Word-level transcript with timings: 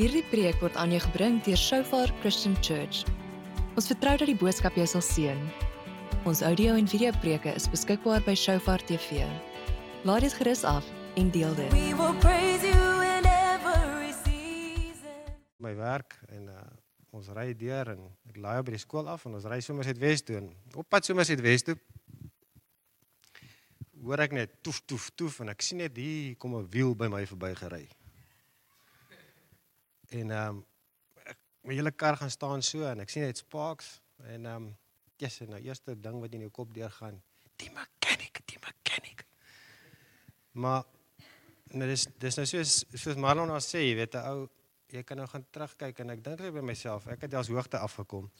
Hierdie 0.00 0.22
preek 0.30 0.62
word 0.64 0.78
aan 0.80 0.94
jou 0.94 0.98
gebring 1.04 1.34
deur 1.44 1.58
Shofar 1.60 2.08
Christian 2.22 2.54
Church. 2.64 3.02
Ons 3.76 3.90
vertrou 3.90 4.14
dat 4.16 4.30
die 4.30 4.36
boodskap 4.40 4.78
jou 4.80 4.86
sal 4.88 5.02
seën. 5.04 5.42
Ons 6.24 6.40
audio 6.40 6.72
en 6.72 6.88
video 6.88 7.12
preke 7.20 7.52
is 7.52 7.66
beskikbaar 7.68 8.24
by 8.24 8.32
Shofar 8.32 8.80
TV. 8.88 9.26
Laat 10.08 10.24
dit 10.24 10.38
gerus 10.38 10.64
af 10.64 10.88
en 11.20 11.28
deel 11.34 11.52
dit. 11.58 11.68
We 11.76 11.92
will 12.00 12.16
praise 12.24 12.64
you 12.64 13.04
in 13.04 13.28
every 13.28 14.14
season. 14.22 15.36
my 15.60 15.74
werk 15.76 16.16
en 16.32 16.48
uh, 16.48 16.64
ons 17.12 17.28
ry 17.36 17.50
deur 17.52 17.92
en 17.92 18.08
ek 18.32 18.40
laai 18.40 18.64
by 18.64 18.78
die 18.78 18.80
skool 18.80 19.04
af 19.04 19.28
en 19.28 19.36
ons 19.36 19.52
ry 19.52 19.60
sommer 19.60 19.84
uit 19.84 20.00
Wes 20.00 20.24
toe. 20.24 20.40
En 20.40 20.48
Op 20.80 20.88
pad 20.88 21.04
sommer 21.04 21.28
uit 21.28 21.44
Wes 21.44 21.68
toe 21.68 21.76
hoor 24.00 24.24
ek 24.24 24.32
net 24.32 24.62
toef 24.64 24.80
toef 24.88 25.12
toef 25.12 25.42
en 25.44 25.52
ek 25.52 25.60
sien 25.60 25.84
net 25.84 25.92
hier 26.00 26.36
kom 26.40 26.56
'n 26.56 26.68
wiel 26.72 26.96
by 26.96 27.12
my 27.12 27.26
verby 27.28 27.52
gery. 27.52 27.84
En 30.10 30.30
ehm 30.30 30.48
um, 30.48 30.64
my 31.62 31.74
hele 31.76 31.90
kar 31.92 32.16
gaan 32.16 32.30
staan 32.32 32.62
so 32.64 32.86
en 32.88 33.02
ek 33.04 33.10
sien 33.12 33.26
net 33.26 33.38
sparks 33.38 33.98
en 34.24 34.46
ehm 34.46 34.54
um, 34.56 34.70
yes, 35.20 35.40
en 35.44 35.52
nou 35.54 35.60
eerste 35.60 35.94
ding 36.00 36.20
wat 36.22 36.32
in 36.34 36.46
jou 36.46 36.52
kop 36.56 36.72
deurgaan, 36.74 37.18
die 37.60 37.68
mechanic, 37.76 38.40
die 38.48 38.58
mechanic. 38.64 39.26
Maar 40.52 40.86
nou 41.76 41.88
dis 41.90 42.06
dis 42.18 42.40
nou 42.40 42.46
soos 42.48 42.80
soos 42.94 43.20
Marlon 43.20 43.50
nou 43.52 43.60
sê, 43.62 43.84
jy 43.84 43.94
weet 44.00 44.16
'n 44.16 44.24
ou 44.32 44.48
jy 44.90 45.02
kan 45.06 45.20
nou 45.20 45.28
gaan 45.30 45.44
terugkyk 45.54 46.00
en 46.02 46.10
ek 46.16 46.24
dink 46.24 46.40
net 46.40 46.54
by 46.54 46.64
myself, 46.64 47.06
ek 47.06 47.28
het 47.28 47.34
als 47.34 47.48
hoogte 47.52 47.78
afgekom. 47.78 48.30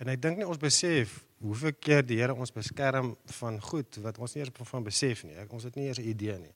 En 0.00 0.08
ek 0.08 0.20
dink 0.22 0.38
nie 0.38 0.46
ons 0.46 0.60
besef 0.60 1.18
hoeveel 1.40 1.72
keer 1.72 2.06
die 2.06 2.20
Here 2.20 2.34
ons 2.34 2.52
beskerm 2.52 3.16
van 3.40 3.60
goed 3.60 3.96
wat 4.04 4.18
ons 4.18 4.34
nie 4.34 4.44
eers 4.44 4.52
van 4.70 4.84
besef 4.84 5.24
nie. 5.24 5.36
Ek, 5.36 5.52
ons 5.52 5.64
het 5.64 5.76
nie 5.76 5.86
eers 5.88 5.98
'n 5.98 6.08
idee 6.08 6.38
nie. 6.38 6.54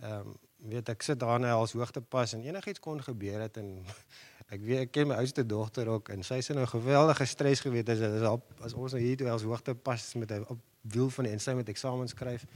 Ehm 0.00 0.28
um, 0.28 0.38
weet 0.68 0.88
ek 0.88 1.02
sit 1.02 1.20
daar 1.20 1.40
nou 1.40 1.52
als 1.60 1.72
hoogte 1.72 2.00
pas 2.00 2.32
en 2.34 2.42
enigiets 2.44 2.80
kon 2.80 3.02
gebeur 3.02 3.40
het 3.40 3.56
en 3.60 3.84
ek 4.54 4.62
weet 4.62 4.86
ek 4.86 4.92
ken 4.94 5.10
my 5.10 5.18
oudste 5.22 5.44
dogter 5.46 5.88
ook 5.90 6.10
en 6.14 6.22
sy 6.26 6.40
is 6.42 6.50
nou 6.54 6.66
geweldige 6.70 7.26
stres 7.26 7.62
geweet 7.64 7.88
as 7.94 8.02
as, 8.06 8.26
op, 8.30 8.48
as 8.62 8.74
ons 8.74 8.96
nou 8.96 9.02
hier 9.02 9.18
toe 9.18 9.30
als 9.30 9.46
hoogte 9.46 9.74
pas 9.74 10.08
met 10.14 10.32
'n 10.32 10.60
wiel 10.82 11.10
van 11.10 11.24
die 11.24 11.32
insy 11.32 11.52
met 11.52 11.68
eksamen 11.68 12.08
skryf. 12.08 12.46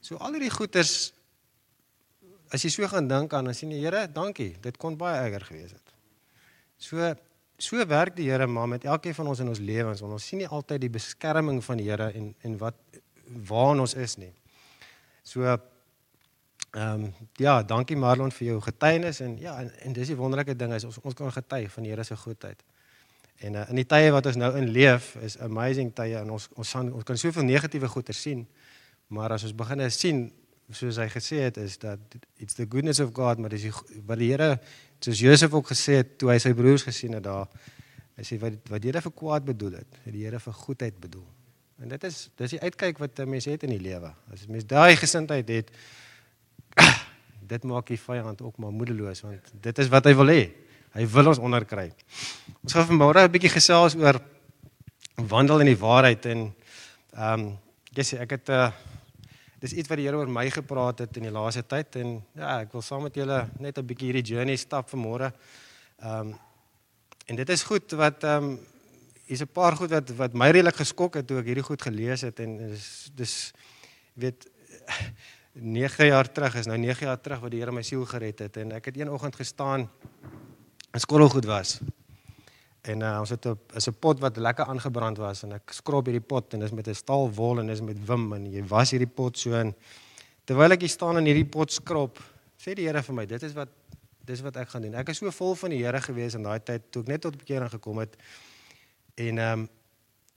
So 0.00 0.16
al 0.16 0.36
hierdie 0.36 0.52
goeters 0.52 1.12
as 2.52 2.62
jy 2.62 2.70
so 2.70 2.88
gaan 2.88 3.08
dink 3.08 3.32
aan 3.32 3.44
dan 3.44 3.54
sien 3.54 3.70
jy 3.72 3.80
Here, 3.84 4.06
dankie. 4.12 4.54
Dit 4.60 4.76
kon 4.76 4.96
baie 4.96 5.24
erger 5.24 5.46
gewees 5.48 5.72
het. 5.72 5.94
So 6.78 7.14
so 7.58 7.86
werk 7.86 8.16
die 8.16 8.30
Here 8.30 8.46
maar 8.46 8.68
met 8.68 8.84
elkeen 8.84 9.14
van 9.14 9.26
ons 9.26 9.40
in 9.40 9.48
ons 9.48 9.58
lewens 9.58 10.00
want 10.00 10.12
ons 10.12 10.26
sien 10.26 10.38
nie 10.38 10.48
altyd 10.48 10.80
die 10.80 10.90
beskerming 10.90 11.62
van 11.64 11.76
die 11.80 11.88
Here 11.88 12.10
en 12.12 12.34
en 12.42 12.58
wat 12.58 12.74
waar 13.48 13.78
ons 13.80 13.94
is 13.94 14.16
nie. 14.16 14.32
So 15.22 15.56
ehm 16.74 17.04
um, 17.04 17.12
ja, 17.38 17.62
dankie 17.62 17.96
Marlon 17.96 18.32
vir 18.34 18.46
jou 18.46 18.60
getuienis 18.60 19.20
en 19.20 19.38
ja 19.38 19.58
en, 19.60 19.70
en 19.86 19.92
dis 19.92 20.08
die 20.10 20.16
wonderlike 20.16 20.56
ding 20.56 20.72
is 20.74 20.84
ons 20.84 20.98
ons 21.02 21.14
kan 21.14 21.32
getuig 21.32 21.70
van 21.72 21.82
die 21.82 21.90
Here 21.90 22.04
se 22.04 22.16
goedheid. 22.16 22.62
En 23.36 23.54
uh, 23.54 23.68
in 23.68 23.76
die 23.76 23.86
tye 23.86 24.10
wat 24.10 24.26
ons 24.26 24.36
nou 24.36 24.56
in 24.58 24.68
leef 24.68 25.14
is 25.22 25.38
amazing 25.38 25.92
tye 25.94 26.18
en 26.18 26.30
ons 26.30 26.48
ons 26.54 26.72
kan 26.72 26.92
ons 26.92 27.04
kan 27.04 27.18
soveel 27.18 27.46
negatiewe 27.46 27.88
goeie 27.88 28.12
sien. 28.12 28.46
Maar 29.08 29.36
as 29.36 29.44
ons 29.44 29.54
begin 29.54 29.90
sien 29.90 30.32
soos 30.72 30.96
hy 30.96 31.08
gesê 31.12 31.44
het 31.44 31.58
is 31.60 31.76
dat 31.78 32.00
it's 32.40 32.56
the 32.56 32.66
goodness 32.68 33.00
of 33.00 33.12
God 33.12 33.38
maar 33.38 33.52
dis 33.52 33.66
die 33.66 33.72
wat 34.06 34.20
die 34.20 34.30
Here 34.32 34.56
soos 34.98 35.20
Josef 35.20 35.52
ook 35.52 35.68
gesê 35.68 36.00
het 36.00 36.16
toe 36.18 36.30
hy 36.32 36.38
sy 36.40 36.54
broers 36.56 36.86
gesien 36.86 37.16
het 37.18 37.26
daar 37.26 37.50
hy 38.16 38.24
sê 38.24 38.38
wat 38.40 38.56
wat 38.72 38.80
die 38.80 38.90
Here 38.90 39.02
vir 39.04 39.12
kwaad 39.12 39.44
bedoel 39.44 39.80
het 39.82 39.98
het 40.06 40.14
die 40.14 40.24
Here 40.24 40.40
vir 40.40 40.56
goedheid 40.62 40.96
bedoel 41.00 41.26
en 41.84 41.92
dit 41.92 42.08
is 42.08 42.22
dis 42.40 42.56
die 42.56 42.62
uitkyk 42.62 43.02
wat 43.02 43.20
'n 43.20 43.28
mens 43.28 43.44
het 43.50 43.66
in 43.68 43.76
die 43.76 43.82
lewe 43.82 44.14
as 44.32 44.46
'n 44.46 44.52
mens 44.52 44.64
daai 44.64 44.96
gesindheid 44.96 45.48
het 45.48 45.70
dit 47.52 47.64
maak 47.64 47.86
die 47.86 48.00
vyand 48.00 48.42
ook 48.42 48.56
maar 48.58 48.72
moedeloos 48.72 49.20
want 49.20 49.52
dit 49.60 49.78
is 49.78 49.88
wat 49.88 50.04
hy 50.04 50.14
wil 50.14 50.32
hê 50.32 50.42
hy 50.94 51.06
wil 51.06 51.28
ons 51.28 51.38
onderkry 51.38 51.90
ons 52.62 52.72
gaan 52.72 52.88
vanmôre 52.88 53.24
'n 53.24 53.34
bietjie 53.34 53.56
gesels 53.56 53.94
oor 53.96 54.20
wandel 55.16 55.60
in 55.60 55.72
die 55.72 55.78
waarheid 55.78 56.26
en 56.26 56.54
ehm 57.14 57.40
um, 57.40 57.58
yes, 57.94 58.12
ek 58.18 58.30
het 58.30 58.48
'n 58.48 58.52
uh, 58.52 58.72
dis 59.64 59.72
iets 59.72 59.88
wat 59.88 59.96
die 59.96 60.06
Here 60.06 60.16
oor 60.16 60.28
my 60.28 60.50
gepraat 60.50 60.98
het 60.98 61.16
in 61.16 61.22
die 61.22 61.32
laaste 61.32 61.62
tyd 61.62 61.96
en 61.96 62.22
ja, 62.34 62.60
ek 62.60 62.72
wil 62.72 62.82
saam 62.82 63.02
met 63.02 63.14
julle 63.14 63.48
net 63.58 63.78
'n 63.78 63.86
bietjie 63.86 64.12
hierdie 64.12 64.34
journey 64.34 64.56
stap 64.56 64.90
vanmôre. 64.90 65.32
Ehm 66.02 66.20
um, 66.20 66.38
en 67.26 67.36
dit 67.36 67.48
is 67.48 67.62
goed 67.62 67.92
wat 67.92 68.24
ehm 68.24 68.44
um, 68.44 68.58
hier's 69.26 69.40
'n 69.40 69.52
paar 69.52 69.76
goed 69.76 69.90
wat 69.90 70.10
wat 70.10 70.34
my 70.34 70.50
redelik 70.50 70.76
geskok 70.76 71.14
het 71.14 71.26
toe 71.26 71.38
ek 71.38 71.46
hierdie 71.46 71.68
goed 71.70 71.82
gelees 71.82 72.20
het 72.20 72.40
en 72.40 72.58
dis 72.58 73.10
dis 73.14 73.52
weet 74.14 74.50
9 75.54 76.06
jaar 76.06 76.32
terug 76.32 76.54
is 76.58 76.66
nou 76.66 76.78
9 76.78 77.06
jaar 77.06 77.20
terug 77.20 77.44
wat 77.44 77.52
die 77.54 77.60
Here 77.62 77.72
my 77.72 77.82
siel 77.86 78.02
gered 78.10 78.40
het 78.42 78.56
en 78.58 78.72
ek 78.74 78.88
het 78.90 78.96
een 78.98 79.10
oggend 79.10 79.36
gestaan 79.38 79.86
in 80.90 81.00
skottelgoed 81.00 81.46
was. 81.46 81.78
En 82.82 83.00
uh, 83.00 83.20
ons 83.20 83.30
het 83.30 83.46
'n 83.46 83.58
is 83.74 83.86
'n 83.88 83.94
pot 83.94 84.18
wat 84.20 84.36
lekker 84.36 84.64
aangebrand 84.66 85.16
was 85.16 85.42
en 85.42 85.52
ek 85.52 85.70
skrob 85.70 86.06
hierdie 86.06 86.26
pot 86.26 86.52
en 86.54 86.58
dit 86.60 86.68
is 86.68 86.74
met 86.74 86.88
'n 86.88 86.94
staalwol 86.94 87.60
en 87.60 87.66
dit 87.66 87.76
is 87.76 87.82
met 87.82 88.06
wim 88.06 88.32
en 88.32 88.50
jy 88.50 88.66
was 88.66 88.90
hierdie 88.90 89.14
pot 89.14 89.38
so 89.38 89.54
en 89.54 89.74
terwyl 90.44 90.72
ek 90.72 90.80
hier 90.80 90.90
staan 90.90 91.16
en 91.16 91.24
hierdie 91.24 91.48
pot 91.48 91.72
skrob, 91.72 92.18
sê 92.58 92.74
die 92.74 92.86
Here 92.86 93.02
vir 93.02 93.14
my, 93.14 93.26
dit 93.26 93.42
is 93.42 93.52
wat 93.52 93.68
dis 94.24 94.40
wat 94.40 94.56
ek 94.56 94.68
gaan 94.68 94.82
doen. 94.82 94.94
Ek 94.94 95.08
is 95.08 95.18
so 95.18 95.30
vol 95.30 95.54
van 95.54 95.70
die 95.70 95.84
Here 95.84 96.00
gewees 96.00 96.34
in 96.34 96.42
daai 96.42 96.60
tyd 96.64 96.90
toe 96.90 97.02
ek 97.02 97.08
net 97.08 97.20
tot 97.20 97.36
bekering 97.36 97.70
gekom 97.70 97.98
het. 97.98 98.16
En 99.14 99.38
ehm 99.38 99.60
um, 99.60 99.68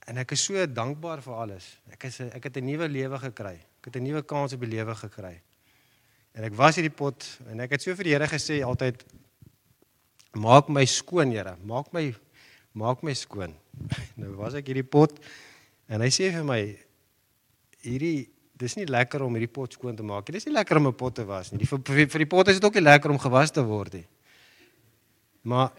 en 0.08 0.18
ek 0.18 0.32
is 0.32 0.44
so 0.44 0.66
dankbaar 0.68 1.22
vir 1.22 1.34
alles. 1.34 1.80
Ek 1.92 2.04
is 2.04 2.20
ek 2.20 2.44
het 2.44 2.58
'n 2.58 2.66
nuwe 2.66 2.88
lewe 2.88 3.20
gekry. 3.20 3.60
Ek 3.88 3.94
het 3.94 4.02
'n 4.04 4.04
nuwe 4.04 4.22
kans 4.22 4.54
op 4.54 4.60
die 4.60 4.70
lewe 4.70 4.96
gekry. 4.96 5.40
En 6.36 6.44
ek 6.44 6.54
was 6.54 6.76
hierdie 6.76 6.92
pot 6.92 7.24
en 7.48 7.60
ek 7.60 7.72
het 7.72 7.82
so 7.82 7.96
vir 7.96 8.04
die 8.04 8.14
Here 8.14 8.28
gesê 8.28 8.60
altyd 8.62 9.06
maak 10.36 10.68
my 10.68 10.84
skoon, 10.86 11.32
Here. 11.32 11.56
Maak 11.64 11.94
my 11.94 12.14
maak 12.74 13.02
my 13.02 13.14
skoon. 13.14 13.56
Nou 14.20 14.36
was 14.36 14.54
ek 14.54 14.68
hierdie 14.68 14.84
pot 14.84 15.18
en 15.88 16.02
hy 16.02 16.10
sê 16.10 16.32
vir 16.36 16.44
my 16.44 16.78
hierdie 17.82 18.28
dis 18.58 18.76
nie 18.76 18.86
lekker 18.86 19.24
om 19.24 19.34
hierdie 19.34 19.54
pot 19.54 19.72
skoon 19.74 19.96
te 19.96 20.04
maak 20.04 20.28
nie. 20.28 20.34
Dis 20.34 20.46
nie 20.46 20.54
lekker 20.54 20.78
om 20.78 20.88
'n 20.88 20.94
pot 20.94 21.16
te 21.16 21.24
was 21.24 21.52
nie. 21.52 21.60
Die 21.60 21.66
vir, 21.66 21.80
vir, 22.08 22.20
die 22.20 22.32
pot 22.36 22.48
is 22.48 22.60
dit 22.60 22.66
ook 22.66 22.76
nie 22.76 22.84
lekker 22.84 23.10
om 23.10 23.18
gewas 23.18 23.52
te 23.52 23.64
word 23.64 23.94
nie. 23.94 24.08
Maar 25.44 25.72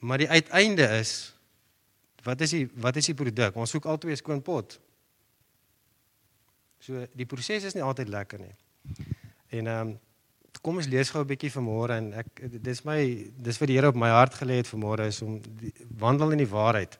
maar 0.00 0.18
die 0.18 0.30
uiteinde 0.30 0.88
is 0.98 1.34
wat 2.24 2.40
is 2.40 2.50
die 2.50 2.66
wat 2.74 2.96
is 2.96 3.06
die 3.06 3.14
produk? 3.14 3.56
Ons 3.56 3.70
soek 3.70 3.84
altyd 3.84 4.10
'n 4.10 4.16
skoon 4.16 4.42
pot. 4.42 4.80
So 6.88 7.04
die 7.12 7.26
proses 7.28 7.66
is 7.68 7.74
nie 7.76 7.84
altyd 7.84 8.08
lekker 8.08 8.40
nie. 8.40 8.54
En 9.60 9.66
ehm 9.66 9.88
um, 9.88 9.96
kom 10.64 10.78
ons 10.80 10.88
lees 10.90 11.10
gou 11.12 11.20
'n 11.22 11.28
bietjie 11.28 11.52
vanmôre 11.52 11.94
en 12.00 12.06
ek 12.18 12.40
dis 12.64 12.80
my 12.84 12.98
dis 13.36 13.58
wat 13.60 13.68
die 13.68 13.76
Here 13.76 13.88
op 13.92 13.98
my 14.00 14.08
hart 14.08 14.34
gelê 14.34 14.56
het 14.58 14.70
vanmôre 14.72 15.06
is 15.06 15.20
om 15.22 15.36
die, 15.60 15.72
wandel 16.00 16.32
in 16.32 16.40
die 16.42 16.48
waarheid. 16.48 16.98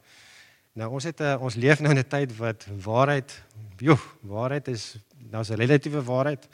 Nou 0.78 0.90
ons 0.92 1.04
het 1.08 1.20
uh, 1.20 1.34
ons 1.40 1.56
leef 1.56 1.80
nou 1.80 1.90
in 1.90 1.98
'n 1.98 2.08
tyd 2.08 2.36
wat 2.36 2.68
waarheid, 2.84 3.32
joh, 3.80 3.98
waarheid 4.20 4.68
is 4.68 4.98
daar's 5.32 5.50
'n 5.50 5.56
relatiewe 5.56 6.04
waarheid 6.04 6.48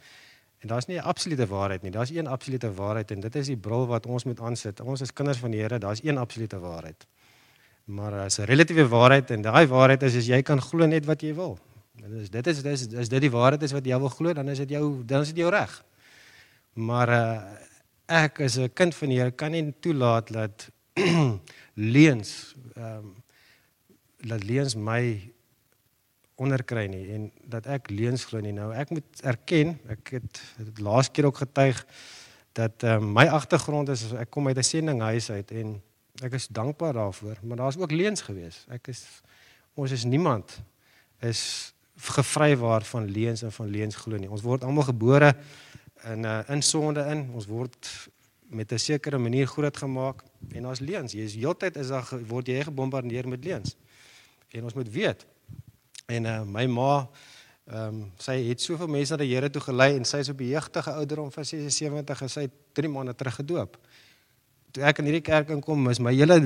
en 0.63 0.69
daar's 0.69 0.87
nie 0.87 0.97
'n 0.97 1.05
absolute 1.05 1.47
waarheid 1.47 1.83
nie. 1.83 1.91
Daar's 1.91 2.15
een 2.15 2.27
absolute 2.27 2.73
waarheid 2.73 3.11
en 3.11 3.21
dit 3.21 3.37
is 3.37 3.47
die 3.47 3.57
bril 3.57 3.87
wat 3.87 4.07
ons 4.07 4.25
moet 4.25 4.41
aansit. 4.41 4.81
Ons 4.81 5.01
is 5.01 5.13
kinders 5.13 5.39
van 5.39 5.51
die 5.51 5.61
Here, 5.61 5.79
daar's 5.79 6.05
een 6.05 6.19
absolute 6.19 6.59
waarheid. 6.59 7.07
Maar 7.85 8.11
daar's 8.11 8.39
'n 8.39 8.47
relatiewe 8.47 8.89
waarheid 8.89 9.31
en 9.31 9.43
daai 9.43 9.67
waarheid 9.67 10.03
is 10.03 10.17
as 10.17 10.27
jy 10.27 10.43
kan 10.43 10.61
glo 10.61 10.87
net 10.87 11.05
wat 11.05 11.21
jy 11.21 11.35
wil. 11.35 11.59
Dit 11.95 12.13
is 12.21 12.31
dit 12.31 12.47
is 12.47 12.63
dis 12.63 12.87
is 12.87 13.09
dit 13.09 13.21
die 13.23 13.31
waarheid 13.31 13.63
is 13.63 13.73
wat 13.73 13.87
jy 13.87 13.99
wil 14.03 14.11
glo, 14.11 14.33
dan 14.35 14.49
is 14.49 14.59
dit 14.59 14.75
jou 14.75 15.05
dan 15.07 15.23
is 15.23 15.31
dit 15.31 15.43
jou 15.45 15.51
reg. 15.55 15.75
Maar 16.75 17.09
uh, 17.09 17.43
ek 18.11 18.41
as 18.41 18.59
'n 18.59 18.73
kind 18.75 18.95
van 18.95 19.09
die 19.09 19.19
Here 19.19 19.31
kan 19.31 19.51
nie 19.51 19.75
toelaat 19.81 20.33
dat 20.33 20.71
leuns 21.97 22.55
ehm 22.77 22.99
um, 22.99 23.15
dat 24.25 24.45
leuns 24.45 24.75
my 24.75 25.33
onderkry 26.35 26.87
nie 26.87 27.13
en 27.13 27.33
dat 27.45 27.67
ek 27.67 27.91
leuns 27.91 28.25
glo 28.25 28.41
nie. 28.41 28.53
Nou 28.53 28.73
ek 28.75 28.91
moet 28.91 29.21
erken, 29.23 29.79
ek 29.89 30.17
het, 30.17 30.41
het 30.57 30.79
laas 30.81 31.11
keer 31.11 31.29
ook 31.29 31.37
getuig 31.37 31.85
dat 32.53 32.83
um, 32.83 33.13
my 33.13 33.27
agtergrond 33.27 33.89
is 33.89 34.13
ek 34.13 34.31
kom 34.31 34.49
uit 34.49 34.59
'n 34.59 34.63
sendinghuis 34.63 35.31
uit 35.31 35.51
en 35.51 35.83
ek 36.23 36.33
is 36.33 36.49
dankbaar 36.49 36.93
daarvoor, 36.93 37.39
maar 37.43 37.57
daar's 37.57 37.77
ook 37.77 37.91
leuns 37.91 38.23
gewees. 38.23 38.65
Ek 38.69 38.89
is 38.89 39.23
ons 39.75 39.91
is 39.91 40.05
niemand 40.05 40.63
is 41.21 41.74
gevry 42.09 42.57
waar 42.57 42.85
van 42.85 43.11
leuns 43.11 43.43
en 43.43 43.53
van 43.53 43.69
leuns 43.71 43.97
glo 43.97 44.17
nie. 44.17 44.31
Ons 44.31 44.43
word 44.43 44.65
almal 44.65 44.83
gebore 44.83 45.35
in 46.05 46.21
'n 46.21 46.25
uh, 46.25 46.41
in 46.49 46.63
sonde 46.63 47.01
in. 47.01 47.31
Ons 47.33 47.47
word 47.47 48.09
met 48.49 48.73
'n 48.73 48.79
sekere 48.79 49.19
manier 49.19 49.47
groot 49.47 49.77
gemaak 49.77 50.23
en 50.53 50.63
daar's 50.63 50.81
leuns. 50.81 51.13
Jy 51.13 51.21
is 51.25 51.35
heeltyd 51.35 51.77
is 51.77 51.89
daar 51.89 52.09
word 52.27 52.47
jy 52.47 52.65
gebombardeer 52.65 53.29
met 53.29 53.45
leuns. 53.45 53.77
En 54.49 54.63
ons 54.65 54.75
moet 54.75 54.91
weet. 54.91 55.27
En 56.07 56.25
uh, 56.25 56.43
my 56.43 56.67
ma 56.67 57.09
ehm 57.65 57.89
um, 57.89 58.13
sy 58.21 58.35
het 58.45 58.61
soveel 58.61 58.87
mense 58.93 59.13
na 59.13 59.17
die 59.23 59.31
Here 59.33 59.49
toe 59.51 59.63
gelei 59.63 59.95
en 59.97 60.05
sy 60.05 60.19
is 60.21 60.29
op 60.29 60.39
die 60.39 60.51
jeugtige 60.51 60.93
ouderdom 60.93 61.31
van 61.33 61.45
76 61.45 62.21
en 62.23 62.29
sy 62.29 62.41
het 62.41 62.53
3 62.73 62.89
maande 62.89 63.15
terug 63.15 63.35
gedoop. 63.35 63.79
Toe 64.71 64.83
ek 64.85 64.99
in 64.99 65.05
hierdie 65.09 65.25
kerk 65.25 65.49
inkom, 65.49 65.89
is 65.89 65.99
my 65.99 66.13
hele 66.13 66.37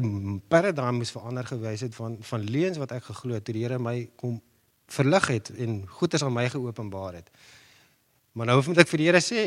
paradigma 0.49 0.93
moes 0.93 1.11
verander 1.11 1.47
gewys 1.49 1.81
het 1.81 1.95
van 1.95 2.17
van 2.21 2.45
leuns 2.45 2.79
wat 2.79 2.93
ek 2.93 3.11
geglo 3.11 3.35
het 3.35 3.51
die 3.51 3.65
Here 3.65 3.79
my 3.83 4.11
kom 4.17 4.39
verlig 4.93 5.27
het 5.33 5.51
en 5.57 5.81
goeders 6.01 6.25
aan 6.25 6.35
my 6.35 6.49
geopenbaar 6.53 7.21
het. 7.21 7.29
Maar 8.33 8.53
nou 8.53 8.63
moet 8.67 8.85
ek 8.85 8.93
vir 8.93 9.03
die 9.03 9.11
Here 9.11 9.25
sê, 9.25 9.43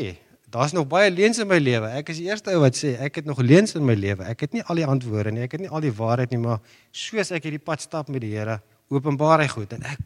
Daar's 0.52 0.74
nog 0.76 0.84
baie 0.84 1.08
leuns 1.10 1.38
in 1.40 1.48
my 1.48 1.56
lewe. 1.56 1.88
Ek 1.96 2.10
is 2.12 2.18
die 2.20 2.26
eerste 2.28 2.52
ou 2.52 2.58
wat 2.60 2.76
sê 2.76 2.90
ek 3.00 3.22
het 3.22 3.28
nog 3.28 3.38
leuns 3.40 3.72
in 3.78 3.86
my 3.88 3.94
lewe. 3.96 4.26
Ek 4.28 4.44
het 4.44 4.52
nie 4.52 4.60
al 4.68 4.82
die 4.82 4.84
antwoorde 4.84 5.32
nie. 5.32 5.46
Ek 5.46 5.54
het 5.56 5.62
nie 5.64 5.70
al 5.72 5.80
die 5.80 5.92
waarheid 5.96 6.34
nie, 6.34 6.40
maar 6.42 6.58
soos 6.92 7.32
ek 7.32 7.46
hierdie 7.48 7.62
pad 7.62 7.80
stap 7.80 8.10
met 8.12 8.20
die 8.20 8.34
Here, 8.34 8.58
openbaar 8.92 9.40
hy 9.40 9.48
goed 9.48 9.72
en 9.72 9.86
ek 9.88 10.02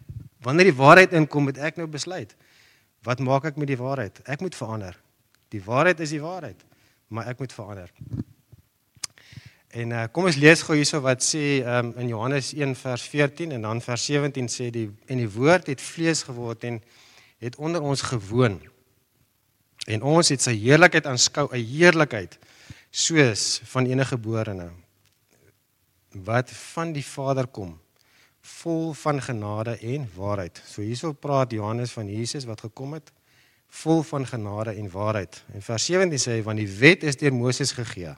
wanneer 0.46 0.70
die 0.70 0.76
waarheid 0.78 1.16
inkom, 1.18 1.48
moet 1.48 1.58
ek 1.58 1.80
nou 1.80 1.88
besluit. 1.90 2.36
Wat 3.02 3.18
maak 3.18 3.48
ek 3.50 3.58
met 3.58 3.72
die 3.72 3.78
waarheid? 3.80 4.20
Ek 4.30 4.44
moet 4.44 4.54
verander. 4.54 4.94
Die 5.50 5.62
waarheid 5.66 5.98
is 6.06 6.14
die 6.14 6.22
waarheid, 6.22 6.62
maar 7.10 7.26
ek 7.32 7.42
moet 7.42 7.54
verander. 7.56 7.90
En 9.76 9.90
uh, 9.93 10.05
kom 10.08 10.25
ons 10.25 10.38
lees 10.40 10.62
gou 10.64 10.76
hierso 10.78 11.02
wat 11.05 11.20
sê 11.20 11.61
um, 11.61 11.90
in 12.00 12.08
Johannes 12.08 12.55
1 12.56 12.73
vers 12.81 13.02
14 13.12 13.50
en 13.58 13.67
dan 13.67 13.82
vers 13.84 14.06
17 14.08 14.49
sê 14.49 14.70
die 14.73 14.87
en 15.12 15.20
die 15.20 15.28
woord 15.28 15.69
het 15.69 15.82
vlees 15.84 16.23
geword 16.25 16.64
en 16.64 16.78
het 17.44 17.58
onder 17.61 17.84
ons 17.84 18.06
gewoon. 18.08 18.56
En 19.84 20.02
ons 20.02 20.32
het 20.32 20.40
sy 20.40 20.55
heerlikheid 20.56 21.06
aanskou, 21.06 21.50
'n 21.52 21.61
heerlikheid 21.61 22.38
soos 22.90 23.61
van 23.69 23.87
enige 23.87 24.17
geborene 24.17 24.70
wat 26.25 26.50
van 26.73 26.93
die 26.96 27.05
Vader 27.05 27.46
kom, 27.46 27.76
vol 28.40 28.94
van 28.94 29.20
genade 29.20 29.76
en 29.76 30.08
waarheid. 30.17 30.62
So 30.64 30.81
hierso 30.81 31.12
praat 31.12 31.52
Johannes 31.52 31.93
van 31.93 32.08
Jesus 32.08 32.49
wat 32.49 32.61
gekom 32.61 32.94
het 32.96 33.12
vol 33.69 34.02
van 34.02 34.26
genade 34.26 34.73
en 34.73 34.90
waarheid. 34.90 35.44
En 35.52 35.62
vers 35.62 35.84
17 35.84 36.19
sê 36.19 36.38
hy 36.38 36.43
want 36.43 36.58
die 36.58 36.78
wet 36.78 37.02
is 37.02 37.17
deur 37.17 37.34
Moses 37.34 37.73
gegee. 37.73 38.17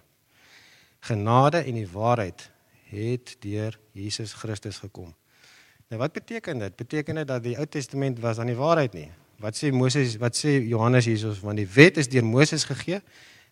Genade 1.01 1.63
en 1.63 1.75
die 1.75 1.89
waarheid 1.89 2.51
het 2.89 3.37
deur 3.41 3.79
Jesus 3.93 4.33
Christus 4.33 4.79
gekom. 4.79 5.15
Nou 5.89 6.01
wat 6.01 6.13
beteken 6.13 6.59
dit? 6.59 6.77
Beteken 6.77 7.15
dit 7.15 7.29
dat 7.29 7.43
die 7.43 7.57
Ou 7.57 7.67
Testament 7.67 8.19
was 8.21 8.39
aan 8.39 8.51
die 8.51 8.59
waarheid 8.59 8.93
nie? 8.93 9.11
Wat 9.39 9.57
sê 9.57 9.71
Moses, 9.73 10.17
wat 10.19 10.37
sê 10.37 10.59
Johannes 10.67 11.07
hiersoos 11.07 11.41
want 11.41 11.61
die 11.61 11.69
wet 11.69 11.97
is 11.97 12.09
deur 12.11 12.25
Moses 12.25 12.65
gegee. 12.69 13.01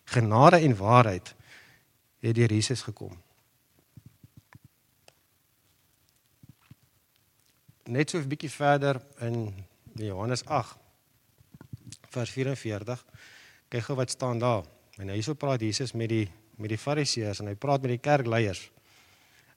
Genade 0.04 0.58
en 0.60 0.76
waarheid 0.76 1.34
het 2.20 2.34
deur 2.34 2.52
Jesus 2.52 2.82
gekom. 2.82 3.14
Net 7.86 8.10
so 8.10 8.18
'n 8.18 8.28
bietjie 8.28 8.50
verder 8.50 9.00
in 9.20 9.54
Johannes 9.94 10.44
8 10.44 10.76
vers 12.10 12.30
44. 12.30 13.04
Kyk 13.68 13.82
gou 13.82 13.96
wat 13.96 14.10
staan 14.10 14.38
daar. 14.38 14.64
En 14.96 15.08
hierso 15.08 15.34
praat 15.34 15.60
Jesus 15.60 15.92
met 15.92 16.08
die 16.08 16.30
met 16.56 16.72
die 16.72 16.80
Fariseërs 16.80 17.40
en 17.40 17.50
hy 17.50 17.54
praat 17.54 17.82
met 17.82 17.96
die 17.96 18.02
kerkleiers. 18.02 18.70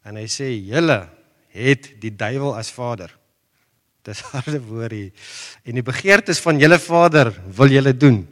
En 0.03 0.15
hy 0.15 0.27
sê: 0.27 0.51
"Julle 0.51 1.07
het 1.55 1.93
die 2.01 2.15
duiwel 2.15 2.55
as 2.55 2.71
vader." 2.71 3.13
Dis 4.03 4.21
harde 4.33 4.59
woord 4.63 4.95
hier. 4.95 5.11
En 5.63 5.79
die 5.79 5.85
begeertes 5.85 6.39
van 6.43 6.59
julle 6.59 6.79
vader 6.79 7.33
wil 7.55 7.71
julle 7.71 7.93
doen. 7.93 8.23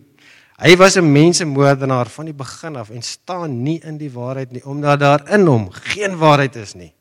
Hy 0.58 0.74
was 0.75 0.98
'n 0.98 1.06
mensemoordenaar 1.06 2.10
van 2.10 2.25
die 2.25 2.34
begin 2.34 2.75
af 2.75 2.90
en 2.90 3.02
staan 3.02 3.62
nie 3.64 3.80
in 3.84 3.98
die 3.98 4.10
waarheid 4.10 4.52
nie 4.52 4.66
omdat 4.66 5.00
daar 5.00 5.22
in 5.30 5.46
hom 5.46 5.69
geen 5.72 6.18
waarheid 6.18 6.56
is 6.56 6.74
nie. 6.74 6.94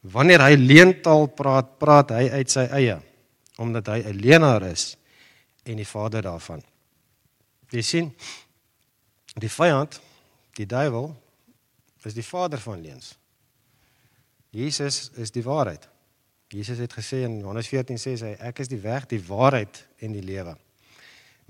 Wanneer 0.00 0.40
hy 0.40 0.54
leentaal 0.54 1.26
praat, 1.26 1.78
praat 1.78 2.10
hy 2.10 2.30
uit 2.30 2.50
sy 2.50 2.64
eie 2.72 3.02
omdat 3.58 3.86
hy 3.86 3.98
'n 4.04 4.20
leenaar 4.20 4.62
is 4.62 4.96
en 5.64 5.76
die 5.76 5.86
vader 5.86 6.22
daarvan. 6.22 6.62
Jy 7.70 7.82
sien 7.82 8.12
die 9.34 9.50
vyand, 9.50 10.00
die 10.56 10.66
duiwel 10.66 11.10
is 12.06 12.14
die 12.16 12.24
vader 12.24 12.60
van 12.62 12.80
leuns. 12.80 13.14
Jesus 14.54 15.10
is 15.20 15.32
die 15.34 15.44
waarheid. 15.44 15.88
Jesus 16.48 16.78
het 16.78 16.94
gesê 16.94 17.24
in 17.26 17.40
Johannes 17.42 17.68
14 17.68 17.98
sê 18.00 18.14
hy 18.22 18.34
ek 18.48 18.62
is 18.62 18.70
die 18.70 18.80
weg, 18.80 19.08
die 19.10 19.20
waarheid 19.20 19.82
en 20.04 20.14
die 20.14 20.24
lewe. 20.24 20.54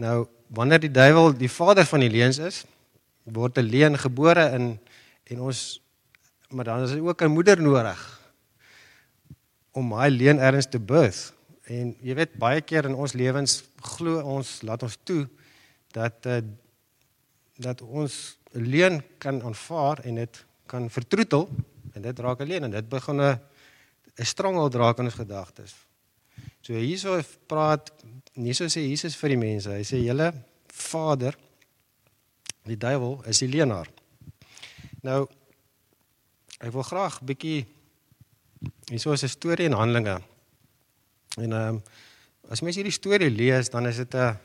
Nou 0.00 0.26
wanneer 0.56 0.81
die 0.81 0.93
duiwel 0.93 1.35
die 1.37 1.50
vader 1.50 1.87
van 1.88 2.03
die 2.05 2.12
leuns 2.12 2.38
is, 2.38 2.64
word 3.25 3.58
'n 3.58 3.67
leuen 3.67 3.99
gebore 3.99 4.50
in 4.55 4.79
en 5.26 5.41
ons 5.41 5.81
maar 6.49 6.64
dan 6.64 6.82
is 6.82 6.93
hy 6.94 7.00
ook 7.03 7.23
'n 7.23 7.35
moeder 7.35 7.61
nodig 7.61 8.00
om 9.73 9.93
hy 9.93 10.08
leuen 10.08 10.38
erns 10.38 10.67
te 10.67 10.79
birth. 10.79 11.32
En 11.64 11.97
jy 12.00 12.14
weet 12.14 12.38
baie 12.38 12.61
keer 12.61 12.85
in 12.85 12.94
ons 12.94 13.12
lewens 13.12 13.64
glo 13.82 14.20
ons 14.23 14.62
laat 14.62 14.82
ons 14.82 14.99
toe 15.03 15.29
dat 15.93 16.26
uh, 16.26 16.41
dat 17.56 17.82
ons 17.82 18.38
'n 18.53 18.61
leuen 18.61 19.03
kan 19.19 19.43
aanvaar 19.43 19.99
en 20.05 20.14
dit 20.14 20.44
kan 20.67 20.91
vertroetel 20.91 21.49
en 21.93 22.03
dit 22.03 22.19
raak 22.19 22.41
'n 22.41 22.47
leuen 22.47 22.64
en 22.64 22.70
dit 22.70 22.88
begin 22.88 23.20
'n 23.20 23.41
'n 24.17 24.25
strangel 24.25 24.69
draak 24.69 24.99
in 24.99 25.05
ons 25.05 25.14
gedagtes. 25.14 25.75
So 26.61 26.73
hierso 26.73 27.20
praat 27.47 27.93
hierso 28.32 28.64
sê 28.64 28.81
Jesus 28.81 29.17
vir 29.17 29.29
die 29.29 29.37
mense, 29.37 29.70
hy 29.70 29.85
sê 29.85 30.00
julle 30.03 30.32
vader 30.67 31.37
die 32.67 32.76
duiwel 32.76 33.23
is 33.25 33.38
die 33.38 33.49
leenaar. 33.49 33.88
Nou 35.03 35.29
ek 36.58 36.73
wil 36.73 36.82
graag 36.82 37.20
bietjie 37.23 37.67
hierso 38.91 39.12
is 39.12 39.23
'n 39.23 39.29
storie 39.29 39.67
en 39.67 39.79
Handelinge. 39.79 40.20
En 41.37 41.53
ehm 41.53 41.69
um, 41.69 41.82
as 42.49 42.61
mens 42.61 42.76
hierdie 42.76 42.94
storie 42.94 43.31
lees, 43.31 43.70
dan 43.70 43.87
is 43.87 43.97
dit 43.97 44.14
'n 44.14 44.38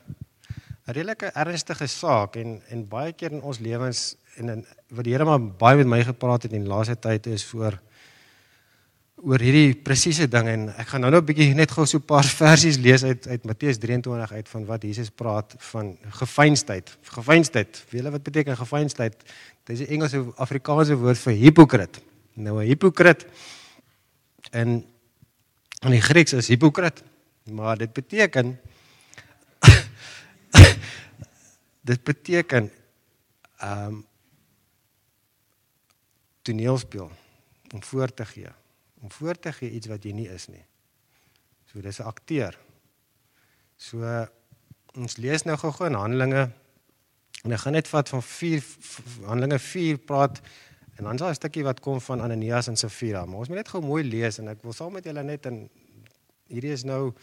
'n 0.86 0.92
redelike 0.92 1.30
ernstige 1.34 1.86
saak 1.86 2.36
en 2.36 2.60
en 2.68 2.88
baie 2.88 3.12
keer 3.12 3.32
in 3.32 3.42
ons 3.42 3.58
lewens 3.58 4.16
en 4.36 4.48
in 4.48 4.66
wat 4.90 5.04
die 5.04 5.12
Here 5.14 5.24
maar 5.24 5.40
baie 5.40 5.76
met 5.76 5.86
my 5.86 6.02
gepraat 6.02 6.42
het 6.42 6.52
in 6.52 6.64
die 6.64 6.68
laaste 6.68 6.96
tyd 6.98 7.26
is 7.26 7.44
voor 7.44 7.78
oor 9.22 9.38
hierdie 9.38 9.76
presiese 9.78 10.26
ding 10.26 10.48
en 10.50 10.64
ek 10.74 10.88
gaan 10.90 11.04
nou 11.04 11.10
nou 11.12 11.20
'n 11.22 11.26
bietjie 11.26 11.54
net 11.54 11.70
gou 11.70 11.86
so 11.86 11.98
'n 11.98 12.06
paar 12.06 12.26
versies 12.42 12.78
lees 12.78 13.04
uit 13.04 13.28
uit 13.28 13.44
Matteus 13.44 13.78
23 13.78 14.32
uit 14.32 14.48
van 14.48 14.64
wat 14.66 14.82
Jesus 14.82 15.10
praat 15.10 15.54
van 15.58 15.96
gefeinstheid. 16.10 16.98
Gefeinstheid. 17.02 17.84
Weet 17.90 18.02
julle 18.02 18.10
wat 18.10 18.22
beteken 18.22 18.56
gefeinstheid? 18.56 19.14
Dit 19.64 19.78
is 19.78 19.86
'n 19.86 19.92
Engelse 19.92 20.32
Afrikaanse 20.36 20.96
woord 20.96 21.18
vir 21.18 21.32
hipokrit. 21.32 22.02
Nou 22.34 22.58
'n 22.58 22.66
hipokrit 22.66 23.26
in 24.50 24.84
in 25.82 25.90
die 25.90 26.00
Grieks 26.00 26.32
is 26.32 26.48
hipokrit, 26.48 27.02
maar 27.50 27.76
dit 27.76 27.92
beteken 27.92 28.58
dit 31.82 32.04
beteken 32.04 32.70
ehm 33.58 33.86
um, 33.86 34.00
toneelspel 36.42 37.10
om 37.74 37.82
voor 37.82 38.14
te 38.14 38.24
gee 38.26 38.50
om 39.02 39.10
voor 39.10 39.38
te 39.38 39.52
gee 39.52 39.70
iets 39.70 39.90
wat 39.90 40.04
jy 40.06 40.12
nie 40.14 40.28
is 40.30 40.46
nie. 40.48 40.62
So 41.70 41.80
dis 41.80 41.98
'n 41.98 42.06
akteur. 42.06 42.58
So 43.76 44.26
ons 44.94 45.16
lees 45.16 45.42
nou 45.42 45.56
gou-gou 45.56 45.88
in 45.88 45.98
Handelinge 45.98 46.50
en 47.42 47.52
ek 47.52 47.58
gaan 47.58 47.72
net 47.72 47.88
vat 47.88 48.08
van 48.08 48.22
4 48.22 48.62
Handelinge 49.26 49.58
4 49.58 49.98
praat 49.98 50.40
en 50.96 51.04
dan 51.04 51.14
is 51.14 51.20
daar 51.20 51.30
'n 51.30 51.34
stukkie 51.34 51.64
wat 51.64 51.80
kom 51.80 52.00
van 52.00 52.20
Ananias 52.20 52.68
en 52.68 52.76
Safira, 52.76 53.24
maar 53.24 53.38
ons 53.38 53.48
moet 53.48 53.56
net 53.56 53.68
gou 53.68 53.82
mooi 53.82 54.04
lees 54.04 54.38
en 54.38 54.48
ek 54.48 54.62
wil 54.62 54.72
saam 54.72 54.92
met 54.92 55.04
julle 55.04 55.22
net 55.22 55.46
en 55.46 55.70
hierdie 56.46 56.72
is 56.72 56.84
nou 56.84 57.14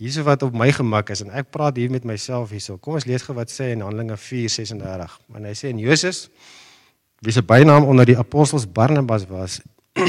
hierso 0.00 0.22
wat 0.22 0.42
op 0.42 0.54
my 0.54 0.70
gemak 0.72 1.10
is 1.10 1.22
en 1.24 1.30
ek 1.30 1.50
praat 1.50 1.76
hier 1.76 1.90
met 1.90 2.04
myself 2.04 2.50
hierso. 2.50 2.78
Kom 2.78 2.94
ons 2.94 3.06
lees 3.08 3.22
gou 3.22 3.36
wat 3.36 3.52
sê 3.52 3.72
in 3.72 3.80
Handelinge 3.80 4.16
4:36. 4.16 5.18
Want 5.28 5.44
hy 5.44 5.54
sê 5.54 5.70
en 5.70 5.78
Jesus 5.78 6.28
wie 7.22 7.32
se 7.32 7.42
bynaam 7.42 7.84
onder 7.86 8.06
die 8.06 8.18
apostels 8.18 8.66
Barnabas 8.66 9.26
was 9.30 9.60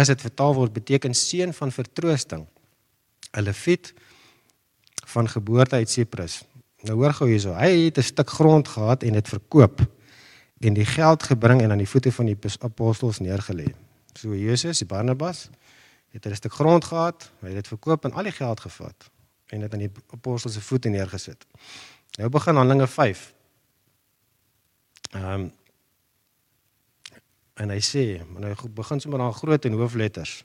as 0.00 0.08
dit 0.10 0.20
vertaal 0.20 0.54
word 0.54 0.72
beteken 0.72 1.14
seun 1.14 1.52
van 1.54 1.72
vertroosting. 1.72 2.46
'n 3.36 3.42
Leviet 3.42 3.94
van 5.06 5.28
geboorte 5.28 5.76
uit 5.76 5.90
Siprus. 5.90 6.42
Nou 6.82 6.96
hoor 6.96 7.12
gou 7.12 7.28
hierso, 7.28 7.54
hy 7.54 7.86
het 7.86 7.98
'n 7.98 8.02
stuk 8.02 8.30
grond 8.30 8.68
gehad 8.68 9.02
en 9.02 9.12
dit 9.12 9.28
verkoop 9.28 9.80
en 10.60 10.74
die 10.74 10.84
geld 10.84 11.22
gebring 11.22 11.62
en 11.62 11.70
aan 11.70 11.78
die 11.78 11.88
voete 11.88 12.12
van 12.12 12.26
die 12.26 12.36
apostels 12.60 13.18
neergelê. 13.18 13.74
So 14.14 14.34
Jesus, 14.34 14.78
die 14.78 14.86
Barnabas, 14.86 15.50
het 16.10 16.26
'n 16.26 16.34
stuk 16.34 16.52
grond 16.52 16.84
gehad, 16.84 17.30
hy 17.40 17.46
het 17.46 17.54
dit 17.54 17.68
verkoop 17.68 18.04
en 18.04 18.12
al 18.12 18.22
die 18.22 18.32
geld 18.32 18.60
gevat 18.60 19.10
en 19.46 19.60
dit 19.60 19.72
aan 19.72 19.78
die 19.78 19.92
apostels 20.10 20.54
se 20.54 20.60
voete 20.60 20.88
neergesit. 20.88 21.46
Nou 22.18 22.28
begin 22.28 22.56
Handelinge 22.56 22.86
5. 22.86 23.34
Ehm 25.10 25.32
um, 25.32 25.52
En 27.56 27.72
hy 27.72 27.80
sê, 27.80 28.20
maar 28.28 28.50
hy 28.50 28.70
begin 28.76 29.00
sommer 29.00 29.22
dan 29.22 29.32
groot 29.32 29.64
en 29.64 29.80
hoofletters. 29.80 30.38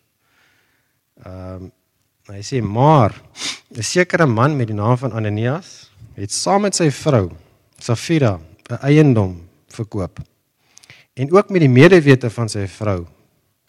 Ehm 1.25 1.67
um, 1.67 1.71
hy 2.29 2.39
sê 2.45 2.61
maar 2.63 3.11
'n 3.75 3.83
sekere 3.83 4.25
man 4.25 4.55
met 4.55 4.67
die 4.67 4.75
naam 4.75 4.97
van 4.97 5.11
Ananias 5.11 5.91
het 6.13 6.31
saam 6.31 6.61
met 6.61 6.75
sy 6.75 6.91
vrou 6.91 7.31
Safira 7.77 8.39
'n 8.69 8.79
eiendom 8.81 9.49
verkoop. 9.67 10.19
En 11.13 11.31
ook 11.33 11.49
met 11.49 11.59
die 11.59 11.69
medewete 11.69 12.29
van 12.29 12.49
sy 12.49 12.67
vrou 12.67 13.07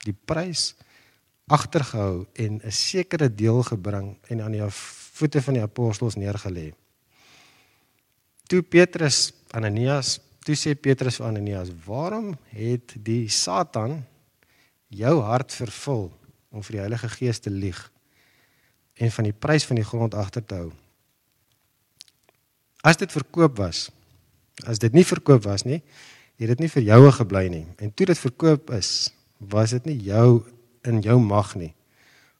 die 0.05 0.15
prys 0.25 0.75
agtergehou 1.47 2.27
en 2.33 2.61
'n 2.65 2.73
sekere 2.73 3.35
deel 3.35 3.63
gebring 3.63 4.19
en 4.29 4.43
aan 4.43 4.53
die 4.53 4.71
voete 4.71 5.43
van 5.43 5.55
die 5.55 5.63
apostels 5.63 6.15
neergelê. 6.15 6.73
Toe 8.47 8.63
Petrus 8.63 9.33
Ananias 9.51 10.21
Toe 10.43 10.57
sê 10.59 10.75
Petrus 10.75 11.21
vir 11.21 11.29
Ananias: 11.29 11.71
"Waarom 11.87 12.35
het 12.51 12.95
die 12.99 13.29
Satan 13.29 14.03
jou 14.89 15.21
hart 15.23 15.53
vervul 15.55 16.11
om 16.51 16.63
vir 16.63 16.73
die 16.73 16.83
Heilige 16.83 17.09
Gees 17.09 17.39
te 17.39 17.51
lieg 17.51 17.79
en 18.95 19.11
van 19.11 19.25
die 19.25 19.33
prys 19.33 19.65
van 19.65 19.79
die 19.79 19.87
grond 19.87 20.15
agter 20.15 20.45
te 20.45 20.55
hou?" 20.55 20.73
As 22.83 22.99
dit 22.99 23.13
verkoop 23.13 23.57
was, 23.57 23.91
as 24.67 24.79
dit 24.79 24.93
nie 24.93 25.07
verkoop 25.07 25.45
was 25.47 25.63
nie, 25.63 25.83
het 26.43 26.49
dit 26.49 26.59
nie 26.59 26.69
vir 26.69 26.83
joue 26.83 27.13
gebly 27.13 27.47
nie. 27.49 27.67
En 27.79 27.95
toe 27.95 28.07
dit 28.07 28.19
verkoop 28.19 28.71
is, 28.75 29.13
was 29.39 29.71
dit 29.71 29.87
nie 29.87 29.99
jou 30.11 30.43
in 30.89 31.01
jou 31.01 31.19
mag 31.21 31.55
nie. 31.55 31.75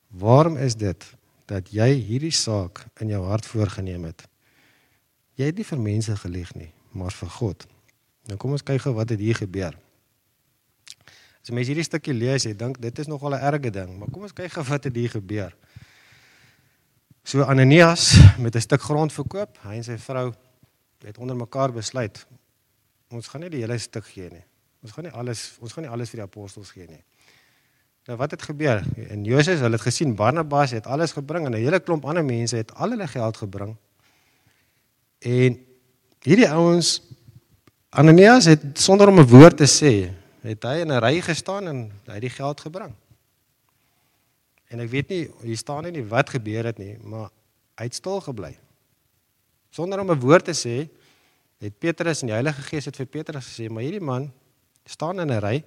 Waarom 0.07 0.57
is 0.57 0.75
dit 0.75 1.05
dat 1.49 1.69
jy 1.73 1.89
hierdie 1.93 2.33
saak 2.33 2.85
in 3.01 3.09
jou 3.13 3.23
hart 3.25 3.45
voorgenem 3.45 4.03
het? 4.09 4.25
Jy 5.39 5.49
het 5.49 5.57
nie 5.57 5.65
vir 5.65 5.79
mense 5.79 6.15
gelieg 6.21 6.51
nie, 6.55 6.69
maar 6.93 7.11
vir 7.11 7.29
God. 7.29 7.65
Nou 8.29 8.37
kom 8.37 8.53
ons 8.55 8.63
kyk 8.63 8.83
gou 8.85 8.93
wat 8.95 9.09
het 9.09 9.19
hier 9.19 9.35
gebeur. 9.35 9.75
As 11.41 11.49
jy 11.49 11.55
mens 11.57 11.67
hierdie 11.67 11.87
stukkie 11.87 12.13
lees, 12.15 12.45
jy 12.45 12.53
dink 12.55 12.79
dit 12.79 12.99
is 12.99 13.09
nogal 13.11 13.35
'n 13.35 13.43
erge 13.43 13.71
ding, 13.71 13.97
maar 13.99 14.11
kom 14.11 14.23
ons 14.23 14.33
kyk 14.33 14.51
gou 14.51 14.63
wat 14.63 14.83
het 14.83 14.95
hier 14.95 15.09
gebeur. 15.09 15.55
So 17.23 17.43
Ananias 17.43 18.19
met 18.37 18.55
'n 18.55 18.61
stuk 18.61 18.81
grond 18.81 19.11
verkoop, 19.11 19.57
hy 19.63 19.75
en 19.75 19.83
sy 19.83 19.97
vrou 19.97 20.33
het 21.03 21.17
onder 21.17 21.35
mekaar 21.35 21.71
besluit 21.71 22.25
ons 23.13 23.27
gaan 23.27 23.41
nie 23.45 23.51
die 23.53 23.61
hele 23.63 23.77
stuk 23.77 24.05
gee 24.09 24.29
nie. 24.29 24.43
Ons 24.83 24.91
gaan 24.95 25.07
nie 25.07 25.13
alles 25.13 25.57
ons 25.61 25.73
gaan 25.73 25.85
nie 25.85 25.91
alles 25.93 26.09
vir 26.09 26.23
die 26.23 26.27
apostels 26.27 26.71
gee 26.71 26.87
nie. 26.89 27.01
Nou 28.05 28.17
wat 28.17 28.31
het 28.31 28.41
gebeur? 28.41 28.83
En 29.09 29.23
Josef, 29.23 29.59
hulle 29.59 29.77
het 29.77 29.81
gesien 29.81 30.15
Barnabas 30.15 30.71
het 30.71 30.87
alles 30.87 31.11
gebring 31.11 31.45
en 31.45 31.51
'n 31.51 31.63
hele 31.63 31.79
klomp 31.79 32.05
ander 32.05 32.25
mense 32.25 32.55
het 32.55 32.73
al 32.73 32.89
hulle 32.89 33.07
geld 33.07 33.37
gebring. 33.37 33.75
En 35.19 35.65
hierdie 36.19 36.49
ouens 36.49 37.01
Ananias 37.89 38.45
het 38.45 38.61
sonder 38.73 39.07
om 39.07 39.19
'n 39.19 39.27
woord 39.27 39.57
te 39.57 39.69
sê, 39.69 40.11
het 40.41 40.63
hy 40.63 40.81
in 40.81 40.91
'n 40.91 40.99
ry 40.99 41.21
gestaan 41.21 41.67
en 41.67 41.91
hy 42.05 42.13
het 42.13 42.21
die 42.21 42.29
geld 42.29 42.61
gebring. 42.61 42.93
En 44.67 44.79
ek 44.79 44.89
weet 44.89 45.09
nie, 45.09 45.31
hier 45.41 45.57
staan 45.57 45.91
nie 45.91 46.05
wat 46.05 46.29
gebeur 46.29 46.65
het 46.65 46.77
nie, 46.77 46.97
maar 47.01 47.29
hy 47.75 47.83
het 47.83 47.95
stil 47.95 48.21
gebly. 48.21 48.57
Sonder 49.69 49.99
om 49.99 50.11
'n 50.11 50.19
woord 50.19 50.45
te 50.45 50.53
sê, 50.53 50.89
het 51.57 51.79
Petrus 51.79 52.21
en 52.21 52.27
die 52.27 52.33
Heilige 52.33 52.61
Gees 52.61 52.85
het 52.85 52.95
vir 52.95 53.05
Petrus 53.05 53.45
gesê, 53.45 53.69
maar 53.69 53.83
hierdie 53.83 54.01
man 54.01 54.31
staan 54.85 55.19
in 55.19 55.31
'n 55.31 55.39
ry 55.39 55.63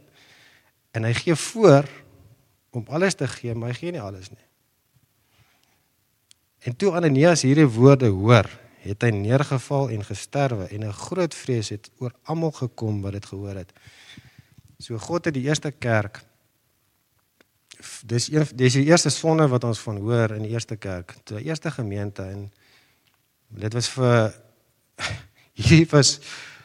en 0.90 1.05
hy 1.05 1.12
gee 1.14 1.35
voor 1.35 1.85
om 2.76 2.85
alles 2.92 3.16
te 3.18 3.28
gee, 3.28 3.54
maar 3.54 3.73
hy 3.73 3.78
gee 3.80 3.95
nie 3.97 4.02
alles 4.02 4.30
nie. 4.30 4.45
En 6.66 6.76
toe 6.76 6.92
Ananias 6.99 7.45
hierdie 7.47 7.68
woorde 7.71 8.11
hoor, 8.12 8.49
het 8.87 9.02
hy 9.02 9.11
neergeval 9.14 9.90
en 9.95 10.04
gesterwe 10.06 10.68
en 10.71 10.87
'n 10.87 10.92
groot 10.92 11.35
vrees 11.35 11.68
het 11.75 11.90
oor 11.99 12.12
almal 12.23 12.52
gekom 12.52 13.02
wat 13.02 13.12
dit 13.12 13.26
gehoor 13.26 13.56
het. 13.56 13.73
So 14.78 14.99
God 14.99 15.25
het 15.25 15.35
die 15.35 15.47
eerste 15.49 15.71
kerk 15.71 16.23
dis 18.06 18.30
een 18.33 18.47
dis 18.54 18.73
die 18.73 18.87
eerste 18.88 19.11
sonde 19.11 19.49
wat 19.49 19.64
ons 19.64 19.78
van 19.78 19.97
hoor 19.97 20.30
in 20.30 20.42
die 20.42 20.52
eerste 20.54 20.76
kerk, 20.76 21.14
die 21.25 21.45
eerste 21.45 21.71
gemeente 21.71 22.23
en 22.23 22.50
dit 23.49 23.73
was 23.73 23.88
vir 23.88 24.35
hier 25.68 25.87
was 25.90 26.18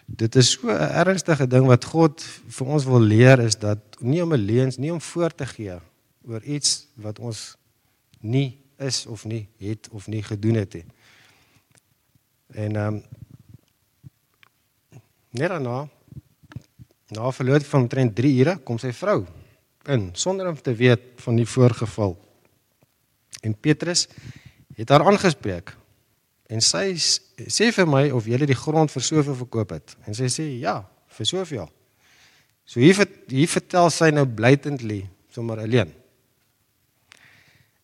dit 0.05 0.35
is 0.35 0.51
so 0.51 0.67
'n 0.67 0.91
ernstige 1.03 1.47
ding 1.47 1.65
wat 1.65 1.85
God 1.85 2.21
vir 2.47 2.67
ons 2.67 2.85
wil 2.85 2.99
leer 2.99 3.39
is 3.39 3.55
dat 3.55 3.79
nie 3.99 4.23
om 4.23 4.33
'n 4.33 4.45
leuns 4.45 4.77
nie 4.77 4.91
om 4.91 5.01
voor 5.01 5.35
te 5.35 5.45
gee 5.45 5.79
oor 6.27 6.43
iets 6.43 6.87
wat 7.01 7.19
ons 7.19 7.55
nie 8.21 8.59
is 8.81 9.05
of 9.05 9.25
nie 9.25 9.47
het 9.61 9.89
of 9.91 10.07
nie 10.07 10.23
gedoen 10.23 10.61
het 10.61 10.73
nie. 10.79 10.85
En 12.53 12.75
ehm 12.75 12.95
um, 12.95 13.03
net 15.31 15.47
daarna 15.47 15.87
na 17.15 17.31
verloop 17.31 17.63
van 17.65 17.81
omtrent 17.81 18.15
3 18.15 18.39
ure 18.39 18.57
kom 18.67 18.79
sy 18.79 18.91
vrou 18.91 19.21
in 19.87 20.09
sonder 20.13 20.49
om 20.49 20.57
te 20.61 20.73
weet 20.75 21.01
van 21.23 21.35
die 21.39 21.47
voorgeval. 21.47 22.17
En 23.41 23.55
Petrus 23.55 24.07
het 24.75 24.89
haar 24.89 25.05
aangespreek 25.07 25.71
en 26.51 26.61
sy 26.61 26.91
sê 26.99 27.71
vir 27.71 27.87
my 27.87 28.09
of 28.11 28.27
jy 28.27 28.41
die 28.43 28.57
grond 28.59 28.91
vir 28.91 29.03
soveel 29.07 29.37
verkoop 29.45 29.71
het. 29.71 29.95
En 30.05 30.15
sy 30.17 30.27
sê 30.27 30.49
ja, 30.59 30.81
vir 31.07 31.27
soveel. 31.27 31.69
So 32.67 32.83
hier 32.83 32.99
hier 33.31 33.47
vertel 33.47 33.89
sy 33.89 34.11
nou 34.11 34.25
blatantly 34.27 35.05
sommer 35.31 35.63
alleen. 35.63 36.00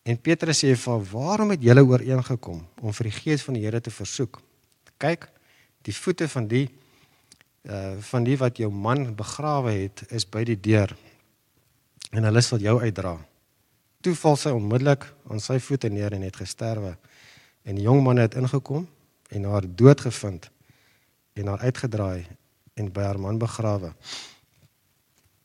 En 0.08 0.16
Petrus 0.16 0.62
sê 0.62 0.72
vir 0.72 1.02
waarom 1.10 1.50
het 1.52 1.60
julle 1.60 1.84
ooreengekom 1.84 2.62
om 2.80 2.94
vir 2.96 3.10
die 3.10 3.16
gees 3.18 3.42
van 3.44 3.58
die 3.58 3.64
Here 3.66 3.80
te 3.84 3.92
versoek? 3.92 4.38
Kyk, 4.96 5.26
die 5.84 5.92
voete 5.92 6.28
van 6.32 6.48
die 6.48 6.68
uh 7.68 7.98
van 8.08 8.24
die 8.24 8.36
wat 8.40 8.56
jou 8.56 8.70
man 8.72 9.10
begrawe 9.18 9.74
het 9.74 10.06
is 10.14 10.24
by 10.24 10.44
die 10.48 10.56
deur. 10.56 10.94
En 12.16 12.24
hulle 12.24 12.40
sal 12.40 12.62
jou 12.64 12.78
uitdra. 12.80 13.18
Toe 14.00 14.14
val 14.16 14.38
sy 14.40 14.54
onmiddellik 14.54 15.04
aan 15.28 15.42
sy 15.44 15.58
voete 15.60 15.90
neer 15.92 16.14
en 16.16 16.24
het 16.24 16.38
gesterwe. 16.40 16.94
En 17.68 17.76
die 17.76 17.84
jong 17.84 18.00
man 18.06 18.22
het 18.22 18.38
ingekom 18.38 18.86
en 19.28 19.44
haar 19.44 19.66
dood 19.68 20.00
gevind 20.00 20.48
en 21.34 21.52
haar 21.52 21.66
uitgedraai 21.68 22.24
en 22.80 22.92
by 22.92 23.04
haar 23.10 23.20
man 23.20 23.42
begrawe. 23.42 23.92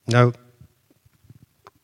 Nou 0.06 0.32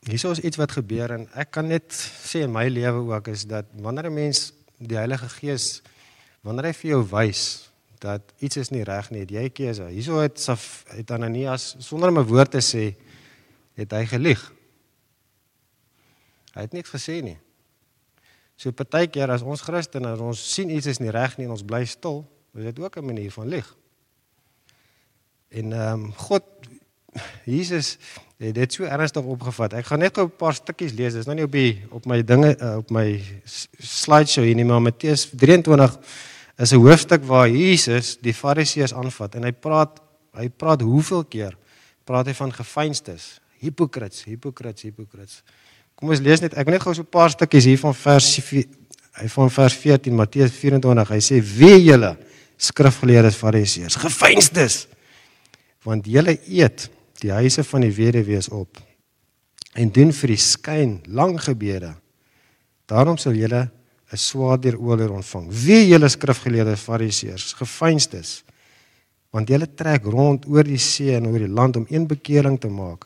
Hierso 0.10 0.32
is 0.32 0.40
iets 0.42 0.58
wat 0.58 0.72
gebeur 0.74 1.12
en 1.14 1.28
ek 1.38 1.52
kan 1.54 1.68
net 1.70 1.94
sê 1.94 2.42
in 2.42 2.54
my 2.54 2.66
lewe 2.72 3.04
ook 3.12 3.28
is 3.30 3.44
dat 3.46 3.68
wanneer 3.78 4.10
'n 4.10 4.14
mens 4.14 4.54
die 4.82 4.98
Heilige 4.98 5.30
Gees 5.30 5.82
wanneer 6.42 6.66
hy 6.66 6.74
vir 6.74 6.90
jou 6.90 7.04
wys 7.12 7.70
dat 8.00 8.22
iets 8.40 8.58
is 8.58 8.70
nie 8.70 8.84
reg 8.84 9.12
nie, 9.12 9.20
het 9.20 9.32
jy 9.32 9.50
keuse. 9.50 9.86
Hierso 9.92 10.20
het 10.20 10.40
Saf 10.40 10.86
het 10.88 11.12
Ananias 11.12 11.76
sonder 11.80 12.10
om 12.10 12.20
'n 12.20 12.26
woord 12.26 12.52
te 12.52 12.62
sê 12.62 12.96
het 13.76 13.92
hy 13.92 14.06
gelieg. 14.06 14.54
Hy 16.54 16.62
het 16.62 16.74
niks 16.74 16.90
gesê 16.90 17.22
nie. 17.22 17.38
So 18.56 18.72
partykeer 18.72 19.30
as 19.30 19.42
ons 19.42 19.62
Christene 19.62 20.08
as 20.08 20.20
ons 20.20 20.54
sien 20.54 20.70
iets 20.70 20.86
is 20.86 21.00
nie 21.00 21.12
reg 21.12 21.38
nie 21.38 21.46
en 21.46 21.52
ons 21.52 21.64
bly 21.64 21.86
stil, 21.86 22.26
is 22.56 22.64
dit 22.64 22.80
ook 22.80 22.98
'n 22.98 23.06
manier 23.06 23.32
van 23.32 23.48
lieg. 23.48 23.76
En 25.50 25.74
ehm 25.74 25.94
um, 25.94 26.14
God 26.14 26.44
Jesus 27.46 27.98
het 28.40 28.56
dit 28.56 28.74
so 28.74 28.88
ernstig 28.88 29.26
opgevat. 29.28 29.74
Ek 29.82 29.90
gaan 29.90 30.00
net 30.00 30.16
gou 30.16 30.26
'n 30.26 30.38
paar 30.38 30.54
stukkies 30.54 30.94
lees. 30.94 31.14
Dit 31.14 31.22
is 31.22 31.26
nou 31.26 31.36
nie 31.36 31.44
op 31.44 31.52
die 31.52 31.84
op 31.92 32.06
my 32.06 32.24
dinge 32.24 32.56
uh, 32.62 32.78
op 32.78 32.90
my 32.90 33.22
slideshow 33.78 34.44
hier 34.46 34.56
nie, 34.56 34.66
maar 34.66 34.82
Matteus 34.82 35.30
23 35.36 35.98
is 36.58 36.72
'n 36.72 36.76
hoofstuk 36.76 37.24
waar 37.24 37.50
Jesus 37.50 38.18
die 38.22 38.34
Fariseërs 38.34 38.94
aanvat 38.94 39.36
en 39.36 39.44
hy 39.44 39.52
praat 39.52 40.00
hy 40.34 40.50
praat 40.50 40.82
hoeveel 40.82 41.24
keer 41.24 41.58
praat 42.06 42.28
hy 42.28 42.34
van 42.34 42.52
gefeinstes, 42.52 43.42
hipokrits, 43.60 44.24
hipokrits, 44.24 44.82
hipokrits. 44.82 45.44
Kom 45.96 46.10
ons 46.10 46.20
lees 46.20 46.40
net 46.42 46.54
ek 46.54 46.66
wil 46.66 46.74
net 46.74 46.82
gou 46.82 46.94
so 46.94 47.02
'n 47.02 47.12
paar 47.12 47.30
stukkies 47.30 47.66
hier 47.66 47.78
van 47.78 47.94
vers 47.94 48.40
hy 49.20 49.28
van 49.28 49.50
vers 49.50 49.74
14 49.74 50.16
Matteus 50.16 50.52
24. 50.52 51.10
Hy 51.10 51.20
sê: 51.20 51.42
"Wee 51.42 51.84
julle 51.84 52.18
skrifgeleerdes 52.58 53.36
Fariseërs, 53.36 53.96
gefeinstes, 53.96 54.88
want 55.84 56.06
julle 56.06 56.40
eet 56.48 56.90
die 57.20 57.32
huise 57.32 57.64
van 57.64 57.82
die 57.82 57.94
weduwees 57.94 58.50
op 58.50 58.80
en 59.74 59.92
doen 59.94 60.12
vir 60.16 60.34
die 60.34 60.42
skyn 60.42 61.00
lang 61.08 61.38
gebede. 61.42 61.94
Daarom 62.90 63.18
sal 63.18 63.34
julle 63.38 63.70
'n 64.12 64.18
swaarder 64.18 64.78
oor 64.78 65.10
ontvang. 65.10 65.48
Wie 65.50 65.88
julle 65.88 66.10
skrifgeleerde 66.10 66.78
fariseërs, 66.78 67.54
gefeinstes, 67.54 68.44
want 69.30 69.50
julle 69.50 69.68
trek 69.76 70.04
rond 70.04 70.46
oor 70.50 70.64
die 70.64 70.82
see 70.82 71.16
en 71.16 71.28
oor 71.28 71.40
die 71.40 71.48
land 71.48 71.78
om 71.78 71.86
een 71.90 72.08
bekering 72.08 72.60
te 72.60 72.68
maak. 72.68 73.06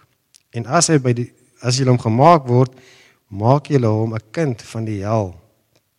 En 0.52 0.66
as 0.66 0.88
hy 0.88 0.98
by 0.98 1.14
die 1.14 1.32
as 1.64 1.78
julle 1.80 1.92
hom 1.92 2.00
gemaak 2.00 2.48
word, 2.48 2.72
maak 3.28 3.70
julle 3.72 3.88
hom 3.88 4.14
'n 4.14 4.32
kind 4.32 4.62
van 4.62 4.86
die 4.86 5.02
hel, 5.02 5.34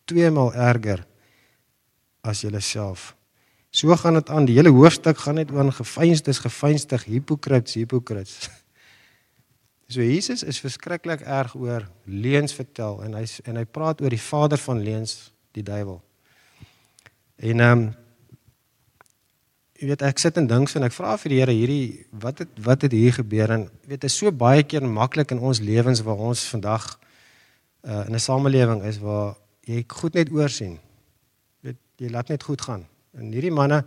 twee 0.05 0.29
maal 0.29 0.53
erger 0.53 1.05
as 2.23 2.41
julle 2.41 2.61
self. 2.61 3.15
So 3.75 3.95
gaan 3.95 4.13
dit 4.13 4.29
aan. 4.29 4.45
Die 4.47 4.55
hele 4.55 4.71
hoofstuk 4.71 5.17
gaan 5.17 5.35
net 5.35 5.51
oor 5.51 5.71
gefeinsdes, 5.75 6.39
gefeinsdig, 6.39 7.03
hipokrits, 7.03 7.73
hipokrits. 7.73 8.37
So 9.87 10.01
Jesus 10.01 10.41
is 10.41 10.57
verskriklik 10.57 11.21
erg 11.21 11.51
oor 11.53 11.83
leuns 12.09 12.55
vertel 12.57 13.03
en 13.05 13.13
hy 13.13 13.21
en 13.45 13.59
hy 13.59 13.65
praat 13.69 13.99
oor 14.01 14.09
die 14.09 14.21
vader 14.21 14.57
van 14.57 14.79
leuns, 14.81 15.11
die 15.53 15.61
duiwel. 15.61 15.99
En 17.37 17.61
ehm 17.61 17.83
um, 17.83 17.83
jy 19.77 19.91
weet 19.91 20.05
ek 20.09 20.23
sit 20.23 20.39
en 20.41 20.49
dink 20.49 20.71
so 20.71 20.79
en 20.79 20.87
ek 20.87 20.95
vra 20.95 21.13
vir 21.21 21.35
die 21.35 21.39
Here 21.43 21.53
hierdie 21.53 21.85
wat 22.25 22.41
het 22.41 22.57
wat 22.65 22.87
het 22.87 22.97
hier 22.97 23.13
gebeur 23.19 23.53
en 23.59 23.67
weet 23.85 24.01
dit 24.01 24.09
is 24.09 24.17
so 24.17 24.33
baie 24.33 24.65
keer 24.65 24.89
maklik 24.89 25.35
in 25.37 25.43
ons 25.51 25.61
lewens 25.61 26.01
waar 26.07 26.25
ons 26.31 26.47
vandag 26.55 26.89
uh, 27.85 28.07
in 28.07 28.17
'n 28.17 28.25
samelewing 28.25 28.81
is 28.89 28.97
waar 29.05 29.37
jy 29.69 29.85
goed 29.85 30.17
net 30.17 30.33
oorsien. 30.33 30.79
Weet 31.61 31.77
jy 32.01 32.09
laat 32.09 32.33
net 32.33 32.41
goed 32.41 32.61
gaan. 32.61 32.89
En 33.19 33.31
hierdie 33.31 33.53
manne 33.53 33.83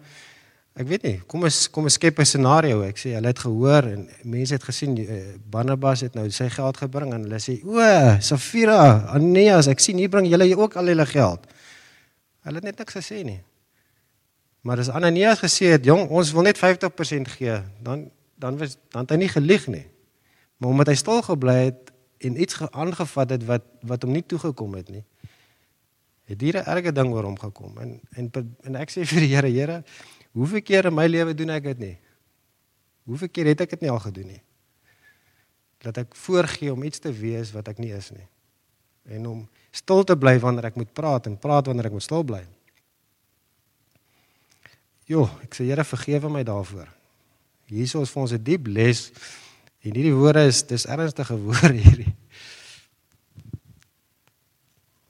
ek 0.79 0.87
weet 0.87 1.03
nie, 1.03 1.17
kom 1.27 1.43
ons 1.43 1.67
kom 1.75 1.89
ons 1.91 1.97
skep 1.99 2.21
'n 2.21 2.25
scenario. 2.25 2.83
Ek 2.87 2.97
sê 2.97 3.15
hulle 3.17 3.27
het 3.27 3.39
gehoor 3.39 3.83
en 3.83 4.09
mense 4.23 4.55
het 4.55 4.63
gesien 4.63 4.95
uh, 4.97 5.35
Barnabas 5.51 6.05
het 6.07 6.15
nou 6.15 6.31
sy 6.31 6.49
geld 6.49 6.77
gebring 6.77 7.13
en 7.15 7.27
hulle 7.27 7.41
sê 7.43 7.59
o, 7.65 7.83
Safira, 8.21 9.11
Aneas, 9.11 9.67
ek 9.67 9.81
sien 9.81 9.99
hier 9.99 10.09
bring 10.09 10.27
julle 10.31 10.57
ook 10.57 10.77
al 10.77 10.87
hulle 10.87 11.07
geld. 11.07 11.47
Hulle 12.47 12.63
het 12.63 12.65
net 12.65 12.79
niks 12.79 12.95
gesê 12.95 13.25
nie. 13.25 13.41
Maar 14.63 14.79
as 14.79 14.89
Ananias 14.89 15.41
gesê 15.43 15.73
het, 15.75 15.85
"Jong, 15.85 16.09
ons 16.09 16.33
wil 16.33 16.43
net 16.43 16.59
50% 16.59 17.29
gee," 17.29 17.63
dan 17.83 18.11
dan 18.39 18.59
was 18.59 18.77
dan 18.91 19.01
het 19.03 19.11
hy 19.11 19.17
nie 19.17 19.29
gelieg 19.29 19.67
nie. 19.67 19.87
Maar 20.57 20.71
omdat 20.71 20.87
hy 20.87 20.95
stil 20.95 21.23
gebly 21.23 21.55
het 21.55 21.93
en 22.19 22.41
iets 22.41 22.61
aangevat 22.71 23.31
het 23.31 23.45
wat 23.45 23.63
wat 23.83 24.03
hom 24.03 24.13
nie 24.13 24.27
toegekom 24.27 24.75
het 24.75 24.89
nie, 24.91 25.05
Het 26.29 26.41
hier 26.41 26.61
'n 26.61 26.69
erge 26.69 26.93
ding 26.93 27.13
oor 27.13 27.25
hom 27.25 27.39
gekom 27.39 27.79
en 27.79 28.01
en 28.11 28.31
en 28.63 28.77
ek 28.77 28.91
sê 28.91 29.07
vir 29.07 29.21
die 29.21 29.35
Here, 29.35 29.49
Here, 29.49 29.85
hoeveel 30.33 30.63
keer 30.63 30.87
in 30.87 30.95
my 30.95 31.07
lewe 31.07 31.35
doen 31.35 31.51
ek 31.51 31.63
dit 31.63 31.79
nie? 31.79 31.99
Hoeveel 33.05 33.29
keer 33.29 33.47
het 33.47 33.61
ek 33.61 33.71
dit 33.71 33.81
nie 33.81 33.91
al 33.91 34.01
gedoen 34.01 34.27
nie? 34.27 34.43
Dat 35.79 35.97
ek 35.97 36.15
voorgee 36.15 36.73
om 36.73 36.83
iets 36.83 36.99
te 36.99 37.13
wees 37.13 37.53
wat 37.53 37.69
ek 37.69 37.79
nie 37.79 37.93
is 37.93 38.11
nie. 38.11 38.29
En 39.09 39.27
om 39.27 39.49
stil 39.71 40.05
te 40.05 40.17
bly 40.17 40.39
wanneer 40.39 40.65
ek 40.65 40.77
moet 40.77 40.93
praat 40.93 41.27
en 41.27 41.39
praat 41.39 41.67
wanneer 41.67 41.87
ek 41.87 41.93
moet 41.93 42.03
stil 42.03 42.25
bly. 42.25 42.45
Jo, 45.09 45.25
ek 45.43 45.55
sê 45.55 45.65
Here 45.65 45.85
vergewe 45.85 46.29
my 46.29 46.43
daarvoor. 46.45 46.89
Hierso 47.69 48.03
is 48.03 48.11
vir 48.11 48.23
ons 48.23 48.33
'n 48.33 48.45
diep 48.45 48.67
les 48.67 49.11
en 49.81 49.95
hierdie 49.95 50.15
woorde 50.15 50.45
is 50.45 50.63
dis 50.63 50.87
ernstige 50.87 51.37
woorde 51.49 51.73
hierdie. 51.73 52.15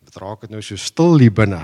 Wat 0.08 0.22
raak 0.22 0.40
dit 0.46 0.52
nou 0.54 0.62
so 0.64 0.80
stil 0.80 1.18
hier 1.20 1.32
binne? 1.36 1.58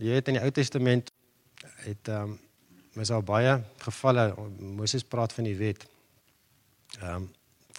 Jy 0.00 0.14
het 0.16 0.30
in 0.32 0.38
die 0.38 0.40
Ou 0.40 0.52
Testament 0.56 1.12
het 1.84 2.08
ehm 2.08 2.32
um, 2.32 2.38
is 3.04 3.10
al 3.12 3.20
baie 3.20 3.58
gevalle 3.84 4.24
Moses 4.78 5.04
praat 5.04 5.34
van 5.36 5.44
die 5.44 5.58
wet. 5.60 5.84
Ehm 7.02 7.26
um, 7.26 7.28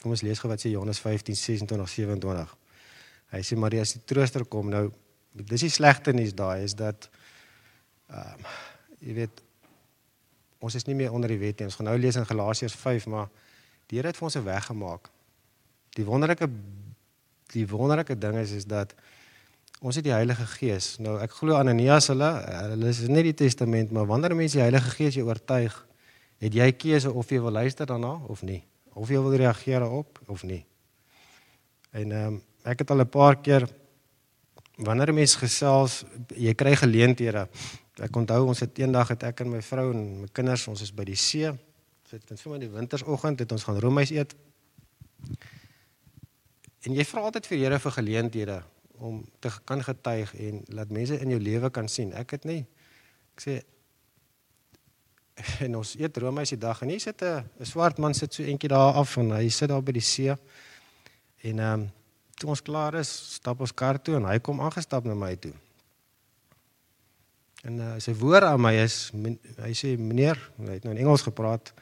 kom 0.04 0.14
ons 0.14 0.22
lees 0.22 0.38
gou 0.38 0.54
wat 0.54 0.62
sê 0.62 0.70
Johannes 0.70 1.02
15:26 1.02 1.90
27. 1.96 2.56
Hy 3.34 3.42
sê 3.42 3.58
maar 3.58 3.74
as 3.82 3.96
die 3.98 4.04
trooster 4.06 4.46
kom 4.46 4.70
nou 4.70 4.86
dis 5.34 5.66
die 5.66 5.74
slegte 5.74 6.14
nuus 6.14 6.38
daai 6.38 6.62
is 6.70 6.78
dat 6.78 7.10
ehm 8.14 8.38
um, 8.38 8.56
jy 9.02 9.18
weet 9.24 9.47
ons 10.60 10.76
is 10.76 10.86
nie 10.86 10.96
meer 10.96 11.14
onder 11.14 11.30
die 11.30 11.40
wet 11.42 11.60
nie. 11.60 11.68
Ons 11.70 11.78
gaan 11.80 11.90
nou 11.90 11.98
lees 12.00 12.16
in 12.16 12.26
Galasiërs 12.26 12.76
5 12.76 13.08
maar 13.14 13.30
die 13.88 14.00
Here 14.00 14.08
het 14.12 14.18
vir 14.18 14.28
ons 14.28 14.36
'n 14.38 14.44
weg 14.44 14.66
gemaak. 14.66 15.10
Die 15.96 16.06
wonderlike 16.06 16.50
die 17.54 17.68
wonderlike 17.68 18.18
ding 18.18 18.36
is 18.38 18.52
is 18.52 18.66
dat 18.66 18.94
ons 19.82 19.96
het 19.96 20.04
die 20.04 20.14
Heilige 20.14 20.46
Gees. 20.46 20.98
Nou 21.00 21.20
ek 21.20 21.32
glo 21.32 21.56
Ananias 21.56 22.08
hulle 22.08 22.32
hulle 22.72 22.88
is 22.88 23.08
nie 23.08 23.24
die 23.24 23.34
testament 23.34 23.92
maar 23.92 24.06
wanneer 24.06 24.36
mense 24.36 24.58
die 24.58 24.64
Heilige 24.64 24.90
Gees 24.90 25.14
jou 25.14 25.28
oortuig, 25.28 25.88
het 26.38 26.54
jy 26.54 26.72
keuse 26.72 27.12
of 27.12 27.30
jy 27.30 27.40
wil 27.42 27.52
luister 27.52 27.86
daarna 27.86 28.22
of 28.28 28.42
nie. 28.42 28.64
Of 28.94 29.10
jy 29.10 29.22
wil 29.22 29.36
reageer 29.36 29.90
op 29.90 30.20
of 30.28 30.44
nie. 30.44 30.66
En 31.92 32.12
ehm 32.12 32.28
um, 32.28 32.42
ek 32.64 32.80
het 32.80 32.92
al 32.92 33.02
'n 33.02 33.10
paar 33.10 33.36
keer 33.42 33.68
wanneer 34.78 35.14
mense 35.14 35.38
gesels, 35.38 36.04
jy 36.36 36.54
kry 36.54 36.76
geleenthede. 36.76 37.48
Ek 38.04 38.16
onthou 38.16 38.44
ons 38.48 38.60
het 38.62 38.78
eendag 38.78 39.10
het 39.14 39.24
ek 39.24 39.42
en 39.42 39.50
my 39.56 39.62
vrou 39.66 39.92
en 39.94 40.02
my 40.22 40.28
kinders, 40.32 40.68
ons 40.70 40.82
is 40.86 40.94
by 40.94 41.06
die 41.08 41.18
see. 41.18 41.50
Dit 42.12 42.30
was 42.30 42.42
sommer 42.42 42.62
in 42.62 42.68
die 42.68 42.74
wintersoggend 42.74 43.40
het 43.40 43.52
ons 43.52 43.66
gaan 43.68 43.80
roomys 43.84 44.14
eet. 44.16 44.36
En 46.86 46.94
jy 46.96 47.06
vra 47.10 47.26
altyd 47.28 47.50
vir 47.50 47.58
Here 47.58 47.80
vir 47.84 47.96
geleenthede 47.98 48.60
om 48.98 49.22
te 49.40 49.52
kan 49.66 49.82
getuig 49.84 50.34
en 50.42 50.62
laat 50.78 50.94
mense 50.94 51.18
in 51.22 51.34
jou 51.34 51.42
lewe 51.42 51.70
kan 51.74 51.90
sien. 51.90 52.14
Ek 52.14 52.38
het 52.38 52.46
nie 52.50 52.66
ek 53.38 53.44
sê 53.44 53.58
en 55.66 55.78
ons 55.78 55.94
eet 56.00 56.18
roomys 56.18 56.56
die 56.56 56.62
dag 56.62 56.80
en 56.82 56.90
hier 56.90 57.02
sit 57.02 57.22
'n 57.22 57.46
'n 57.60 57.66
swart 57.66 57.98
man 57.98 58.14
sit 58.14 58.34
so 58.34 58.44
eentjie 58.44 58.70
daar 58.70 58.94
af 58.94 59.18
en 59.18 59.32
hy 59.32 59.50
sit 59.50 59.70
daar 59.70 59.84
by 59.84 59.92
die 59.92 60.02
see. 60.02 60.34
En 61.44 61.60
ehm 61.60 61.74
um, 61.74 61.92
toe 62.38 62.50
ons 62.50 62.62
klaar 62.62 62.96
is, 62.96 63.10
stap 63.36 63.60
ons 63.60 63.74
kar 63.74 64.02
toe 64.02 64.16
en 64.16 64.26
hy 64.26 64.40
kom 64.40 64.62
aangestap 64.62 65.06
na 65.06 65.14
my 65.14 65.36
toe. 65.36 65.54
En 67.66 67.80
uh, 67.80 67.96
sy 68.00 68.14
woord 68.14 68.44
aan 68.44 68.62
my 68.62 68.76
is 68.84 69.12
hy 69.64 69.74
sê 69.74 69.98
meneer, 69.98 70.38
hy 70.62 70.78
het 70.78 70.84
nou 70.84 70.94
in 70.94 71.02
Engels 71.02 71.26
gepraat. 71.26 71.74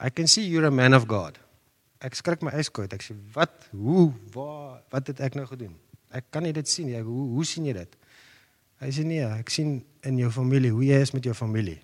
I 0.00 0.10
can 0.10 0.26
see 0.26 0.44
you're 0.44 0.66
a 0.66 0.70
man 0.70 0.94
of 0.94 1.06
God 1.08 1.38
ek 2.04 2.18
skrik 2.18 2.44
my 2.44 2.52
yskoot. 2.60 2.92
Ek 2.92 3.02
sê, 3.02 3.16
"Wat? 3.34 3.68
Hoe? 3.72 4.12
Waar? 4.32 4.82
Wat 4.90 5.06
het 5.06 5.20
ek 5.20 5.34
nou 5.34 5.46
gedoen? 5.46 5.74
Ek 6.12 6.24
kan 6.30 6.42
nie 6.42 6.52
dit 6.52 6.68
sien 6.68 6.86
nie. 6.86 7.00
Hoe 7.00 7.28
hoe 7.34 7.44
sien 7.44 7.64
jy 7.64 7.72
dit?" 7.72 7.96
Hy 8.80 8.90
sê, 8.90 9.04
"Nee, 9.04 9.24
ek 9.24 9.50
sien 9.50 9.84
in 10.02 10.18
jou 10.18 10.30
familie 10.30 10.70
hoe 10.70 10.84
jy 10.84 11.00
is 11.00 11.12
met 11.12 11.24
jou 11.24 11.34
familie." 11.34 11.80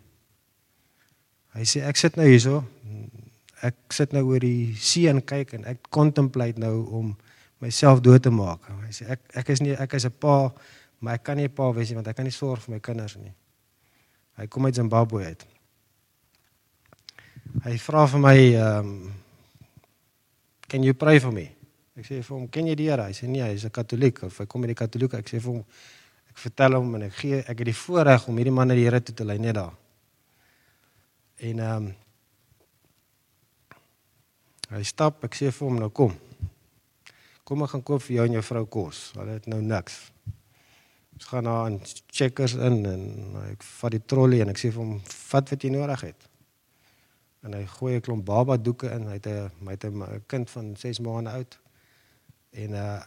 Hy 1.54 1.62
sê, 1.62 1.82
"Ek 1.82 1.96
sit 1.96 2.16
nou 2.16 2.26
hierso. 2.26 2.64
Ek 3.62 3.74
sit 3.90 4.12
nou 4.12 4.24
oor 4.24 4.38
die 4.38 4.74
see 4.74 5.08
en 5.08 5.20
kyk 5.20 5.54
en 5.54 5.64
ek 5.64 5.90
contemplate 5.90 6.58
nou 6.58 6.86
om 6.90 7.16
myself 7.60 8.00
dood 8.00 8.22
te 8.22 8.30
maak." 8.30 8.60
Hy 8.68 8.92
sê, 8.92 9.10
"Ek 9.10 9.20
ek 9.34 9.48
is 9.48 9.60
nie 9.60 9.72
ek 9.72 9.94
is 9.94 10.04
'n 10.04 10.10
pa, 10.10 10.52
maar 11.00 11.14
ek 11.14 11.22
kan 11.24 11.36
nie 11.36 11.48
'n 11.48 11.54
pa 11.54 11.72
wees 11.72 11.88
nie 11.88 11.96
want 11.96 12.08
ek 12.08 12.16
kan 12.16 12.24
nie 12.24 12.32
sorg 12.32 12.62
vir 12.62 12.74
my 12.74 12.80
kinders 12.80 13.16
nie." 13.16 13.32
Hy 14.36 14.46
kom 14.46 14.64
uit 14.64 14.74
Zimbabwe 14.74 15.24
uit. 15.24 15.46
Hy 17.64 17.78
vra 17.82 18.06
vir 18.06 18.20
my 18.20 18.36
ehm 18.36 18.78
um, 18.78 19.12
can 20.70 20.82
you 20.82 20.94
pray 20.94 21.18
for 21.20 21.32
me? 21.32 21.50
Ek 21.98 22.06
sê 22.06 22.20
vir 22.22 22.32
hom, 22.36 22.46
ken 22.48 22.68
jy 22.70 22.76
die 22.78 22.86
Here? 22.88 23.08
Hy 23.10 23.12
sê 23.16 23.26
nee, 23.28 23.42
hy's 23.42 23.66
'n 23.66 23.74
Katoliek 23.74 24.22
of 24.22 24.38
hy 24.38 24.46
kom 24.46 24.62
uit 24.62 24.70
die 24.70 24.78
Katolieke. 24.78 25.18
Ek 25.18 25.28
sê 25.28 25.40
vir 25.40 25.52
hom, 25.52 25.64
ek 26.30 26.38
vertel 26.38 26.76
hom 26.78 26.94
en 26.94 27.02
ek 27.02 27.14
gee 27.18 27.40
ek 27.40 27.58
het 27.58 27.66
die 27.66 27.76
voorreg 27.76 28.28
om 28.28 28.36
hierdie 28.36 28.54
man 28.54 28.68
na 28.68 28.74
die 28.74 28.86
Here 28.86 29.00
toe 29.02 29.14
te 29.14 29.24
lei 29.24 29.38
net 29.38 29.54
daar. 29.54 29.74
En 31.40 31.58
ehm 31.58 31.76
um, 31.76 31.94
hy 34.70 34.82
stap, 34.84 35.24
ek 35.24 35.34
sê 35.34 35.50
vir 35.50 35.66
hom 35.68 35.78
nou 35.82 35.90
kom. 35.90 36.14
Kom 37.44 37.62
ek 37.62 37.70
gaan 37.74 37.82
koop 37.82 38.02
vir 38.02 38.16
jou 38.16 38.26
en 38.26 38.32
jou 38.38 38.42
vrou 38.42 38.66
kos. 38.66 39.12
Hulle 39.18 39.32
het 39.32 39.46
nou 39.50 39.60
niks. 39.60 40.12
Ons 41.20 41.28
gaan 41.28 41.44
na 41.44 41.68
'n 41.68 41.80
checkers 42.08 42.54
in 42.54 42.86
en 42.86 43.04
ek 43.52 43.62
vat 43.62 43.92
die 43.92 44.04
trolley 44.06 44.40
en 44.40 44.48
ek 44.48 44.58
sê 44.58 44.72
vir 44.72 44.82
hom, 44.82 45.00
vat 45.04 45.50
wat 45.50 45.62
jy 45.62 45.70
nodig 45.70 46.00
het 46.00 46.30
en 47.44 47.56
hy 47.56 47.64
gooi 47.66 47.94
'n 47.96 48.04
klomp 48.04 48.24
baba 48.24 48.56
doeke 48.56 48.90
in. 48.92 49.06
Hy 49.06 49.16
het 49.18 49.26
'n 49.26 49.50
hy 49.66 49.70
het 49.70 49.84
'n 49.84 50.24
kind 50.26 50.50
van 50.50 50.76
6 50.76 51.00
maande 51.00 51.30
oud. 51.30 51.58
En 52.50 52.70
uh 52.72 53.02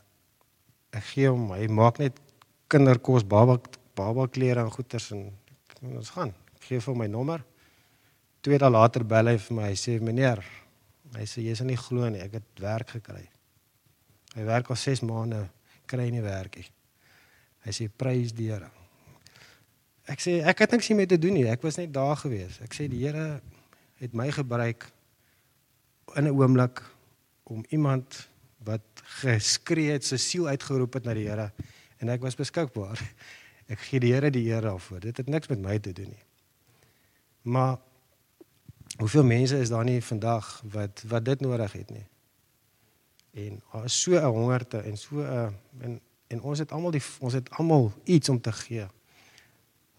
ek 0.91 1.04
gee 1.04 1.30
hom, 1.30 1.52
hy 1.52 1.67
maak 1.67 1.97
net 1.97 2.19
kinderkos, 2.67 3.23
baba 3.28 3.60
baba 3.95 4.28
klere 4.28 4.60
en 4.62 4.71
goeders 4.71 5.12
en 5.12 5.34
ons 5.82 6.10
gaan. 6.10 6.34
Ek 6.56 6.63
gee 6.63 6.80
vir 6.80 6.93
hom 6.93 6.97
my 6.97 7.08
nommer. 7.08 7.43
Twee 8.41 8.58
dae 8.58 8.69
later 8.69 9.06
bel 9.06 9.28
hy 9.28 9.38
vir 9.38 9.56
my. 9.56 9.63
Hy 9.63 9.76
sê 9.76 10.02
meneer, 10.02 10.43
hy 11.15 11.26
sê 11.26 11.41
jy 11.41 11.52
is 11.52 11.62
nie 11.62 11.78
glo 11.78 12.10
nie, 12.10 12.21
ek 12.21 12.32
het 12.32 12.60
werk 12.60 12.89
gekry. 12.89 13.30
Hy 14.36 14.43
werk 14.43 14.69
al 14.69 14.76
6 14.76 15.02
maande, 15.02 15.49
kry 15.86 16.10
nie 16.10 16.21
werk 16.21 16.56
nie. 16.56 16.69
Hy 17.63 17.71
sê 17.71 17.88
prys 17.88 18.34
die 18.36 18.49
Here. 18.52 18.69
Ek 20.10 20.19
sê 20.19 20.41
ek 20.43 20.65
het 20.65 20.76
niks 20.76 20.89
hiermee 20.91 21.08
te 21.08 21.19
doen 21.19 21.38
nie. 21.38 21.47
Ek 21.47 21.63
was 21.63 21.80
net 21.80 21.93
daar 21.95 22.17
gewees. 22.19 22.60
Ek 22.63 22.76
sê 22.76 22.89
die 22.91 23.06
Here 23.06 23.39
het 24.04 24.13
my 24.13 24.30
gebruik 24.32 24.89
in 26.15 26.28
'n 26.28 26.36
oomblik 26.36 26.84
om 27.43 27.63
iemand 27.69 28.28
wat 28.63 28.84
geskree 29.21 29.91
het, 29.91 30.04
sy 30.04 30.17
siel 30.17 30.47
uitgeroep 30.47 30.93
het 30.93 31.06
na 31.06 31.13
die 31.13 31.28
Here 31.28 31.52
en 31.99 32.10
ek 32.10 32.21
was 32.21 32.36
beskikbaar. 32.36 32.99
Ek 33.73 33.80
gee 33.80 33.99
die 33.99 34.12
Here 34.12 34.30
die 34.30 34.43
eer 34.52 34.62
daarvoor. 34.62 34.99
Dit 34.99 35.17
het 35.17 35.28
niks 35.28 35.47
met 35.47 35.60
my 35.60 35.80
te 35.80 35.93
doen 35.93 36.10
nie. 36.12 36.26
Maar 37.43 37.78
hoeveel 38.99 39.23
mense 39.23 39.58
is 39.58 39.69
daar 39.69 39.84
nie 39.84 40.02
vandag 40.04 40.62
wat 40.63 41.04
wat 41.08 41.26
dit 41.26 41.39
nodig 41.41 41.71
het 41.71 41.89
nie? 41.89 42.06
En 43.34 43.62
daar 43.71 43.86
is 43.86 44.02
so 44.02 44.12
'n 44.12 44.34
hongerte 44.36 44.78
en 44.84 44.97
so 44.97 45.23
'n 45.23 45.56
en 45.80 46.02
en 46.34 46.41
ons 46.41 46.60
het 46.60 46.74
almal 46.74 46.96
die 46.96 47.04
ons 47.22 47.38
het 47.38 47.50
almal 47.60 47.91
iets 48.10 48.30
om 48.34 48.41
te 48.41 48.52
gee. 48.65 48.88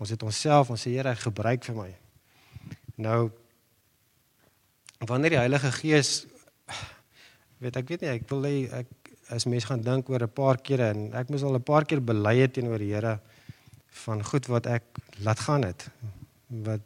Ons 0.03 0.11
het 0.11 0.23
onsself, 0.27 0.73
ons 0.75 0.83
sê 0.83 0.91
Here, 0.97 1.15
gebruik 1.17 1.65
vir 1.65 1.79
my. 1.79 1.91
Nou 2.97 3.31
wanneer 5.05 5.35
die 5.35 5.43
Heilige 5.43 5.73
Gees 5.75 6.13
weet 7.63 7.77
ek 7.81 7.91
weet 7.93 8.05
nie 8.05 8.13
ek 8.13 8.29
wil 8.31 8.47
hê 8.47 8.55
ek 8.83 9.11
as 9.35 9.47
mense 9.49 9.69
gaan 9.69 9.83
dink 9.85 10.09
oor 10.13 10.23
'n 10.23 10.37
paar 10.37 10.61
kere 10.61 10.91
en 10.93 11.13
ek 11.15 11.31
moes 11.31 11.43
al 11.43 11.57
'n 11.57 11.63
paar 11.63 11.85
keer 11.85 12.01
bely 12.01 12.37
het 12.41 12.55
teenoor 12.55 12.79
die 12.79 12.93
Here 12.93 13.21
van 14.05 14.25
goed 14.25 14.47
wat 14.47 14.67
ek 14.67 14.85
laat 15.25 15.41
gaan 15.41 15.65
het 15.65 15.89
wat 16.49 16.81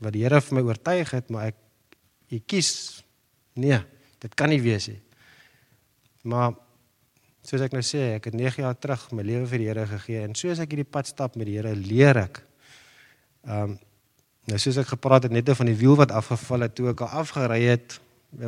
wat 0.00 0.12
die 0.12 0.22
Here 0.22 0.40
vir 0.40 0.54
my 0.54 0.62
oortuig 0.62 1.10
het 1.10 1.30
maar 1.30 1.52
ek 1.52 1.56
ek 2.30 2.46
kies 2.46 3.02
nee 3.54 3.80
dit 4.20 4.34
kan 4.34 4.48
nie 4.48 4.60
wees 4.60 4.88
nie 4.88 5.00
maar 6.22 6.54
soos 7.48 7.64
ek 7.64 7.72
nou 7.72 7.82
sê 7.84 8.14
ek 8.18 8.28
het 8.28 8.36
9 8.36 8.62
jaar 8.62 8.76
terug 8.76 9.08
my 9.16 9.24
lewe 9.24 9.46
vir 9.48 9.64
die 9.64 9.68
Here 9.70 9.86
gegee 9.96 10.24
en 10.28 10.36
soos 10.36 10.60
ek 10.60 10.74
hierdie 10.74 10.88
pad 10.88 11.08
stap 11.08 11.36
met 11.40 11.48
die 11.48 11.56
Here 11.58 11.74
leer 11.74 12.24
ek 12.28 12.42
ehm 13.48 13.74
um, 13.74 13.78
Nou 14.48 14.56
soos 14.56 14.78
ek 14.80 14.94
gepraat 14.94 15.26
het 15.26 15.32
net 15.34 15.48
van 15.52 15.68
die 15.68 15.76
wiel 15.76 15.96
wat 15.98 16.12
afgeval 16.16 16.64
het 16.64 16.74
toe 16.76 16.88
ek 16.94 17.02
al 17.04 17.20
afgery 17.20 17.66
het 17.66 17.98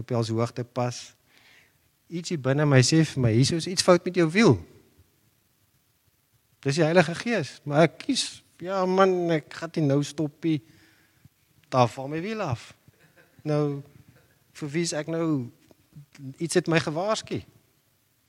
op 0.00 0.08
die 0.08 0.16
hoogte 0.16 0.64
pas. 0.64 0.96
Ietsie 2.08 2.38
binne 2.40 2.64
my 2.66 2.80
sê 2.84 3.02
vir 3.04 3.22
my, 3.22 3.32
hier 3.36 3.58
is 3.58 3.68
iets 3.68 3.84
fout 3.84 4.04
met 4.04 4.16
jou 4.16 4.26
wiel. 4.32 4.56
Dis 6.64 6.80
die 6.80 6.84
Heilige 6.84 7.14
Gees, 7.14 7.58
maar 7.64 7.84
ek 7.88 8.00
kies 8.04 8.42
ja 8.60 8.82
man, 8.88 9.12
ek 9.32 9.52
gaan 9.56 9.72
dit 9.72 9.84
nou 9.84 10.00
stoppie. 10.04 10.58
Daar 11.72 11.88
val 11.88 12.08
my 12.08 12.20
wiel 12.24 12.40
af. 12.44 12.72
Nou 13.44 13.82
vir 14.60 14.72
wie 14.72 14.88
ek 14.96 15.08
nou 15.12 15.26
iets 16.40 16.56
het 16.56 16.68
my 16.68 16.80
gewaarsku. 16.80 17.42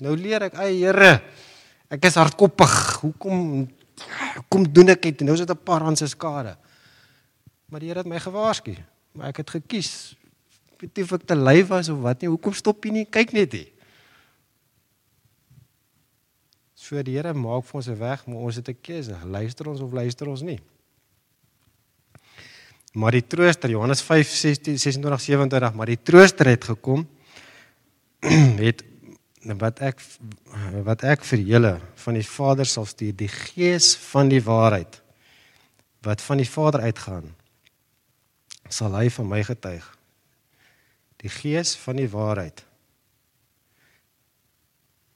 Nou 0.02 0.16
leer 0.18 0.48
ek, 0.50 0.58
ey 0.66 0.80
Here, 0.82 1.22
ek 1.90 2.06
is 2.10 2.18
hardkoppig. 2.18 2.74
Hoekom 3.04 3.68
kom 4.50 4.66
doen 4.66 4.90
ek 4.96 5.02
dit? 5.02 5.22
Nou 5.22 5.36
is 5.38 5.46
dit 5.46 5.52
'n 5.52 5.64
paar 5.64 5.82
rand 5.82 5.98
se 5.98 6.08
skade. 6.08 6.58
Maar 7.70 7.80
die 7.80 7.90
Here 7.90 8.00
het 8.00 8.08
my 8.08 8.20
gewaarsku. 8.20 8.76
Maar 9.14 9.28
ek 9.28 9.38
het 9.38 9.50
gekies 9.50 10.16
weet 10.82 10.98
nie 10.98 11.06
of 11.06 11.14
ek 11.14 11.28
te 11.30 11.36
lui 11.38 11.62
was 11.70 11.90
of 11.94 12.02
wat 12.02 12.22
nie. 12.22 12.30
Hoekom 12.32 12.54
stop 12.58 12.86
jy 12.86 12.92
nie? 12.96 13.06
Kyk 13.06 13.34
net 13.38 13.54
hier. 13.54 13.70
So 16.76 17.02
die 17.06 17.16
Here 17.16 17.34
maak 17.38 17.66
vir 17.66 17.78
ons 17.78 17.88
'n 17.88 18.00
weg, 18.00 18.26
maar 18.28 18.38
ons 18.38 18.56
het 18.56 18.70
'n 18.70 18.78
keuse. 18.82 19.16
Luister 19.26 19.68
ons 19.68 19.82
of 19.82 19.92
luister 19.92 20.28
ons 20.28 20.42
nie? 20.42 20.60
Maar 22.94 23.12
die 23.12 23.28
trooster 23.28 23.70
Johannes 23.70 24.02
5:16 24.02 24.78
26 24.78 25.22
27, 25.22 25.74
maar 25.74 25.86
die 25.86 26.02
trooster 26.02 26.46
het 26.48 26.64
gekom 26.64 27.08
het 28.66 28.84
wat 29.42 29.80
ek 29.80 30.02
wat 30.86 31.04
ek 31.04 31.24
vir 31.26 31.40
julle 31.40 31.80
van 32.04 32.14
die 32.14 32.26
Vader 32.26 32.66
sal 32.66 32.86
stuur, 32.86 33.16
die 33.18 33.32
Gees 33.32 33.96
van 34.12 34.30
die 34.30 34.44
waarheid 34.44 35.02
wat 36.02 36.22
van 36.22 36.38
die 36.42 36.50
Vader 36.50 36.82
uitgaan, 36.82 37.28
sal 38.70 38.96
hy 38.98 39.10
van 39.14 39.28
my 39.30 39.44
getuig. 39.46 39.86
Die 41.22 41.30
Gees 41.30 41.76
van 41.78 42.00
die 42.02 42.10
waarheid. 42.10 42.64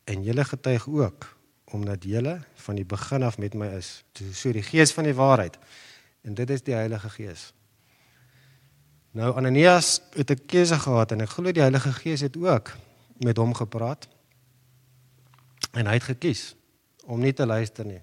En 0.05 0.21
julle 0.23 0.45
getuig 0.45 0.87
ook 0.87 1.31
omdat 1.73 2.03
julle 2.05 2.37
van 2.61 2.77
die 2.77 2.85
begin 2.85 3.23
af 3.25 3.37
met 3.41 3.53
my 3.57 3.67
is. 3.73 4.03
So 4.13 4.53
die 4.53 4.63
Gees 4.63 4.93
van 4.93 5.03
die 5.03 5.15
waarheid. 5.17 5.57
En 6.21 6.37
dit 6.37 6.49
is 6.49 6.61
die 6.61 6.75
Heilige 6.77 7.09
Gees. 7.09 7.49
Nou 9.11 9.33
Ananias 9.35 10.01
het 10.13 10.29
'n 10.31 10.45
keuse 10.45 10.79
gehad 10.79 11.11
en 11.11 11.21
ek 11.21 11.29
glo 11.29 11.51
die 11.51 11.61
Heilige 11.61 11.93
Gees 11.93 12.21
het 12.21 12.37
ook 12.37 12.75
met 13.17 13.37
hom 13.37 13.53
gepraat. 13.53 14.07
En 15.75 15.87
hy 15.89 15.97
het 15.99 16.07
gekies 16.07 16.55
om 17.05 17.19
nie 17.21 17.33
te 17.33 17.45
luister 17.45 17.85
nie. 17.85 18.01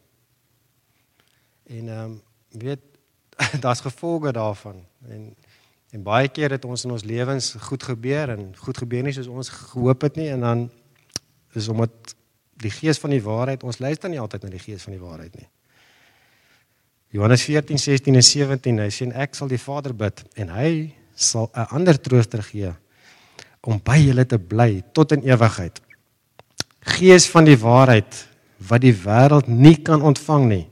En 1.73 1.89
ehm 1.89 2.05
um, 2.05 2.21
weet 2.53 2.81
daar's 3.65 3.81
gevolge 3.81 4.33
daarvan 4.33 4.85
en 5.09 5.35
en 5.93 6.03
baie 6.03 6.29
keer 6.29 6.51
het 6.51 6.65
ons 6.65 6.85
in 6.85 6.91
ons 6.91 7.05
lewens 7.05 7.51
goed 7.69 7.83
gebeur 7.85 8.31
en 8.33 8.55
goed 8.57 8.79
gebeur 8.81 9.03
nie 9.05 9.13
soos 9.13 9.29
ons 9.29 9.49
gehoop 9.49 10.07
het 10.07 10.17
nie 10.17 10.31
en 10.33 10.41
dan 10.41 10.63
is 11.53 11.69
omdat 11.69 12.15
die 12.65 12.71
gees 12.73 13.01
van 13.03 13.13
die 13.13 13.23
waarheid 13.23 13.65
ons 13.69 13.79
luister 13.79 14.09
nie 14.09 14.21
altyd 14.21 14.47
na 14.47 14.53
die 14.55 14.63
gees 14.63 14.87
van 14.87 14.97
die 14.97 15.03
waarheid 15.03 15.37
nie. 15.37 15.49
Johannes 17.13 17.45
14:16 17.45 18.17
en 18.17 18.23
17 18.23 18.79
hy 18.81 18.89
sê 18.89 19.11
ek 19.13 19.35
sal 19.37 19.49
die 19.53 19.61
Vader 19.61 19.93
bid 19.93 20.25
en 20.35 20.49
hy 20.49 20.95
sal 21.15 21.51
'n 21.53 21.69
ander 21.77 22.01
trooster 22.01 22.43
gee 22.43 22.73
om 23.61 23.81
by 23.85 23.99
julle 24.01 24.25
te 24.27 24.39
bly 24.39 24.83
tot 24.93 25.13
in 25.13 25.23
ewigheid. 25.23 25.81
Gees 26.83 27.29
van 27.31 27.47
die 27.47 27.59
waarheid 27.59 28.27
wat 28.69 28.83
die 28.83 28.95
wêreld 28.95 29.49
nie 29.51 29.77
kan 29.83 30.03
ontvang 30.03 30.49
nie 30.51 30.67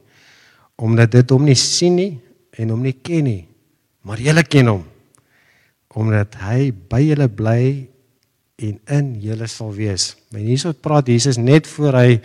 omdat 0.81 1.13
dit 1.13 1.31
hom 1.31 1.45
nie 1.45 1.59
sien 1.59 1.99
nie 1.99 2.13
en 2.59 2.73
hom 2.73 2.83
nie 2.83 2.97
ken 2.97 3.27
nie 3.29 3.43
maar 4.07 4.23
julle 4.23 4.45
ken 4.47 4.73
hom 4.73 4.85
omdat 5.95 6.39
hy 6.45 6.71
by 6.71 7.03
julle 7.03 7.29
bly 7.29 7.63
en 8.61 8.77
in 8.93 9.07
julle 9.23 9.49
sal 9.49 9.73
wees. 9.75 10.15
Maar 10.31 10.45
hierso 10.45 10.73
praat 10.77 11.09
Jesus 11.11 11.39
net 11.41 11.67
voor 11.67 11.97
hy 11.99 12.21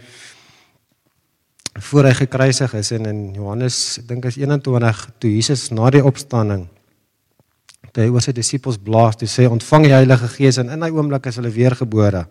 voor 1.89 2.08
hy 2.08 2.13
gekruisig 2.21 2.74
is 2.80 2.91
en 2.95 3.08
in 3.10 3.19
Johannes 3.36 4.00
dink 4.08 4.28
is 4.30 4.38
21 4.39 5.02
toe 5.19 5.32
Jesus 5.34 5.67
na 5.76 5.89
die 5.91 6.04
opstanding 6.06 6.67
toe 7.95 8.04
hy 8.04 8.12
oor 8.12 8.24
sy 8.24 8.34
disippels 8.36 8.78
blaas, 8.82 9.15
toe 9.19 9.28
sê 9.30 9.45
ontvang 9.48 9.88
die 9.88 9.95
Heilige 9.95 10.28
Gees 10.34 10.60
en 10.60 10.71
in 10.74 10.82
daai 10.84 10.91
oomblik 10.91 11.30
is 11.30 11.38
hulle 11.39 11.52
weergebore. 11.56 12.26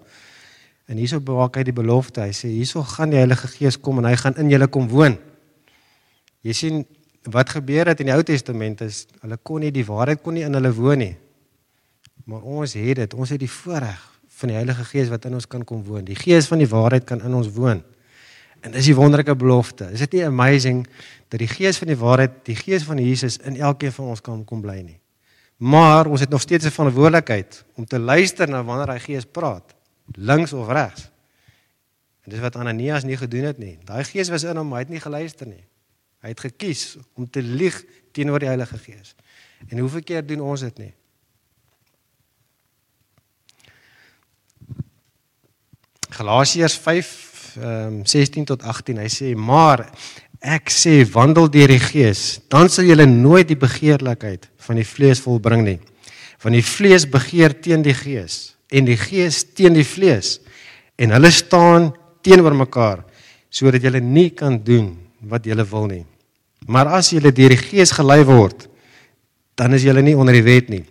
En 0.90 0.98
hierso 1.00 1.20
bewaak 1.24 1.56
hy 1.56 1.64
die 1.64 1.76
belofte. 1.76 2.24
Hy 2.26 2.34
sê 2.36 2.50
hierso 2.52 2.82
gaan 2.84 3.14
die 3.14 3.20
Heilige 3.20 3.48
Gees 3.48 3.78
kom 3.80 4.02
en 4.02 4.08
hy 4.08 4.16
gaan 4.20 4.36
in 4.40 4.50
julle 4.52 4.68
kom 4.68 4.88
woon. 4.90 5.16
Jy 6.44 6.52
sien 6.52 6.82
wat 7.32 7.54
gebeur 7.56 7.88
het 7.88 8.02
in 8.04 8.10
die 8.10 8.14
Ou 8.14 8.22
Testament 8.26 8.82
is 8.84 9.06
hulle 9.22 9.38
kon 9.40 9.64
nie 9.64 9.72
die 9.72 9.86
waarheid 9.88 10.20
kon 10.20 10.36
nie 10.36 10.44
in 10.44 10.56
hulle 10.58 10.74
woon 10.76 11.00
nie. 11.00 11.14
Maar 12.28 12.44
ons 12.44 12.76
het 12.76 13.00
dit. 13.00 13.16
Ons 13.16 13.32
het 13.32 13.40
die 13.40 13.50
voorreg 13.50 14.00
van 14.34 14.50
die 14.50 14.58
Heilige 14.58 14.84
Gees 14.90 15.08
wat 15.12 15.24
in 15.28 15.36
ons 15.38 15.48
kan 15.48 15.64
kom 15.64 15.84
woon. 15.86 16.04
Die 16.04 16.18
Gees 16.18 16.48
van 16.50 16.60
die 16.60 16.68
waarheid 16.68 17.06
kan 17.08 17.22
in 17.24 17.36
ons 17.36 17.48
woon. 17.56 17.80
En 18.64 18.72
dis 18.72 18.88
die 18.88 18.96
wonderlike 18.96 19.34
belofte. 19.36 19.90
Is 19.92 20.04
dit 20.06 20.18
nie 20.18 20.26
amazing 20.26 20.84
dat 21.32 21.40
die 21.40 21.48
Gees 21.48 21.78
van 21.80 21.90
die 21.92 21.98
waarheid, 22.00 22.40
die 22.48 22.56
Gees 22.56 22.84
van 22.88 23.00
Jesus 23.00 23.38
in 23.44 23.56
elkeen 23.60 23.92
van 23.92 24.12
ons 24.14 24.24
kan 24.24 24.44
kom 24.48 24.62
bly 24.64 24.78
nie? 24.80 24.98
Maar 25.64 26.08
ons 26.10 26.20
het 26.24 26.30
nog 26.30 26.40
steeds 26.40 26.64
'n 26.66 26.70
verantwoordelikheid 26.70 27.64
om 27.74 27.84
te 27.84 27.98
luister 27.98 28.48
na 28.48 28.64
wanneer 28.64 28.94
hy 28.94 28.98
Gees 28.98 29.24
praat, 29.24 29.73
links 30.12 30.52
of 30.52 30.68
regs. 30.68 31.08
En 32.24 32.32
dis 32.32 32.40
wat 32.40 32.56
Ananias 32.56 33.04
nie 33.04 33.16
gedoen 33.16 33.44
het 33.44 33.58
nie. 33.58 33.78
Daai 33.84 34.04
Gees 34.04 34.30
was 34.32 34.46
in 34.48 34.56
hom, 34.56 34.72
hy 34.72 34.84
het 34.84 34.92
nie 34.92 35.00
geluister 35.00 35.48
nie. 35.48 35.64
Hy 36.24 36.32
het 36.32 36.40
gekies 36.40 36.96
om 37.14 37.28
te 37.28 37.42
lieg 37.44 37.76
teenoor 38.16 38.40
die 38.40 38.48
Heilige 38.48 38.78
Gees. 38.80 39.12
En 39.68 39.78
hoeveel 39.78 40.02
keer 40.02 40.26
doen 40.26 40.40
ons 40.40 40.64
dit 40.64 40.78
nie? 40.80 40.92
Galasiërs 46.14 46.78
5 46.78 47.14
ehm 47.54 48.00
um, 48.00 48.06
16 48.06 48.44
tot 48.48 48.62
18. 48.62 48.98
Hy 48.98 49.10
sê: 49.10 49.34
"Maar 49.38 49.84
Ek 50.44 50.68
sê 50.68 50.98
wandel 51.08 51.46
deur 51.48 51.70
die 51.72 51.80
Gees, 51.80 52.36
dan 52.52 52.68
sal 52.68 52.84
julle 52.84 53.06
nooit 53.08 53.48
die 53.48 53.56
begeerlikheid 53.56 54.44
van 54.66 54.76
die 54.76 54.84
vlees 54.84 55.22
volbring 55.24 55.62
nie. 55.64 55.78
Want 56.42 56.58
die 56.58 56.66
vlees 56.66 57.06
begeer 57.08 57.54
teen 57.64 57.80
die 57.80 57.96
Gees 57.96 58.53
en 58.70 58.88
die 58.88 58.98
Gees 59.00 59.42
teen 59.56 59.76
die 59.76 59.86
vlees 59.86 60.38
en 61.00 61.14
hulle 61.16 61.30
staan 61.34 61.90
teenoor 62.24 62.56
mekaar 62.56 63.04
sodat 63.54 63.84
julle 63.84 64.00
nie 64.02 64.30
kan 64.34 64.56
doen 64.58 64.94
wat 65.30 65.46
julle 65.46 65.64
wil 65.68 65.86
nie. 65.88 66.02
Maar 66.66 66.90
as 66.98 67.12
julle 67.14 67.32
deur 67.32 67.54
die 67.54 67.60
Gees 67.60 67.92
gelei 67.94 68.24
word, 68.26 68.66
dan 69.54 69.76
is 69.76 69.84
julle 69.86 70.02
nie 70.02 70.16
onder 70.18 70.34
die 70.34 70.44
wet 70.44 70.72
nie. 70.72 70.82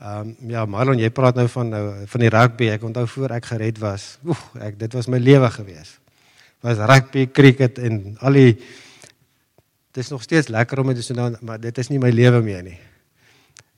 Ehm 0.00 0.32
um, 0.32 0.50
ja, 0.50 0.64
Marlon, 0.66 0.98
jy 0.98 1.10
praat 1.12 1.36
nou 1.36 1.46
van 1.52 1.68
nou 1.68 1.84
van 2.08 2.24
die 2.24 2.32
rugby. 2.32 2.70
Ek 2.72 2.84
onthou 2.88 3.04
voor 3.06 3.36
ek 3.36 3.50
gered 3.52 3.78
was. 3.78 4.14
Oef, 4.24 4.46
ek 4.58 4.78
dit 4.80 4.96
was 4.96 5.08
my 5.12 5.20
lewe 5.20 5.50
gewees 5.52 6.00
was 6.60 6.76
rugby, 6.76 7.26
cricket 7.32 7.78
en 7.80 8.16
al 8.20 8.36
die 8.36 8.52
dit 9.90 10.04
is 10.04 10.12
nog 10.12 10.22
steeds 10.22 10.48
lekker 10.52 10.78
om 10.78 10.92
dit 10.92 11.06
te 11.06 11.14
doen, 11.16 11.36
maar 11.40 11.60
dit 11.60 11.78
is 11.78 11.88
nie 11.90 11.98
my 11.98 12.12
lewe 12.14 12.42
meer 12.44 12.62
nie. 12.62 12.76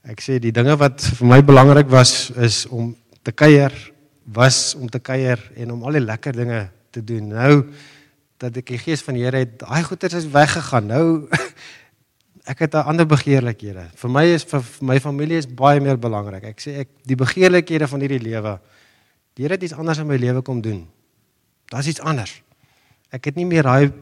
Ek 0.03 0.23
sê 0.23 0.39
die 0.43 0.53
dinge 0.55 0.75
wat 0.81 1.03
vir 1.19 1.29
my 1.31 1.39
belangrik 1.47 1.91
was 1.93 2.31
is 2.35 2.65
om 2.67 2.93
te 3.23 3.33
kuier, 3.33 3.73
was 4.25 4.75
om 4.75 4.91
te 4.91 4.99
kuier 4.99 5.41
en 5.57 5.73
om 5.77 5.85
al 5.87 5.99
die 5.99 6.05
lekker 6.05 6.35
dinge 6.37 6.65
te 6.91 7.03
doen. 7.05 7.29
Nou 7.31 7.53
dat 8.43 8.57
ek 8.59 8.75
die 8.75 8.81
gees 8.83 9.03
van 9.07 9.15
die 9.15 9.23
Here 9.23 9.45
het, 9.45 9.61
daai 9.61 9.83
goeders 9.87 10.19
is 10.19 10.31
weggegaan. 10.31 10.91
Nou 10.91 11.07
ek 12.51 12.67
het 12.67 12.75
'n 12.75 12.89
ander 12.91 13.07
begeerlikhede. 13.07 13.91
Vir 13.95 14.11
my 14.11 14.25
is 14.35 14.45
vir 14.45 14.63
my 14.81 14.99
familie 15.01 15.39
is 15.39 15.47
baie 15.47 15.81
meer 15.81 15.99
belangrik. 15.99 16.45
Ek 16.45 16.61
sê 16.61 16.83
ek 16.83 16.89
die 17.07 17.17
begeerlikhede 17.17 17.87
van 17.87 18.01
hierdie 18.01 18.23
lewe. 18.23 18.59
Die 19.35 19.47
Here 19.47 19.55
het 19.55 19.63
iets 19.63 19.79
anders 19.79 19.99
in 19.99 20.07
my 20.07 20.17
lewe 20.17 20.43
kom 20.43 20.61
doen. 20.61 20.89
Daar's 21.71 21.87
iets 21.87 22.01
anders 22.01 22.43
ek 23.13 23.29
het 23.29 23.37
nie 23.37 23.47
meer 23.49 23.67
daai 23.69 23.93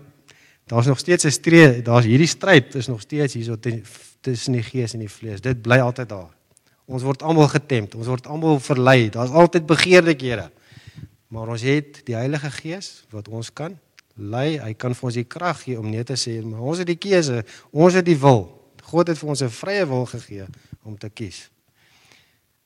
daar's 0.70 0.86
nog 0.86 0.98
steeds 1.02 1.24
'n 1.26 1.34
stree, 1.34 1.82
daar's 1.82 2.06
hierdie 2.06 2.30
stryd 2.30 2.74
is 2.74 2.86
nog 2.86 3.00
steeds 3.00 3.34
hierso 3.34 3.58
tussen 4.20 4.56
die 4.56 4.64
gees 4.64 4.94
en 4.94 5.04
die 5.04 5.10
vlees. 5.12 5.40
Dit 5.40 5.62
bly 5.62 5.80
altyd 5.80 6.08
daar. 6.08 6.30
Ons 6.90 7.04
word 7.06 7.22
almal 7.22 7.48
getemp, 7.52 7.94
ons 7.94 8.08
word 8.10 8.26
almal 8.26 8.58
verlei. 8.60 9.10
Daar's 9.14 9.30
altyd 9.30 9.66
begeerlikhede. 9.66 10.48
Maar 11.30 11.54
ons 11.54 11.62
het 11.62 12.00
die 12.08 12.16
Heilige 12.18 12.50
Gees 12.50 13.04
wat 13.14 13.28
ons 13.28 13.52
kan 13.54 13.76
lei. 14.18 14.58
Hy 14.58 14.72
kan 14.74 14.96
vir 14.98 15.08
ons 15.10 15.18
die 15.20 15.26
krag 15.28 15.62
gee 15.62 15.78
om 15.78 15.86
net 15.90 16.10
te 16.10 16.18
sê, 16.18 16.40
maar 16.42 16.64
ons 16.72 16.82
het 16.82 16.88
die 16.90 16.98
keuse, 16.98 17.44
ons 17.70 17.94
het 17.94 18.06
die 18.06 18.18
wil. 18.18 18.48
God 18.90 19.12
het 19.12 19.18
vir 19.18 19.30
ons 19.30 19.42
'n 19.42 19.48
vrye 19.48 19.86
wil 19.86 20.06
gegee 20.06 20.46
om 20.82 20.98
te 20.98 21.08
kies. 21.08 21.50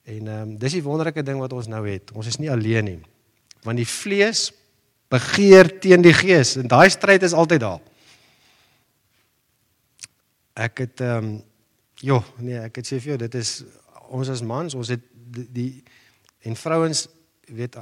En 0.05 0.29
ehm 0.29 0.43
um, 0.43 0.59
dis 0.59 0.73
die 0.73 0.83
wonderlike 0.83 1.23
ding 1.23 1.39
wat 1.39 1.53
ons 1.53 1.67
nou 1.67 1.89
het. 1.89 2.13
Ons 2.13 2.27
is 2.27 2.37
nie 2.37 2.51
alleen 2.51 2.85
nie. 2.85 3.01
Want 3.63 3.77
die 3.77 3.89
vlees 3.89 4.53
begeer 5.09 5.79
teen 5.81 6.03
die 6.03 6.13
gees 6.13 6.57
en 6.57 6.69
daai 6.69 6.91
stryd 6.91 7.23
is 7.23 7.33
altyd 7.33 7.61
daar. 7.61 7.81
Ek 10.55 10.79
het 10.85 11.01
ehm 11.01 11.25
um, 11.25 11.43
joh, 12.03 12.25
nee, 12.39 12.59
ek 12.59 12.81
het 12.81 12.87
sê 12.87 12.99
vir 12.99 13.15
jou 13.15 13.19
dit 13.19 13.35
is 13.35 13.65
ons 14.11 14.29
as 14.29 14.43
mans, 14.43 14.75
ons 14.75 14.89
het 14.89 15.03
die, 15.15 15.47
die 15.55 15.83
en 16.49 16.57
vrouens 16.57 17.07
weet 17.47 17.77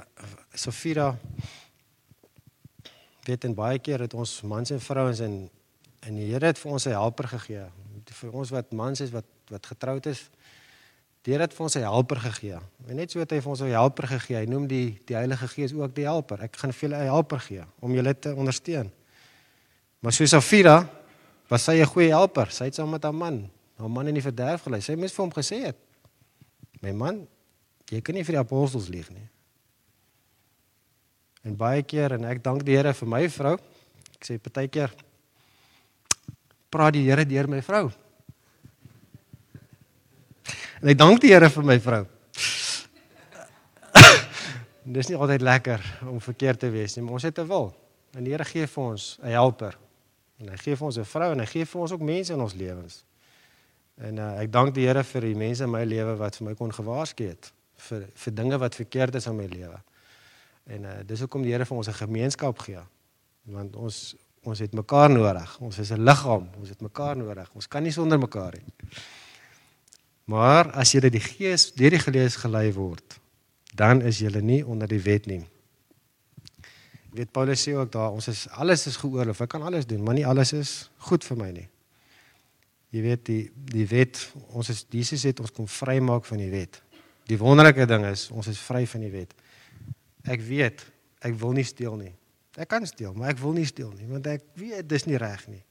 Sofira 0.54 1.16
weet 3.24 3.44
en 3.44 3.54
baie 3.54 3.78
keer 3.78 4.04
het 4.04 4.14
ons 4.14 4.40
mans 4.42 4.70
en 4.70 4.80
vrouens 4.80 5.20
en 5.20 5.36
en 6.02 6.16
die 6.18 6.32
Here 6.32 6.46
het 6.46 6.58
vir 6.58 6.72
ons 6.72 6.86
'n 6.86 6.96
helper 6.98 7.28
gegee. 7.28 7.66
Vir 8.12 8.32
ons 8.32 8.50
wat 8.50 8.72
mans 8.72 9.00
is 9.00 9.10
wat 9.10 9.26
wat 9.48 9.66
getroud 9.66 10.06
is, 10.06 10.30
Die 11.22 11.30
Here 11.30 11.46
het 11.46 11.54
vir 11.54 11.62
ons 11.62 11.76
'n 11.76 11.86
helper 11.86 12.18
gegee. 12.20 12.58
En 12.88 12.96
net 12.96 13.10
so 13.10 13.20
het 13.20 13.30
hy 13.30 13.40
vir 13.40 13.50
ons 13.50 13.60
'n 13.60 13.70
helper 13.70 14.06
gegee. 14.06 14.36
Hy 14.36 14.44
noem 14.44 14.66
die 14.66 14.98
die 15.06 15.14
Heilige 15.14 15.48
Gees 15.48 15.72
ook 15.72 15.94
die 15.94 16.04
helper. 16.04 16.42
Ek 16.42 16.56
gaan 16.56 16.72
vir 16.72 16.88
julle 16.88 17.02
'n 17.02 17.06
helper 17.06 17.40
gee 17.40 17.62
om 17.80 17.94
julle 17.94 18.18
te 18.18 18.34
ondersteun. 18.34 18.90
Maar 20.00 20.12
soos 20.12 20.30
Safira 20.30 20.90
was 21.52 21.66
sy 21.68 21.82
'n 21.82 21.86
goeie 21.86 22.08
helper. 22.08 22.50
Sy 22.50 22.64
het 22.64 22.74
saam 22.74 22.90
met 22.90 23.02
haar 23.02 23.14
man, 23.14 23.50
haar 23.76 23.90
man 23.90 24.08
in 24.08 24.14
die 24.14 24.24
verderf 24.24 24.62
gelei. 24.62 24.80
Sy 24.80 24.96
moes 24.96 25.12
vir 25.12 25.24
hom 25.24 25.32
gesê 25.32 25.66
het: 25.66 25.76
"My 26.80 26.92
man, 26.92 27.28
jy 27.90 28.00
kan 28.00 28.14
nie 28.14 28.24
vir 28.24 28.32
die 28.32 28.40
apostels 28.40 28.88
lieg 28.88 29.10
nie." 29.10 29.28
En 31.44 31.56
baie 31.56 31.82
keer 31.82 32.12
en 32.12 32.24
ek 32.24 32.42
dank 32.42 32.64
die 32.64 32.76
Here 32.76 32.94
vir 32.94 33.08
my 33.08 33.28
vrou. 33.28 33.58
Ek 34.14 34.24
sê 34.24 34.38
partykeer 34.38 34.90
praat 36.70 36.92
die 36.92 37.04
Here 37.04 37.24
deur 37.24 37.48
my 37.48 37.60
vrou. 37.60 37.92
En 40.80 40.88
ek 40.88 40.98
dank 40.98 41.20
die 41.20 41.32
Here 41.32 41.50
vir 41.50 41.62
my 41.62 41.78
vrou. 41.80 42.06
Dis 44.84 45.08
nie 45.08 45.16
altyd 45.16 45.42
lekker 45.42 45.80
om 46.08 46.20
verkeerd 46.20 46.60
te 46.60 46.70
wees 46.70 46.96
nie, 46.96 47.04
maar 47.04 47.14
ons 47.14 47.22
het 47.22 47.38
'n 47.38 47.46
wil. 47.46 47.74
En 48.14 48.24
die 48.24 48.30
Here 48.30 48.44
gee 48.44 48.66
vir 48.66 48.84
ons 48.84 49.18
'n 49.22 49.26
helper. 49.26 49.76
En 50.42 50.50
hy 50.50 50.58
gee 50.58 50.76
vir 50.76 50.86
ons 50.86 50.98
'n 50.98 51.06
vrou 51.06 51.30
en 51.32 51.38
hy 51.38 51.46
gee 51.46 51.66
vir 51.66 51.80
ons 51.80 51.92
ook 51.92 52.00
mense 52.02 52.32
in 52.32 52.40
ons 52.40 52.54
lewens. 52.54 53.04
En 54.02 54.18
uh, 54.18 54.40
ek 54.42 54.52
dank 54.52 54.74
die 54.74 54.86
Here 54.86 55.04
vir 55.04 55.20
die 55.20 55.36
mense 55.38 55.64
in 55.64 55.70
my 55.70 55.84
lewe 55.84 56.16
wat 56.18 56.36
vir 56.36 56.48
my 56.48 56.54
kon 56.58 56.72
gewaarsku 56.72 57.28
het 57.28 57.52
vir 57.82 58.06
vir 58.14 58.34
dinge 58.34 58.58
wat 58.58 58.74
verkeerd 58.74 59.14
is 59.14 59.26
in 59.26 59.36
my 59.36 59.46
lewe. 59.46 59.78
En 60.66 60.84
uh, 60.84 60.98
dis 61.06 61.20
hoekom 61.20 61.42
die 61.42 61.52
Here 61.52 61.64
vir 61.64 61.76
ons 61.76 61.88
'n 61.88 62.00
gemeenskap 62.06 62.58
gee. 62.58 62.82
Want 63.44 63.76
ons 63.76 64.16
ons 64.42 64.58
het 64.58 64.72
mekaar 64.74 65.10
nodig. 65.10 65.58
Ons 65.60 65.78
is 65.78 65.92
'n 65.92 66.02
liggaam. 66.02 66.48
Ons 66.58 66.68
het 66.68 66.80
mekaar 66.80 67.16
nodig. 67.16 67.50
Ons 67.54 67.68
kan 67.68 67.82
nie 67.82 67.92
sonder 67.92 68.18
mekaar 68.18 68.52
nie. 68.52 68.74
Maar 70.24 70.70
as 70.72 70.92
jy 70.92 71.00
deur 71.00 71.10
die 71.10 71.20
Gees 71.20 71.72
deur 71.72 71.90
die 71.90 71.98
Gees 71.98 72.36
gelei 72.36 72.72
word, 72.72 73.20
dan 73.74 74.02
is 74.02 74.18
jy 74.18 74.40
nie 74.40 74.66
onder 74.66 74.88
die 74.88 75.02
wet 75.02 75.26
nie. 75.26 75.46
Weet 77.12 77.32
Paulus 77.32 77.60
sê 77.60 77.74
ook 77.76 77.92
daar, 77.92 78.10
ons 78.10 78.28
is 78.28 78.46
alles 78.48 78.86
is 78.88 78.96
geoorloof. 78.96 79.42
Ek 79.44 79.50
kan 79.52 79.62
alles 79.62 79.86
doen, 79.86 80.00
maar 80.02 80.16
nie 80.16 80.26
alles 80.26 80.54
is 80.56 80.70
goed 81.08 81.24
vir 81.28 81.36
my 81.36 81.50
nie. 81.52 81.66
Jy 82.92 83.02
weet 83.04 83.26
die 83.28 83.42
die 83.72 83.84
wet, 83.88 84.20
ons 84.52 84.68
is 84.72 84.84
Jesus 84.92 85.24
het 85.28 85.40
ons 85.40 85.52
kom 85.52 85.68
vrymaak 85.68 86.24
van 86.28 86.40
die 86.40 86.50
wet. 86.52 86.80
Die 87.28 87.38
wonderlike 87.40 87.86
ding 87.88 88.06
is, 88.08 88.26
ons 88.32 88.48
is 88.48 88.60
vry 88.60 88.84
van 88.88 89.04
die 89.04 89.12
wet. 89.12 89.34
Ek 90.28 90.40
weet, 90.44 90.84
ek 91.24 91.36
wil 91.40 91.52
nie 91.56 91.64
steel 91.68 91.96
nie. 92.00 92.12
Ek 92.56 92.68
kan 92.68 92.84
steel, 92.88 93.12
maar 93.16 93.32
ek 93.32 93.40
wil 93.40 93.56
nie 93.56 93.66
steel 93.68 93.92
nie, 93.96 94.08
want 94.08 94.28
ek 94.28 94.44
weet 94.60 94.88
dis 94.88 95.06
nie 95.08 95.20
reg 95.20 95.44
nie. 95.48 95.62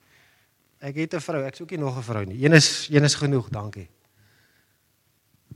Ek 0.82 0.96
het 0.98 1.14
'n 1.14 1.22
vrou, 1.22 1.44
ek 1.46 1.56
soek 1.56 1.72
nie 1.72 1.80
nog 1.80 1.98
'n 1.98 2.04
vrou 2.04 2.26
nie. 2.26 2.44
Een 2.44 2.54
is 2.54 2.88
een 2.90 3.04
is 3.04 3.16
genoeg, 3.16 3.50
dankie. 3.50 3.88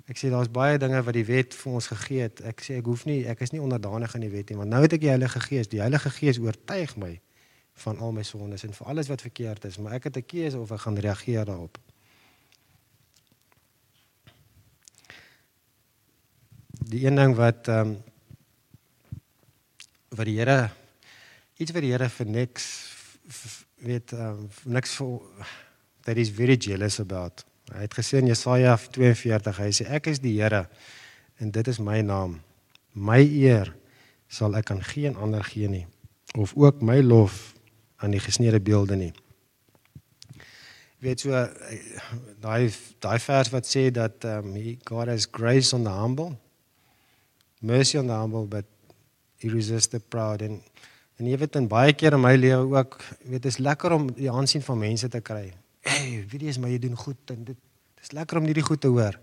Ek 0.06 0.20
sê 0.22 0.30
daar's 0.30 0.52
baie 0.54 0.78
dinge 0.78 1.00
wat 1.02 1.16
die 1.18 1.26
wet 1.26 1.56
vir 1.58 1.78
ons 1.80 1.88
gegee 1.90 2.28
het. 2.28 2.42
Ek 2.46 2.62
sê 2.62 2.78
ek 2.78 2.86
hoef 2.86 3.08
nie, 3.10 3.24
ek 3.26 3.42
is 3.42 3.56
nie 3.56 3.62
onderdanig 3.64 4.14
aan 4.14 4.26
die 4.26 4.30
wet 4.30 4.52
nie, 4.52 4.58
want 4.60 4.70
nou 4.70 4.84
het 4.84 4.94
ek 4.94 5.02
die 5.02 5.10
Heilige 5.10 5.42
Gees. 5.42 5.70
Die 5.72 5.82
Heilige 5.82 6.12
Gees 6.14 6.38
oortuig 6.38 6.94
my 7.02 7.16
van 7.86 7.98
al 8.00 8.14
my 8.16 8.24
sondes 8.24 8.64
en 8.64 8.76
vir 8.78 8.88
alles 8.88 9.10
wat 9.10 9.26
verkeerd 9.26 9.66
is, 9.66 9.80
maar 9.82 9.98
ek 9.98 10.08
het 10.08 10.18
'n 10.18 10.26
keuse 10.30 10.60
of 10.60 10.72
ek 10.72 10.86
gaan 10.86 10.98
reageer 10.98 11.46
daarop. 11.46 11.78
Die 16.86 17.06
een 17.06 17.16
ding 17.16 17.36
wat 17.36 17.68
ehm 17.68 17.80
um, 17.80 18.04
wat 20.10 20.26
die 20.26 20.38
Here 20.38 20.70
iets 21.58 21.72
wat 21.72 21.82
die 21.82 21.92
Here 21.92 22.10
vir 22.10 22.26
niks 22.26 22.66
weet 23.76 24.14
ehm 24.14 24.46
um, 24.46 24.50
niks 24.64 24.96
vir 24.96 25.20
that 26.04 26.18
is 26.18 26.30
very 26.30 26.56
jealous 26.58 27.00
about. 27.00 27.44
Hy 27.74 27.82
het 27.88 27.96
gesê 27.98 28.20
in 28.22 28.30
Jesaja 28.30 28.76
42, 28.78 29.58
hy 29.58 29.72
sê 29.74 29.88
ek 29.98 30.12
is 30.12 30.22
die 30.22 30.36
Here 30.38 30.66
en 31.42 31.52
dit 31.52 31.68
is 31.68 31.82
my 31.82 32.02
naam. 32.06 32.40
My 32.94 33.22
eer 33.24 33.74
sal 34.32 34.56
ek 34.58 34.72
aan 34.72 34.84
geen 34.86 35.18
ander 35.18 35.44
gee 35.44 35.70
nie 35.72 35.86
of 36.36 36.54
ook 36.60 36.82
my 36.84 37.00
lof 37.00 37.54
aan 38.04 38.12
die 38.12 38.20
gesneede 38.20 38.60
beelde 38.60 38.98
nie. 39.00 39.14
Weet 41.04 41.24
so 41.24 41.32
daai 42.44 42.72
daai 43.04 43.20
vers 43.24 43.52
wat 43.54 43.68
sê 43.70 43.88
dat 43.94 44.26
um, 44.28 44.54
he 44.56 44.78
God 44.86 45.10
has 45.12 45.28
grace 45.28 45.74
on 45.76 45.88
the 45.88 45.94
humble 45.94 46.36
mercy 47.62 47.98
on 47.98 48.08
the 48.08 48.14
humble 48.14 48.46
but 48.46 48.66
he 49.42 49.50
resists 49.50 49.92
the 49.92 50.00
proud 50.00 50.42
and 50.42 50.62
en 51.18 51.30
jy 51.30 51.38
weet 51.40 51.56
in 51.56 51.70
baie 51.72 51.94
keer 51.96 52.18
in 52.18 52.22
my 52.22 52.36
lewe 52.36 52.78
ook 52.78 52.98
weet 53.24 53.46
is 53.48 53.58
lekker 53.58 53.96
om 53.96 54.10
die 54.14 54.32
aansien 54.32 54.62
van 54.62 54.82
mense 54.82 55.08
te 55.10 55.22
kry. 55.22 55.54
Hey, 55.86 56.24
weet 56.26 56.42
jy 56.42 56.50
is 56.50 56.58
my 56.62 56.72
jy 56.74 56.80
doen 56.82 56.98
goed 56.98 57.32
en 57.34 57.44
dit 57.46 57.58
dis 58.00 58.14
lekker 58.18 58.40
om 58.40 58.48
hierdie 58.50 58.66
goed 58.66 58.82
te 58.82 58.90
hoor. 58.90 59.20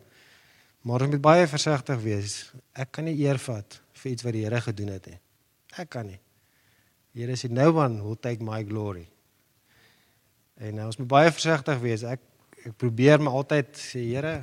Maar 0.86 1.04
ons 1.06 1.14
moet 1.14 1.22
baie 1.22 1.46
versigtig 1.50 1.98
wees. 2.02 2.36
Ek 2.74 2.92
kan 2.94 3.06
nie 3.06 3.16
eer 3.22 3.38
vat 3.42 3.78
vir 3.98 4.10
iets 4.12 4.26
wat 4.26 4.36
die 4.36 4.44
Here 4.46 4.60
gedoen 4.62 4.92
het 4.94 5.08
nie. 5.10 5.18
Ek 5.78 5.90
kan 5.94 6.06
nie. 6.06 6.18
Die 7.14 7.24
Here 7.24 7.34
sê 7.38 7.50
no 7.50 7.68
one 7.74 8.02
will 8.02 8.18
take 8.18 8.42
my 8.46 8.62
glory. 8.66 9.08
En 10.62 10.78
nou 10.78 10.88
ons 10.90 11.00
moet 11.02 11.10
baie 11.10 11.34
versigtig 11.34 11.82
wees. 11.82 12.06
Ek 12.06 12.22
ek 12.62 12.78
probeer 12.78 13.18
my 13.18 13.34
altyd 13.34 13.74
sê 13.78 14.04
Here 14.12 14.38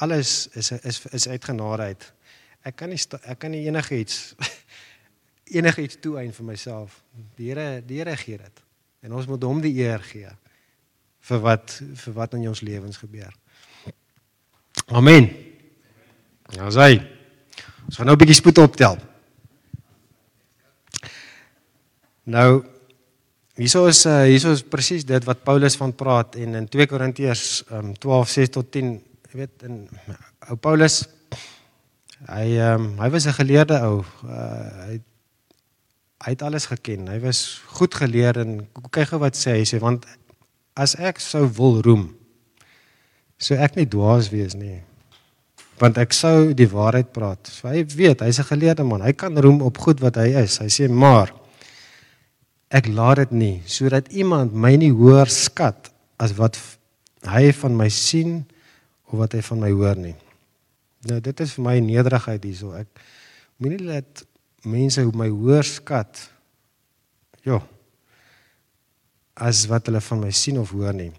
alles 0.00 0.48
is 0.56 0.72
is 0.80 1.04
is 1.12 1.28
uit 1.28 1.44
genade 1.44 1.92
uit. 1.92 2.10
Ek 2.68 2.80
kan 2.80 2.92
nie 2.92 3.00
ek 3.20 3.44
kan 3.44 3.52
nie 3.52 3.66
enigiets 3.68 4.34
enigiets 5.60 6.00
toeëien 6.00 6.32
vir 6.32 6.52
myself. 6.56 7.02
Die 7.36 7.52
Here 7.52 7.82
die 7.84 8.00
Here 8.00 8.16
gee 8.16 8.40
dit. 8.40 8.68
En 9.04 9.12
ons 9.12 9.28
moet 9.28 9.44
hom 9.44 9.60
die 9.64 9.76
eer 9.84 10.00
gee 10.08 10.32
vir 11.28 11.44
wat 11.44 11.76
vir 12.04 12.16
wat 12.16 12.34
in 12.38 12.48
ons 12.48 12.64
lewens 12.64 12.96
gebeur. 12.96 13.32
Amen. 14.88 15.28
Ja, 16.56 16.70
sê. 16.72 17.02
Ons 17.86 17.96
gaan 17.96 18.06
nou 18.06 18.16
'n 18.16 18.20
bietjie 18.20 18.40
spoed 18.40 18.58
optel. 18.58 18.96
Nou 22.24 22.64
hieso 23.56 23.86
is 23.86 24.04
uh, 24.06 24.24
hieso 24.28 24.52
is 24.52 24.62
presies 24.62 25.04
dit 25.04 25.24
wat 25.24 25.44
Paulus 25.44 25.76
van 25.76 25.94
praat 25.96 26.36
en 26.36 26.54
in 26.54 26.68
2 26.68 26.86
Korintiërs 26.86 27.64
um, 27.72 27.94
12:6 27.96 28.52
tot 28.52 28.70
10, 28.72 28.92
jy 29.32 29.40
weet 29.40 29.62
in 29.66 29.88
ou 30.48 30.56
Paulus 30.56 31.08
hy 32.26 32.58
um, 32.60 32.98
hy 32.98 33.08
was 33.10 33.26
'n 33.26 33.38
geleerde 33.40 33.80
ou. 33.86 34.04
Uh, 34.24 34.86
hy 34.86 35.00
hy 36.18 36.32
het 36.34 36.42
alles 36.42 36.66
geken. 36.66 37.06
Hy 37.08 37.20
was 37.22 37.62
goed 37.78 37.94
geleer 37.94 38.38
en 38.42 38.66
kyk 38.90 39.08
gou 39.12 39.20
wat 39.22 39.36
sê 39.38 39.60
hy 39.60 39.64
sê 39.64 39.78
want 39.78 40.06
as 40.78 40.94
ek 40.94 41.18
sou 41.22 41.42
wil 41.58 41.82
roem 41.82 42.06
sou 43.38 43.56
ek 43.58 43.78
nie 43.78 43.86
dwaas 43.88 44.28
wees 44.34 44.56
nie. 44.58 44.80
Want 45.78 45.98
ek 46.02 46.14
sou 46.16 46.50
die 46.58 46.66
waarheid 46.66 47.12
praat. 47.14 47.46
So 47.46 47.70
hy 47.70 47.84
weet, 47.86 48.20
hy's 48.26 48.40
'n 48.42 48.50
geleerde 48.50 48.82
man. 48.82 49.02
Hy 49.02 49.12
kan 49.12 49.38
roem 49.38 49.62
op 49.62 49.78
goed 49.78 50.00
wat 50.00 50.16
hy 50.16 50.34
is. 50.42 50.58
Hy 50.58 50.66
sê 50.66 50.90
maar 50.90 51.32
ek 52.70 52.86
laat 52.88 53.16
dit 53.16 53.32
nie 53.32 53.62
sodat 53.64 54.12
iemand 54.12 54.52
my 54.52 54.76
nie 54.76 54.92
hoër 54.92 55.30
skat 55.30 55.90
as 56.18 56.36
wat 56.36 56.58
hy 57.24 57.52
van 57.52 57.76
my 57.76 57.88
sien 57.88 58.44
of 59.06 59.18
wat 59.18 59.32
hy 59.32 59.40
van 59.40 59.60
my 59.60 59.70
hoor 59.70 59.96
nie. 59.96 60.16
Nou 61.08 61.20
dit 61.20 61.40
is 61.40 61.52
vir 61.52 61.64
my 61.64 61.78
nederigheid 61.80 62.44
hierso. 62.44 62.74
Ek 62.74 62.88
moenie 63.58 63.86
laat 63.86 64.26
mense 64.64 65.00
my 65.14 65.28
hoër 65.28 65.64
skat. 65.64 66.28
Ja. 67.46 67.62
As 69.38 69.66
wat 69.70 69.86
hulle 69.86 70.00
van 70.02 70.20
my 70.24 70.30
sien 70.34 70.58
of 70.58 70.72
hoor 70.74 70.96
nie. 70.96 71.12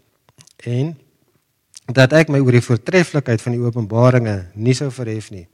En 0.67 0.91
dat 1.89 2.13
ek 2.13 2.29
my 2.29 2.41
oor 2.43 2.53
die 2.53 2.63
voortreffelikheid 2.63 3.41
van 3.41 3.55
die 3.55 3.61
openbaringe 3.63 4.35
nie 4.59 4.75
sou 4.77 4.89
verhef 4.93 5.31
nie. 5.33 5.47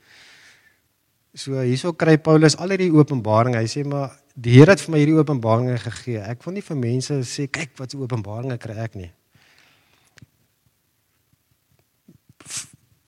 So 1.36 1.60
hierso 1.60 1.94
kry 1.96 2.16
Paulus 2.18 2.56
al 2.60 2.74
hierdie 2.74 2.94
openbaringe. 2.96 3.60
Hy 3.60 3.70
sê 3.72 3.84
maar 3.88 4.14
die 4.36 4.58
Here 4.58 4.74
het 4.74 4.84
vir 4.84 4.94
my 4.94 5.02
hierdie 5.02 5.20
openbaringe 5.20 5.78
gegee. 5.84 6.20
Ek 6.24 6.44
wil 6.46 6.58
nie 6.58 6.66
vir 6.66 6.80
mense 6.80 7.20
sê 7.28 7.48
kyk 7.52 7.76
wat 7.80 7.92
se 7.92 8.00
openbaringe 8.00 8.58
kry 8.60 8.76
ek 8.84 9.00
nie. 9.00 9.12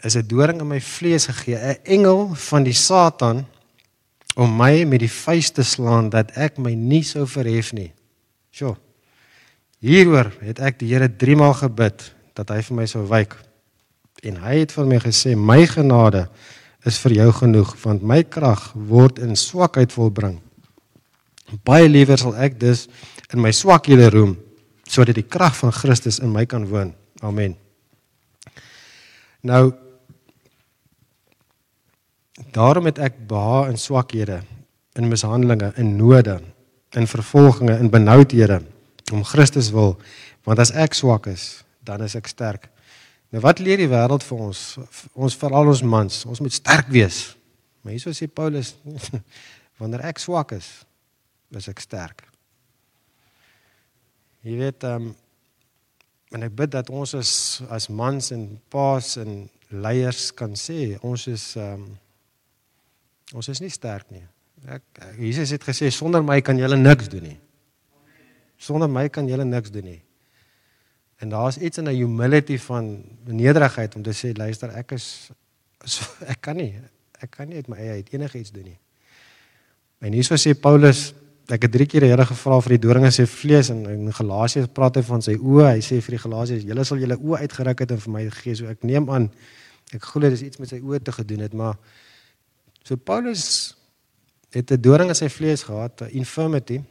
Is 0.03 0.15
'n 0.15 0.27
doring 0.27 0.61
in 0.61 0.67
my 0.67 0.79
vlees 0.79 1.27
gegee, 1.27 1.55
'n 1.55 1.83
engel 1.83 2.35
van 2.35 2.63
die 2.63 2.73
Satan 2.73 3.45
om 4.35 4.55
my 4.55 4.85
met 4.85 4.99
die 4.99 5.11
vuis 5.11 5.49
te 5.51 5.63
slaan 5.63 6.09
dat 6.09 6.31
ek 6.37 6.59
my 6.59 6.73
nie 6.75 7.03
sou 7.03 7.25
verhef 7.25 7.73
nie. 7.73 7.91
Sjoe. 8.51 8.77
Hieroor 9.83 10.31
het 10.41 10.59
ek 10.63 10.79
die 10.81 10.89
Here 10.89 11.09
3 11.09 11.37
maal 11.37 11.53
gebid 11.57 12.07
dat 12.37 12.49
hy 12.53 12.61
vir 12.65 12.77
my 12.79 12.85
sou 12.89 13.03
wyk. 13.09 13.35
En 14.25 14.39
hy 14.41 14.61
het 14.63 14.73
vir 14.73 14.87
my 14.89 14.97
gesê: 15.03 15.35
"My 15.37 15.65
genade 15.69 16.27
is 16.85 16.97
vir 16.97 17.13
jou 17.13 17.31
genoeg, 17.31 17.75
want 17.83 18.01
my 18.01 18.23
krag 18.23 18.73
word 18.73 19.19
in 19.19 19.35
swakheid 19.35 19.93
volbring." 19.93 20.39
Baie 21.63 21.87
liewer 21.87 22.17
sal 22.17 22.35
ek 22.35 22.59
dus 22.59 22.87
in 23.33 23.41
my 23.41 23.51
swakhede 23.51 24.09
roem 24.09 24.37
sodat 24.87 25.15
die 25.15 25.27
krag 25.27 25.55
van 25.55 25.71
Christus 25.71 26.19
in 26.19 26.31
my 26.31 26.45
kan 26.45 26.65
woon. 26.65 26.93
Amen. 27.21 27.55
Nou 29.41 29.73
Daarom 32.53 32.85
het 32.85 32.99
ek 33.01 33.15
behaag 33.27 33.71
in 33.71 33.77
swakhede, 33.77 34.41
in 34.93 35.07
mishandelinge, 35.09 35.71
in 35.75 35.95
node, 35.97 36.39
in 36.93 37.07
vervolginge, 37.07 37.79
in 37.81 37.89
benoudhede 37.89 38.61
om 39.13 39.23
Christus 39.27 39.69
wil, 39.71 39.95
want 40.47 40.59
as 40.59 40.73
ek 40.75 40.95
swak 40.97 41.29
is, 41.31 41.63
dan 41.85 42.03
is 42.05 42.15
ek 42.19 42.27
sterk. 42.31 42.69
Nou 43.31 43.41
wat 43.43 43.59
leer 43.59 43.79
die 43.79 43.89
wêreld 43.91 44.23
vir 44.23 44.43
ons? 44.47 44.63
Ons 45.15 45.35
veral 45.39 45.71
ons 45.71 45.83
mans, 45.83 46.23
ons 46.27 46.41
moet 46.43 46.53
sterk 46.53 46.89
wees. 46.91 47.21
Maar 47.83 47.95
hieso 47.95 48.13
sê 48.15 48.27
Paulus, 48.27 48.73
wanneer 49.79 50.07
ek 50.09 50.19
swak 50.23 50.55
is, 50.57 50.71
is 51.55 51.69
ek 51.71 51.83
sterk. 51.83 52.25
Jy 54.47 54.59
weet, 54.59 54.83
ehm 54.87 55.09
um, 55.11 55.15
en 56.35 56.43
ek 56.43 56.57
bid 56.59 56.73
dat 56.73 56.89
ons 56.91 57.13
as 57.15 57.29
as 57.71 57.85
mans 57.87 58.33
en 58.35 58.41
paas 58.67 59.13
en 59.21 59.45
leiers 59.71 60.25
kan 60.35 60.57
sê 60.59 60.97
ons 60.99 61.23
is 61.31 61.53
ehm 61.55 61.85
um, 61.87 61.87
Ons 63.35 63.49
is 63.51 63.59
nie 63.59 63.71
sterk 63.73 64.07
nie. 64.13 64.23
Ek 64.71 65.01
Jesus 65.19 65.51
het 65.55 65.65
gesê 65.67 65.89
sonder 65.91 66.23
my 66.23 66.39
kan 66.45 66.59
julle 66.59 66.77
niks 66.79 67.09
doen 67.11 67.25
nie. 67.27 67.39
Sonder 68.57 68.89
my 68.89 69.07
kan 69.09 69.27
julle 69.29 69.45
niks 69.45 69.71
doen 69.71 69.85
nie. 69.85 70.01
En 71.17 71.29
daar's 71.29 71.57
iets 71.57 71.77
in 71.77 71.87
'n 71.87 71.95
humility 71.95 72.57
van 72.57 73.03
nederigheid 73.25 73.95
om 73.95 74.03
te 74.03 74.13
sê 74.13 74.37
luister 74.37 74.69
ek 74.69 74.91
is 74.91 75.29
so, 75.85 76.05
ek 76.33 76.41
kan 76.41 76.55
nie 76.55 76.73
ek 77.19 77.31
kan 77.31 77.47
nie 77.47 77.55
uit 77.55 77.67
my 77.67 77.77
eie 77.77 77.91
uit 77.91 78.09
enigiets 78.13 78.51
doen 78.51 78.63
nie. 78.63 78.79
En 79.99 80.13
hierso 80.13 80.35
sê 80.35 80.53
Paulus 80.53 81.13
ek 81.47 81.61
het 81.61 81.71
drie 81.71 81.85
keer 81.85 82.01
die 82.01 82.09
Here 82.09 82.25
gevra 82.25 82.61
vir 82.61 82.69
die 82.69 82.87
doring 82.87 83.05
in 83.05 83.11
sy 83.11 83.25
vlees 83.25 83.69
en 83.69 83.85
in 83.89 84.13
Galasiërs 84.13 84.67
praat 84.73 84.95
hy 84.95 85.01
van 85.01 85.21
sy 85.21 85.37
oë. 85.37 85.71
Hy 85.77 85.81
sê 85.81 86.01
vir 86.01 86.17
die 86.17 86.23
Galasiërs 86.23 86.63
julle 86.63 86.83
sal 86.85 86.97
julle 86.97 87.17
oë 87.17 87.39
uitgeruk 87.39 87.79
het 87.79 87.91
en 87.91 87.99
vir 87.99 88.13
my 88.13 88.29
gegee 88.29 88.55
so 88.55 88.67
ek 88.67 88.83
neem 88.83 89.09
aan 89.09 89.31
ek 89.93 90.03
glo 90.03 90.29
dis 90.29 90.41
iets 90.41 90.59
met 90.59 90.69
sy 90.69 90.81
oë 90.83 90.99
te 90.99 91.11
gedoen 91.11 91.39
het 91.39 91.53
maar 91.53 91.77
so 92.83 92.95
Paulus 92.95 93.75
het 94.51 94.71
'n 94.71 94.81
doring 94.81 95.09
in 95.09 95.15
sy 95.15 95.29
vlees 95.29 95.63
gehad, 95.63 96.01
'n 96.01 96.09
infirmity. 96.11 96.81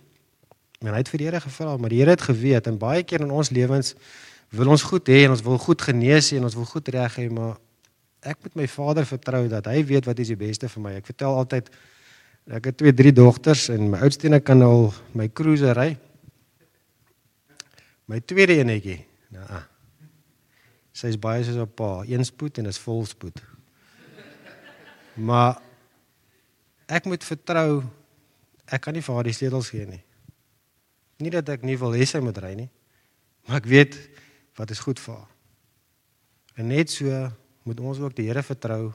En 0.85 0.93
hy 0.93 1.01
het 1.01 1.09
vir 1.09 1.23
die 1.23 1.29
Here 1.29 1.41
gevra, 1.41 1.77
maar 1.77 1.93
die 1.93 2.01
Here 2.03 2.13
het 2.13 2.25
geweet 2.27 2.67
en 2.69 2.79
baie 2.79 3.03
keer 3.03 3.25
in 3.25 3.33
ons 3.33 3.51
lewens 3.51 3.95
wil 4.55 4.71
ons 4.71 4.83
goed 4.87 5.09
hê 5.11 5.25
en 5.27 5.35
ons 5.35 5.43
wil 5.43 5.59
goed 5.59 5.83
genees 5.83 6.31
en 6.37 6.47
ons 6.47 6.55
wil 6.55 6.69
goed 6.71 6.89
reg 6.95 7.17
hê, 7.19 7.27
maar 7.33 7.57
ek 8.27 8.43
moet 8.45 8.59
my 8.63 8.67
Vader 8.71 9.07
vertrou 9.07 9.43
dat 9.51 9.67
hy 9.71 9.83
weet 9.87 10.07
wat 10.07 10.21
is 10.23 10.31
die 10.33 10.39
beste 10.39 10.71
vir 10.71 10.83
my. 10.83 10.93
Ek 11.01 11.09
vertel 11.09 11.35
altyd 11.35 11.71
ek 12.47 12.71
het 12.71 12.79
twee, 12.79 12.95
drie 12.95 13.13
dogters 13.15 13.69
en 13.75 13.91
my 13.91 14.03
oudste 14.07 14.29
een 14.29 14.39
kan 14.43 14.63
al 14.63 14.93
my 15.19 15.29
cruiser 15.29 15.75
ry. 15.79 15.97
My 18.07 18.21
tweede 18.23 18.61
enetjie, 18.61 19.01
nou. 19.35 19.63
Sy's 20.97 21.19
baie 21.21 21.43
soos 21.45 21.59
'n 21.59 21.69
pa, 21.69 22.05
een 22.07 22.25
spoed 22.25 22.59
en 22.59 22.67
is 22.67 22.79
vol 22.79 23.05
spoed. 23.05 23.43
Maar 25.17 25.61
ek 26.87 27.05
moet 27.05 27.25
vertrou 27.25 27.83
ek 28.67 28.81
kan 28.81 28.95
nie 28.95 29.03
vir 29.03 29.15
haar 29.15 29.25
die 29.25 29.33
sleutels 29.33 29.71
gee 29.71 29.87
nie. 29.87 30.03
Nie 31.23 31.33
dat 31.33 31.49
ek 31.55 31.65
nie 31.65 31.79
wil 31.81 31.97
hê 31.97 32.05
sy 32.09 32.21
moet 32.21 32.39
ry 32.43 32.53
nie, 32.59 32.69
maar 33.47 33.61
ek 33.63 33.69
weet 33.71 33.97
wat 34.59 34.73
is 34.75 34.83
goed 34.85 35.01
vir 35.01 35.17
haar. 35.17 35.33
En 36.57 36.69
net 36.73 36.93
so 36.93 37.13
moet 37.67 37.81
ons 37.81 38.01
ook 38.01 38.15
die 38.17 38.29
Here 38.29 38.43
vertrou 38.45 38.93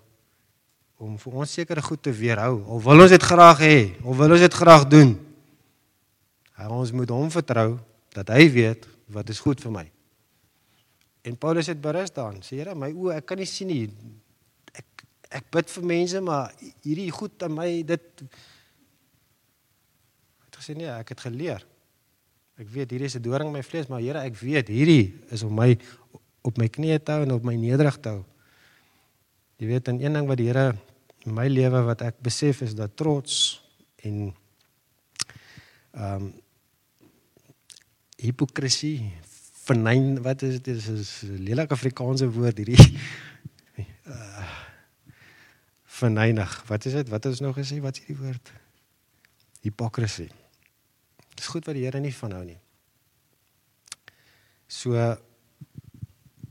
om 1.02 1.18
vir 1.18 1.38
ons 1.42 1.54
sekere 1.58 1.82
goed 1.82 2.02
te 2.06 2.14
weerhou. 2.14 2.62
Al 2.70 2.82
wil 2.86 3.06
ons 3.06 3.14
dit 3.14 3.26
graag 3.26 3.62
hê, 3.66 3.78
of 4.06 4.18
wil 4.18 4.36
ons 4.36 4.44
dit 4.44 4.58
graag 4.62 4.86
doen. 4.90 5.16
Hy 6.58 6.70
ons 6.70 6.94
moet 6.94 7.10
hom 7.10 7.32
vertrou 7.34 7.80
dat 8.14 8.30
hy 8.36 8.46
weet 8.54 8.86
wat 9.12 9.30
is 9.34 9.42
goed 9.42 9.62
vir 9.64 9.74
my. 9.74 9.86
En 11.26 11.38
Paulus 11.38 11.70
het 11.70 11.82
berus 11.82 12.14
daarin. 12.14 12.42
Sê 12.46 12.60
Here, 12.62 12.76
my 12.78 12.92
oë, 12.94 13.18
ek 13.22 13.28
kan 13.30 13.42
nie 13.42 13.50
sien 13.50 13.70
nie. 13.70 13.90
Ek 14.74 15.06
ek 15.42 15.50
bid 15.54 15.70
vir 15.72 15.86
mense, 15.88 16.22
maar 16.22 16.52
hierdie 16.84 17.10
goed 17.16 17.44
aan 17.46 17.54
my 17.56 17.68
dit 17.88 18.24
het 20.44 20.58
gesê 20.60 20.76
nee, 20.76 20.90
ek 20.92 21.14
het 21.14 21.24
geleer. 21.24 21.64
Ek 22.60 22.68
weet 22.70 22.92
hierdie 22.92 23.08
is 23.08 23.16
'n 23.16 23.24
doring 23.24 23.48
in 23.48 23.56
my 23.56 23.64
vlees, 23.64 23.88
maar 23.88 24.02
Here, 24.02 24.20
ek 24.20 24.36
weet 24.36 24.68
hierdie 24.68 25.16
is 25.32 25.44
om 25.44 25.54
my 25.56 25.78
op 26.44 26.58
my 26.58 26.68
knieë 26.68 27.04
te 27.04 27.12
hou 27.12 27.24
en 27.24 27.32
op 27.32 27.44
my 27.44 27.56
nederig 27.56 27.98
te 28.02 28.10
hou. 28.10 28.26
Jy 29.58 29.68
weet, 29.68 29.88
en 29.88 30.02
een 30.02 30.14
ding 30.14 30.28
wat 30.28 30.38
die 30.38 30.48
Here 30.48 30.78
in 31.26 31.34
my 31.34 31.48
lewe 31.48 31.84
wat 31.86 32.02
ek 32.02 32.20
besef 32.22 32.62
is 32.62 32.76
dat 32.76 32.96
trots 32.96 33.62
en 34.04 34.34
ehm 35.94 36.24
um, 36.24 36.34
hipokrisie 38.22 39.12
vernyn 39.66 40.22
wat 40.22 40.44
is 40.46 40.62
dit? 40.62 40.78
Is 40.78 41.24
'n 41.24 41.42
lelike 41.42 41.74
Afrikaanse 41.74 42.30
woord 42.30 42.58
hierdie 42.58 42.98
uh, 44.06 44.46
vernynig. 46.00 46.64
Wat 46.68 46.86
is 46.86 46.94
dit? 46.94 47.10
Wat 47.10 47.24
het 47.24 47.34
ons 47.34 47.42
nou 47.42 47.54
gesê? 47.54 47.82
Wat 47.82 47.98
is 47.98 48.06
hierdie 48.06 48.22
woord? 48.24 48.52
Hipokrisie 49.62 50.30
dis 51.42 51.50
goed 51.50 51.66
wat 51.66 51.78
die 51.78 51.88
Here 51.88 52.00
nie 52.02 52.14
van 52.14 52.38
hou 52.38 52.44
nie. 52.46 52.60
So 54.72 54.96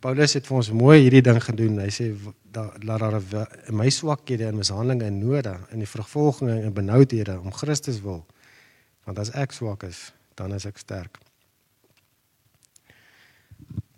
Paulus 0.00 0.35
het 0.37 0.46
vir 0.48 0.57
ons 0.57 0.70
mooi 0.72 0.98
hierdie 1.05 1.22
ding 1.24 1.38
gedoen. 1.44 1.79
Hy 1.85 1.90
sê 1.92 2.11
dat 2.50 2.85
laat 2.88 3.05
daar 3.05 3.59
in 3.68 3.76
my 3.79 3.88
swakhede 3.92 4.48
en 4.48 4.59
mishandelinge 4.59 5.07
en 5.07 5.18
node 5.20 5.53
in 5.74 5.85
die 5.85 5.88
vervolginge 5.88 6.57
en 6.64 6.74
benoudhede 6.74 7.37
om 7.38 7.53
Christus 7.55 8.00
wil. 8.03 8.24
Want 9.07 9.20
as 9.22 9.33
ek 9.38 9.55
swak 9.55 9.85
is 9.88 10.09
dan 10.40 10.55
is 10.57 10.64
ek 10.66 10.81
sterk. 10.81 11.20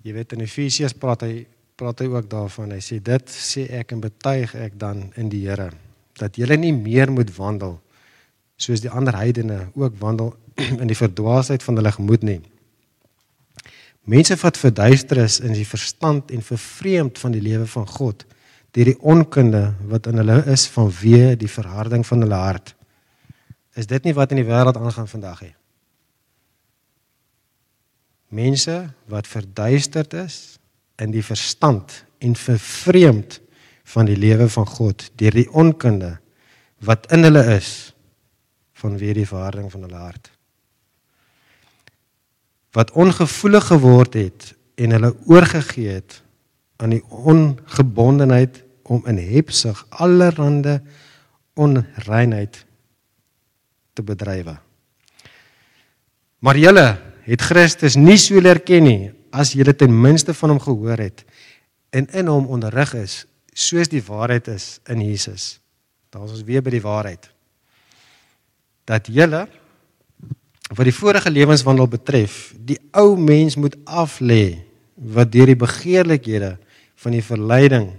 Jy 0.03 0.17
weet 0.17 0.35
in 0.35 0.43
Efesiërs 0.43 0.99
praat 0.99 1.23
hy 1.29 1.45
praat 1.79 2.03
hy 2.03 2.11
ook 2.11 2.29
daarvan. 2.31 2.75
Hy 2.75 2.83
sê 2.85 2.99
dit 3.03 3.33
sê 3.33 3.65
ek 3.79 3.95
en 3.95 4.03
betuig 4.03 4.53
ek 4.59 4.77
dan 4.79 5.07
in 5.17 5.31
die 5.33 5.47
Here 5.47 5.71
dat 6.21 6.37
julle 6.37 6.59
nie 6.61 6.75
meer 6.77 7.11
moet 7.11 7.31
wandel 7.39 7.79
soos 8.61 8.83
die 8.85 8.91
ander 8.93 9.17
heidene 9.17 9.71
ook 9.79 9.97
wandel 10.03 10.35
in 10.83 10.89
die 10.91 10.99
verdwaasheid 10.99 11.63
van 11.63 11.81
hulle 11.81 11.93
gemoed 11.93 12.27
nie. 12.27 12.41
Mense 14.03 14.37
wat 14.43 14.59
verduister 14.59 15.23
is 15.23 15.39
in 15.41 15.55
die 15.55 15.67
verstand 15.67 16.31
en 16.35 16.43
vervreemd 16.43 17.19
van 17.23 17.35
die 17.35 17.43
lewe 17.43 17.67
van 17.67 17.87
God 17.87 18.27
deur 18.73 18.89
die 18.89 19.01
onkunde 19.05 19.75
wat 19.85 20.07
in 20.09 20.17
hulle 20.17 20.39
is 20.49 20.65
vanweë 20.73 21.35
die 21.37 21.51
verharding 21.51 22.07
van 22.09 22.25
hulle 22.25 22.39
hart. 22.41 22.73
Is 23.77 23.87
dit 23.87 24.05
nie 24.09 24.15
wat 24.17 24.33
in 24.33 24.41
die 24.41 24.49
wêreld 24.49 24.79
aangaan 24.81 25.11
vandag 25.11 25.43
nie? 25.45 25.53
mense 28.33 28.89
wat 29.13 29.29
verduisterd 29.29 30.15
is 30.15 30.59
in 30.97 31.13
die 31.13 31.25
verstand 31.25 32.05
en 32.19 32.37
vervreemd 32.37 33.41
van 33.93 34.09
die 34.09 34.17
lewe 34.17 34.49
van 34.49 34.67
God 34.67 35.05
deur 35.21 35.37
die 35.37 35.49
onkunde 35.51 36.15
wat 36.87 37.11
in 37.13 37.29
hulle 37.29 37.43
is 37.59 37.93
vanweë 38.81 39.19
die 39.21 39.29
verharding 39.29 39.69
van 39.73 39.85
hulle 39.85 40.01
hart 40.01 40.32
wat 42.73 42.93
ongevoelig 42.97 43.67
geword 43.67 44.15
het 44.15 44.53
en 44.75 44.95
hulle 44.97 45.15
oorgegee 45.27 45.99
het 46.01 46.23
aan 46.77 46.97
die 46.97 47.05
ongebondenheid 47.09 48.63
om 48.83 49.07
in 49.07 49.19
hebsug 49.19 49.87
allerhande 49.89 50.81
onreinheid 51.55 52.65
te 53.93 54.03
bedrywe 54.03 54.57
maar 56.39 56.59
julle 56.59 56.87
het 57.23 57.43
Christus 57.43 57.95
nie 57.97 58.19
so 58.19 58.41
leer 58.41 58.63
ken 58.67 58.89
nie 58.89 59.11
as 59.33 59.55
jy 59.57 59.73
ten 59.73 59.93
minste 59.93 60.35
van 60.35 60.57
hom 60.57 60.61
gehoor 60.61 60.99
het 60.99 61.25
en 61.93 62.09
in 62.17 62.27
hom 62.27 62.49
onderrig 62.51 62.95
is 62.99 63.23
soos 63.53 63.91
die 63.93 64.03
waarheid 64.05 64.49
is 64.49 64.81
in 64.89 65.01
Jesus. 65.05 65.61
Daar 66.11 66.25
is 66.25 66.39
ons 66.39 66.47
weer 66.49 66.65
by 66.65 66.73
die 66.73 66.85
waarheid. 66.85 67.29
Dat 68.89 69.09
julle 69.13 69.47
wat 70.75 70.89
die 70.89 70.95
vorige 70.95 71.31
lewenswandel 71.31 71.89
betref, 71.91 72.53
die 72.57 72.79
ou 72.97 73.17
mens 73.21 73.59
moet 73.61 73.77
aflê 73.85 74.63
wat 74.97 75.33
deur 75.33 75.51
die 75.51 75.59
begeerlikhede 75.59 76.57
van 77.03 77.17
die 77.17 77.25
verleiding 77.25 77.91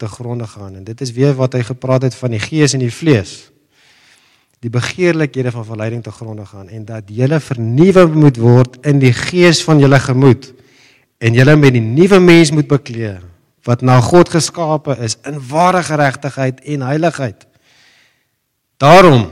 te 0.00 0.08
gronde 0.08 0.46
gaan. 0.46 0.80
En 0.80 0.84
dit 0.84 1.00
is 1.00 1.12
weer 1.12 1.34
wat 1.38 1.54
hy 1.54 1.62
gepraat 1.66 2.08
het 2.08 2.16
van 2.16 2.34
die 2.34 2.42
gees 2.42 2.74
en 2.74 2.82
die 2.82 2.92
vlees. 2.92 3.50
Die 4.60 4.72
begeerlikhede 4.72 5.52
van 5.54 5.64
verleiding 5.64 6.02
te 6.04 6.12
gronde 6.12 6.46
gaan 6.46 6.68
en 6.68 6.84
dat 6.88 7.08
julle 7.12 7.40
vernuwe 7.40 8.06
moet 8.06 8.40
word 8.40 8.80
in 8.86 9.00
die 9.00 9.12
gees 9.16 9.62
van 9.64 9.80
julle 9.80 10.00
gemoed. 10.00 10.50
En 11.20 11.36
julle 11.36 11.56
met 11.56 11.76
die 11.76 11.84
nuwe 11.84 12.20
mens 12.20 12.50
moet 12.50 12.68
bekleë 12.68 13.18
wat 13.68 13.82
na 13.84 13.98
God 14.00 14.30
geskape 14.32 14.96
is 15.04 15.18
in 15.28 15.36
ware 15.50 15.82
geregtigheid 15.84 16.62
en 16.64 16.86
heiligheid. 16.88 17.44
Daarom 18.80 19.28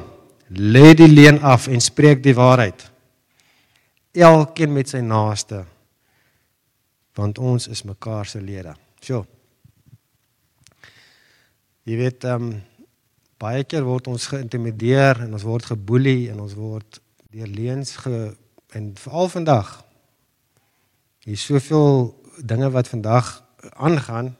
lê 0.49 0.95
die 0.95 1.09
leuen 1.09 1.41
af 1.41 1.67
en 1.67 1.81
spreek 1.81 2.23
die 2.23 2.35
waarheid. 2.35 2.91
Elkeen 4.13 4.73
met 4.73 4.89
sy 4.89 5.03
naaste 5.05 5.65
want 7.19 7.39
ons 7.39 7.67
is 7.67 7.83
mekaar 7.83 8.27
se 8.31 8.39
lede. 8.41 8.77
So. 9.03 9.25
Jy 11.83 11.97
weet 11.99 12.25
ehm 12.29 12.45
um, 12.51 12.59
baie 13.39 13.63
keer 13.65 13.85
word 13.87 14.09
ons 14.11 14.27
geïntimideer 14.33 15.21
en 15.23 15.35
ons 15.37 15.47
word 15.47 15.69
geboelie 15.71 16.31
en 16.33 16.41
ons 16.43 16.55
word 16.59 16.99
deur 17.31 17.51
leuns 17.55 17.93
ge 18.03 18.17
en 18.75 18.89
veral 18.99 19.29
vandag 19.31 19.69
hier 21.23 21.39
soveel 21.39 22.11
dinge 22.43 22.71
wat 22.75 22.91
vandag 22.91 23.31
aangaan 23.79 24.33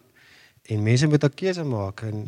en 0.66 0.82
mense 0.82 1.07
moet 1.07 1.24
'n 1.24 1.35
keuse 1.35 1.64
maak 1.64 2.03
en 2.03 2.26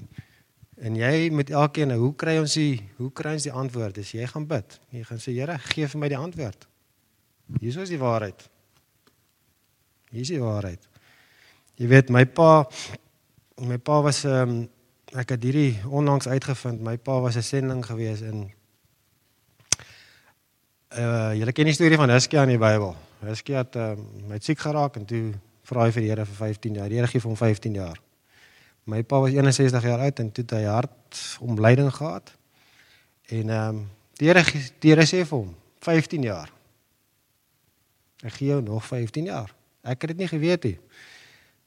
en 0.80 0.96
jy 0.96 1.30
met 1.30 1.50
elkeen 1.50 1.92
hoe 1.92 2.14
kry 2.16 2.38
ons 2.40 2.54
die 2.54 2.80
hoe 2.98 3.10
kry 3.12 3.36
ons 3.38 3.48
die 3.48 3.54
antwoord 3.62 3.98
as 4.02 4.14
jy 4.16 4.26
gaan 4.26 4.46
bid 4.46 4.80
jy 4.90 5.04
gaan 5.04 5.22
sê 5.22 5.36
Here 5.36 5.58
gee 5.70 5.86
vir 5.86 6.00
my 6.00 6.08
die 6.08 6.20
antwoord 6.20 6.68
hier 7.60 7.80
is 7.82 7.92
die 7.92 8.00
waarheid 8.00 8.48
hier 10.10 10.22
is 10.22 10.34
die 10.34 10.42
waarheid 10.42 10.86
jy 11.76 11.88
weet 11.90 12.10
my 12.10 12.24
pa 12.24 12.66
my 13.60 13.78
pa 13.78 14.00
was 14.00 14.24
'n 14.24 14.28
um, 14.28 14.50
ehm, 14.50 14.68
ek 15.18 15.34
het 15.34 15.42
hierdie 15.42 15.80
onlangs 15.90 16.28
uitgevind. 16.28 16.80
My 16.80 16.96
pa 16.96 17.20
was 17.20 17.36
'n 17.36 17.42
sending 17.42 17.86
gewees 17.86 18.20
in 18.20 18.50
uh 20.90 21.32
julle 21.34 21.52
ken 21.52 21.64
die 21.64 21.74
storie 21.74 21.96
van 21.96 22.10
Hiskia 22.10 22.42
in 22.42 22.48
die 22.48 22.58
Bybel. 22.58 22.96
Hiskia 23.20 23.56
het 23.56 23.76
uh, 23.76 23.92
met 24.26 24.44
siek 24.44 24.58
geraak 24.58 24.96
en 24.96 25.04
toe 25.04 25.34
vra 25.62 25.84
hy 25.84 25.90
vir 25.92 26.02
die 26.02 26.08
Here 26.10 26.24
vir 26.26 26.34
15 26.34 26.74
jaar. 26.74 26.88
Die 26.88 26.96
Here 26.96 27.06
gee 27.06 27.20
vir 27.20 27.28
hom 27.28 27.36
15 27.36 27.74
jaar. 27.74 28.00
My 28.91 29.03
pa 29.07 29.20
was 29.22 29.30
61 29.30 29.82
jaar 29.86 30.03
oud 30.03 30.18
en 30.18 30.32
toe 30.34 30.45
het 30.45 30.55
hy 30.57 30.64
hartomleiding 30.66 31.93
gehad. 31.95 32.32
En 33.30 33.49
ehm 33.49 33.68
um, 33.68 33.88
die 34.18 34.28
Here 34.28 34.43
die 34.82 34.91
Here 34.91 35.07
sê 35.07 35.22
vir 35.24 35.38
hom 35.38 35.55
15 35.86 36.26
jaar. 36.26 36.51
Ek 38.26 38.34
gee 38.36 38.51
jou 38.51 38.61
nog 38.62 38.84
15 38.84 39.30
jaar. 39.30 39.55
Ek 39.80 40.03
het 40.03 40.12
dit 40.12 40.18
nie 40.18 40.28
geweet 40.28 40.66
nie. 40.66 40.78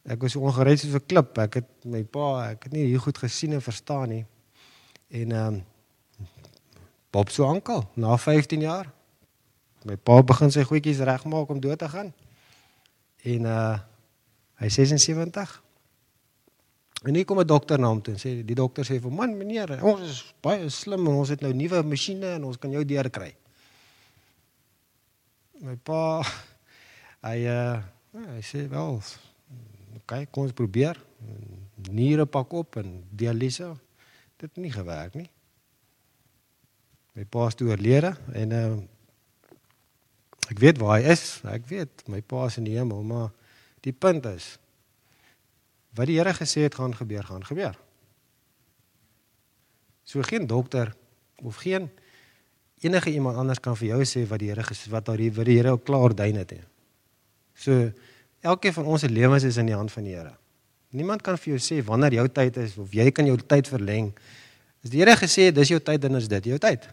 Ek 0.03 0.21
was 0.21 0.35
so 0.35 0.43
ongereed 0.43 0.79
soos 0.79 0.99
'n 0.99 1.05
klip. 1.07 1.37
Ek 1.37 1.53
het 1.61 1.69
my 1.85 2.03
pa, 2.03 2.51
ek 2.51 2.67
het 2.67 2.73
nie 2.73 2.85
hier 2.85 2.99
goed 2.99 3.17
gesien 3.17 3.53
en 3.53 3.61
verstaan 3.61 4.09
nie. 4.09 4.25
En 5.07 5.31
ehm 5.31 5.53
um, 5.53 5.63
Bob 7.11 7.29
so 7.29 7.45
ankel 7.45 7.89
na 7.93 8.17
15 8.17 8.61
jaar. 8.61 8.91
My 9.85 9.95
pa 9.95 10.21
begin 10.23 10.51
sy 10.51 10.63
goedjies 10.63 10.99
regmaak 10.99 11.49
om 11.49 11.59
dood 11.59 11.79
te 11.79 11.89
gaan. 11.89 12.13
En 13.23 13.45
uh 13.45 13.79
hy 14.55 14.69
76. 14.69 15.62
En 17.03 17.15
hier 17.15 17.25
kom 17.25 17.39
'n 17.39 17.47
dokter 17.47 17.79
na 17.79 17.87
hom 17.87 18.01
toe 18.01 18.13
en 18.13 18.19
sê 18.19 18.45
die 18.45 18.55
dokter 18.55 18.85
sê 18.85 18.99
vir 19.01 19.11
man 19.11 19.37
meneer, 19.37 19.83
ons 19.83 20.01
is 20.01 20.33
baie 20.41 20.69
slim 20.69 21.07
en 21.07 21.19
ons 21.19 21.29
het 21.29 21.41
nou 21.41 21.53
nuwe 21.53 21.83
masjiene 21.83 22.35
en 22.35 22.43
ons 22.43 22.57
kan 22.57 22.71
jou 22.71 22.85
deurkry. 22.85 23.35
My 25.59 25.75
pa 25.75 26.23
hy 27.27 27.43
uh 27.47 27.83
hy 28.13 28.41
sê 28.41 28.69
wel 28.69 29.01
kyk 30.05 30.31
kom 30.31 30.43
ons 30.43 30.55
probeer. 30.55 30.99
Niere 31.91 32.25
pak 32.25 32.53
op 32.53 32.77
en 32.77 33.03
dialyse. 33.11 33.75
Dit 34.37 34.49
het 34.51 34.57
nie 34.57 34.71
gewerk 34.71 35.15
nie. 35.15 35.29
My 37.13 37.25
pa 37.25 37.49
toe 37.49 37.67
oorlede 37.67 38.15
en 38.33 38.51
uh 38.51 38.79
ek 40.51 40.59
weet 40.59 40.79
waar 40.79 40.99
hy 40.99 41.11
is. 41.11 41.41
Ek 41.43 41.67
weet 41.67 42.07
my 42.07 42.21
pa 42.21 42.45
is 42.47 42.57
in 42.57 42.63
die 42.63 42.77
hemel, 42.77 43.03
maar 43.03 43.31
die 43.81 43.93
punt 43.93 44.25
is 44.25 44.57
wat 45.95 46.09
die 46.09 46.17
Here 46.17 46.33
gesê 46.33 46.65
het 46.65 46.75
gaan 46.75 46.95
gebeur, 46.95 47.23
gaan 47.23 47.45
gebeur. 47.45 47.77
So 50.03 50.21
geen 50.21 50.47
dokter 50.47 50.93
of 51.43 51.55
geen 51.55 51.89
enige 52.81 53.11
iemand 53.11 53.37
anders 53.37 53.59
kan 53.59 53.77
vir 53.77 53.87
jou 53.87 54.05
sê 54.05 54.25
wat 54.27 54.39
die 54.39 54.49
Here 54.51 54.63
wat 54.89 55.05
daar 55.05 55.21
wat 55.35 55.45
die 55.45 55.57
Here 55.57 55.69
al 55.69 55.77
klaar 55.77 56.09
ordyn 56.09 56.35
het. 56.35 56.49
He. 56.49 56.61
So 57.55 57.91
elkeen 58.41 58.73
van 58.73 58.85
ons 58.85 59.01
se 59.01 59.09
lewens 59.09 59.43
is 59.43 59.57
in 59.57 59.69
die 59.71 59.75
hand 59.75 59.91
van 59.91 60.03
die 60.03 60.15
Here. 60.15 60.33
Niemand 60.93 61.21
kan 61.21 61.37
vir 61.37 61.55
jou 61.55 61.61
sê 61.61 61.83
wanneer 61.85 62.19
jou 62.19 62.27
tyd 62.29 62.57
is 62.57 62.77
of 62.77 62.91
jy 62.93 63.11
kan 63.11 63.25
jou 63.25 63.37
tyd 63.37 63.67
verleng. 63.67 64.11
As 64.83 64.91
die 64.91 64.99
Here 64.99 65.15
gesê 65.17 65.51
dis 65.51 65.71
jou 65.71 65.79
tyd 65.79 66.01
dan 66.01 66.15
is 66.19 66.27
dit 66.27 66.51
jou 66.51 66.59
tyd. 66.59 66.89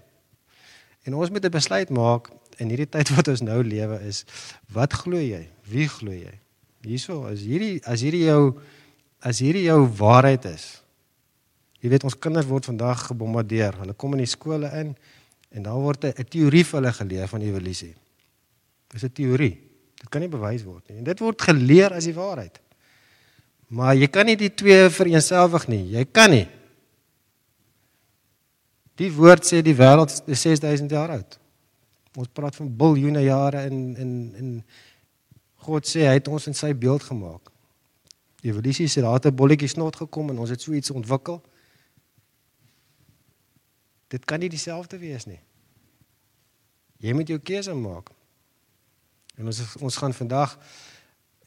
En 1.04 1.14
ons 1.14 1.30
moet 1.30 1.44
'n 1.44 1.50
besluit 1.50 1.90
maak 1.90 2.30
in 2.58 2.68
hierdie 2.68 2.88
tyd 2.88 3.08
wat 3.16 3.28
ons 3.28 3.40
nou 3.40 3.62
lewe 3.64 4.00
is, 4.04 4.24
wat 4.72 4.92
glo 4.92 5.16
jy? 5.16 5.48
Wie 5.64 5.88
glo 5.88 6.12
jy? 6.12 6.32
Hierso 6.84 7.26
is 7.28 7.40
hierdie 7.40 7.80
as 7.84 8.00
hierdie 8.00 8.24
jou 8.24 8.60
as 9.20 9.40
hierdie 9.44 9.66
jou 9.68 9.80
waarheid 10.00 10.44
is. 10.50 10.80
Jy 11.80 11.92
weet 11.92 12.04
ons 12.04 12.16
kinders 12.16 12.48
word 12.48 12.68
vandag 12.68 13.06
gebombardeer. 13.08 13.78
Hulle 13.80 13.96
kom 13.96 14.16
in 14.16 14.24
die 14.24 14.30
skole 14.30 14.68
in 14.80 14.94
en 15.50 15.62
daar 15.66 15.80
word 15.80 16.04
'n 16.04 16.24
teorie 16.24 16.64
vir 16.64 16.80
hulle 16.80 16.92
geleer 16.92 17.28
van 17.28 17.42
evolusie. 17.42 17.94
Dis 18.92 19.04
'n 19.04 19.12
teorie. 19.12 19.58
Dit 20.00 20.08
kan 20.08 20.20
nie 20.20 20.28
bewys 20.28 20.62
word 20.64 20.88
nie. 20.88 20.98
En 20.98 21.04
dit 21.04 21.18
word 21.18 21.42
geleer 21.42 21.92
as 21.92 22.04
die 22.04 22.14
waarheid. 22.14 22.60
Maar 23.68 23.94
jy 23.94 24.06
kan 24.06 24.26
nie 24.26 24.36
die 24.36 24.54
twee 24.54 24.88
vereenselwig 24.90 25.68
nie. 25.68 25.84
Jy 25.92 26.04
kan 26.04 26.30
nie. 26.30 26.48
Die 28.96 29.12
woord 29.12 29.46
sê 29.46 29.62
die 29.62 29.74
wêreld 29.74 30.10
is 30.26 30.42
6000 30.42 30.90
jaar 30.90 31.10
oud. 31.10 31.38
Ons 32.16 32.28
praat 32.32 32.56
van 32.56 32.76
biljoene 32.76 33.22
jare 33.22 33.64
in 33.66 33.96
in 33.96 34.34
in 34.36 34.64
God 35.54 35.86
sê 35.86 36.06
hy 36.08 36.16
het 36.16 36.28
ons 36.28 36.46
in 36.46 36.54
sy 36.54 36.72
beeld 36.74 37.02
gemaak. 37.02 37.50
Evolusie 38.42 38.88
sê 38.88 39.00
daar 39.00 39.18
het 39.18 39.26
'n 39.26 39.34
bolletjie 39.34 39.68
snot 39.68 39.96
gekom 39.96 40.30
en 40.30 40.38
ons 40.38 40.50
het 40.50 40.60
so 40.60 40.72
iets 40.72 40.90
ontwikkel. 40.90 41.42
Dit 44.08 44.24
kan 44.24 44.38
nie 44.38 44.48
dieselfde 44.48 44.98
wees 44.98 45.24
nie. 45.24 45.40
Jy 46.98 47.12
moet 47.12 47.28
jou 47.28 47.38
keuse 47.38 47.74
maak. 47.74 48.10
En 49.36 49.46
ons 49.46 49.76
ons 49.76 49.96
gaan 49.96 50.14
vandag 50.14 50.58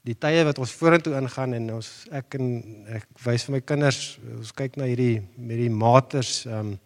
die 0.04 0.18
tye 0.18 0.44
wat 0.44 0.60
ons 0.60 0.72
vorentoe 0.72 1.16
ingaan 1.16 1.54
en 1.54 1.74
ons 1.74 2.08
ek 2.12 2.34
en 2.34 2.48
ek 2.88 3.08
wys 3.24 3.44
vir 3.44 3.56
my 3.56 3.62
kinders 3.62 4.20
ons 4.38 4.52
kyk 4.52 4.76
na 4.76 4.84
hierdie 4.84 5.22
met 5.38 5.58
die 5.58 5.70
maters 5.70 6.46
ehm 6.46 6.60
um, 6.74 6.80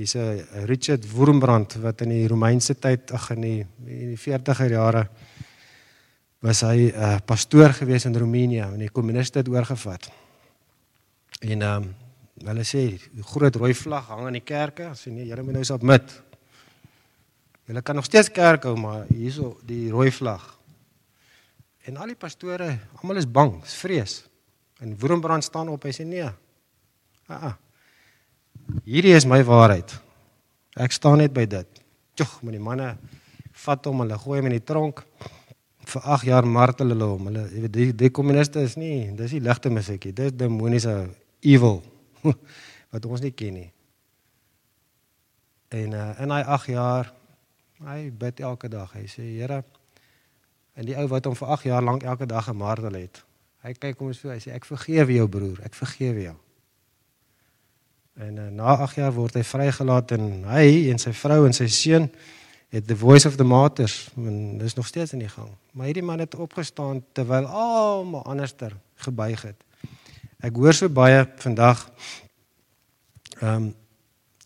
Hier's 0.00 0.14
'n 0.14 0.46
Richard 0.64 1.04
Wurmbrand 1.12 1.74
wat 1.82 2.00
in 2.00 2.08
die 2.08 2.28
Romeinse 2.28 2.78
tyd 2.78 3.10
ag 3.12 3.30
in 3.30 3.40
die 3.40 3.66
in 3.84 4.14
die 4.14 4.18
40er 4.18 4.70
jare 4.70 5.08
was 6.40 6.62
hy 6.64 6.88
'n 6.88 6.96
uh, 6.96 7.16
pastoor 7.24 7.72
gewees 7.72 8.04
in 8.04 8.16
Roemenië 8.16 8.64
en 8.72 8.78
die 8.78 8.90
kommuniste 8.90 9.38
het 9.38 9.48
oorgevat. 9.48 10.10
En 11.40 11.62
ehm 11.62 11.82
um, 11.82 11.94
hulle 12.40 12.64
sê 12.64 12.96
die 13.12 13.22
groot 13.22 13.56
rooi 13.56 13.74
vlag 13.74 14.06
hang 14.08 14.26
in 14.26 14.38
die 14.38 14.44
kerke, 14.44 14.94
sê 14.96 15.10
nee, 15.12 15.26
julle 15.26 15.42
moet 15.42 15.52
nou 15.60 15.64
submit. 15.64 16.22
Julle 17.68 17.82
kan 17.82 17.94
nog 17.94 18.04
steeds 18.04 18.30
kerk 18.32 18.64
hou, 18.64 18.76
maar 18.76 19.04
hierso 19.12 19.58
die 19.62 19.90
rooi 19.90 20.10
vlag. 20.10 20.58
En 21.84 21.96
al 21.96 22.06
die 22.06 22.16
pastore, 22.16 22.78
almal 22.96 23.16
is 23.16 23.28
bang, 23.30 23.62
is 23.64 23.74
vrees. 23.74 24.14
En 24.80 24.96
Wurmbrand 24.98 25.44
staan 25.44 25.68
op, 25.68 25.84
hy 25.84 25.92
sê 25.92 26.04
nee. 26.04 26.24
Ah. 27.28 27.42
ah. 27.50 27.54
Hierdie 28.84 29.14
is 29.14 29.26
my 29.26 29.42
waarheid. 29.44 29.92
Ek 30.80 30.92
staan 30.92 31.18
net 31.18 31.32
by 31.36 31.44
dit. 31.46 31.80
Tjog, 32.14 32.40
met 32.42 32.56
die 32.56 32.62
manne 32.62 32.94
vat 33.64 33.84
hom, 33.84 34.00
hulle 34.00 34.18
gooi 34.18 34.38
hom 34.40 34.48
in 34.48 34.56
die 34.56 34.64
tronk. 34.64 35.04
Vir 35.90 36.06
8 36.14 36.26
jaar 36.28 36.46
martel 36.46 36.92
hulle 36.94 37.08
hom. 37.10 37.28
Hulle 37.30 37.44
weet 37.50 37.72
die 37.74 37.88
die 38.04 38.10
kommuniste 38.14 38.62
is 38.62 38.76
nie, 38.78 39.10
dis 39.18 39.34
nie 39.34 39.42
ligte 39.42 39.72
musiekie. 39.72 40.12
Dis 40.14 40.34
demoniese 40.38 40.94
evil 41.40 41.80
wat 42.92 43.06
ons 43.06 43.24
nie 43.24 43.34
ken 43.34 43.56
nie. 43.58 43.70
En 45.70 45.94
uh, 45.94 46.10
in 46.22 46.34
hy 46.34 46.40
8 46.42 46.70
jaar 46.74 47.10
hy 47.86 48.00
bid 48.22 48.42
elke 48.44 48.70
dag. 48.70 48.90
Hy 48.94 49.06
sê 49.10 49.24
Here 49.24 49.62
en 50.78 50.86
die 50.86 50.96
ou 50.96 51.06
wat 51.10 51.26
hom 51.28 51.36
vir 51.36 51.50
8 51.56 51.66
jaar 51.68 51.84
lank 51.84 52.06
elke 52.06 52.26
dag 52.28 52.46
gemartel 52.46 52.96
het. 52.96 53.22
Hy 53.64 53.74
kyk 53.76 53.98
hom 54.00 54.12
so, 54.16 54.30
hy 54.32 54.38
sê 54.40 54.54
ek 54.56 54.64
vergewe 54.68 55.18
jou 55.18 55.26
broer, 55.28 55.58
ek 55.66 55.76
vergewe 55.76 56.30
jou. 56.30 56.36
En 58.20 58.38
uh, 58.38 58.50
na 58.54 58.76
8 58.86 59.00
jaar 59.02 59.14
word 59.16 59.38
hy 59.38 59.44
vrygelaat 59.46 60.14
en 60.16 60.28
hy 60.50 60.66
en 60.92 61.02
sy 61.02 61.12
vrou 61.16 61.42
en 61.48 61.56
sy 61.56 61.68
seun 61.72 62.08
het 62.70 62.86
the 62.86 62.96
voice 62.96 63.28
of 63.28 63.36
the 63.36 63.44
martyrs 63.44 64.08
en 64.16 64.58
dis 64.58 64.74
nog 64.74 64.86
steeds 64.86 65.12
in 65.12 65.18
die 65.24 65.28
gang. 65.28 65.50
Maar 65.72 65.90
hierdie 65.90 66.06
man 66.06 66.22
het 66.22 66.34
opgestaan 66.34 67.02
terwyl 67.12 67.46
almal 67.46 68.24
anderster 68.24 68.76
gebuig 68.94 69.42
het. 69.42 69.64
Ek 70.40 70.56
hoor 70.56 70.74
so 70.74 70.88
baie 70.88 71.26
vandag 71.42 71.88
ehm 73.40 73.54
um, 73.54 73.74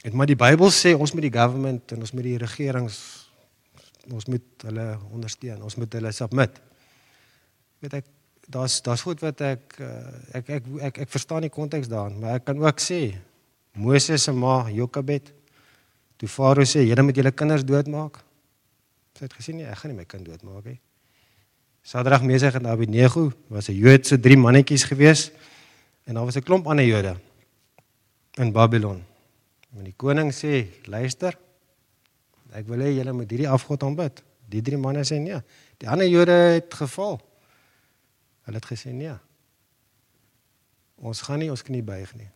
het 0.05 0.13
maar 0.13 0.29
die 0.29 0.37
Bybel 0.37 0.69
sê 0.69 0.91
ons 0.93 1.15
moet 1.17 1.25
die 1.25 1.33
government 1.33 1.93
en 1.95 2.03
ons 2.05 2.11
moet 2.13 2.27
die 2.27 2.37
regerings 2.37 2.99
ons 4.13 4.27
moet 4.29 4.67
hulle 4.69 4.99
ondersteun. 5.17 5.63
Ons 5.65 5.79
moet 5.81 5.93
hulle 5.97 6.13
submit. 6.13 6.59
Weet 7.81 8.01
ek 8.01 8.11
daar's 8.53 8.83
daar's 8.85 9.05
goed 9.05 9.23
wat 9.25 9.41
ek 9.41 9.79
ek, 9.81 10.49
ek 10.49 10.51
ek 10.59 10.67
ek 10.91 10.99
ek 11.07 11.15
verstaan 11.15 11.47
die 11.47 11.53
konteks 11.53 11.89
daarin, 11.89 12.19
maar 12.21 12.37
ek 12.41 12.45
kan 12.51 12.61
ook 12.61 12.81
sê 12.81 13.01
Moses 13.75 14.29
se 14.29 14.33
ma 14.33 14.69
Jokabed 14.71 15.33
toe 16.25 16.33
Farao 16.33 16.65
sê 16.65 16.87
julle 16.89 17.05
moet 17.05 17.17
julle 17.17 17.33
kinders 17.37 17.65
doodmaak. 17.69 18.23
Sy 19.15 19.27
het 19.27 19.37
gesê 19.37 19.53
nee, 19.53 19.69
ek 19.69 19.83
gaan 19.83 19.93
nie 19.93 20.01
my 20.01 20.07
kind 20.09 20.25
doodmaak 20.25 20.65
nie. 20.71 20.79
Sadrag 21.85 22.25
Mesach 22.25 22.57
en 22.57 22.67
Abednego 22.67 23.31
was 23.53 23.69
'n 23.69 23.77
Joodse 23.77 24.17
drie 24.19 24.37
mannetjies 24.37 24.85
gewees 24.89 25.31
en 26.07 26.15
daar 26.15 26.25
was 26.25 26.37
'n 26.37 26.43
klomp 26.43 26.67
ander 26.67 26.85
Jode 26.85 27.17
in 28.39 28.53
Babylon. 28.53 29.05
En 29.77 29.85
die 29.85 29.95
koning 29.97 30.33
sê, 30.33 30.67
luister, 30.87 31.37
ek 32.53 32.67
wil 32.67 32.79
hê 32.79 32.97
julle 32.97 33.13
moet 33.13 33.31
hierdie 33.31 33.49
afgod 33.49 33.83
aanbid. 33.83 34.23
Die 34.49 34.63
drie 34.63 34.79
manne 34.79 35.05
sê 35.05 35.21
nee. 35.21 35.43
Die 35.79 35.89
ander 35.89 36.07
Jode 36.07 36.33
het 36.33 36.75
geval. 36.75 37.21
Hulle 38.45 38.57
het 38.57 38.67
gesê 38.67 38.93
nee. 38.93 39.15
Ons 40.97 41.21
gaan 41.21 41.39
nie 41.39 41.51
ons 41.51 41.63
knie 41.63 41.83
buig 41.83 42.15
nie. 42.15 42.31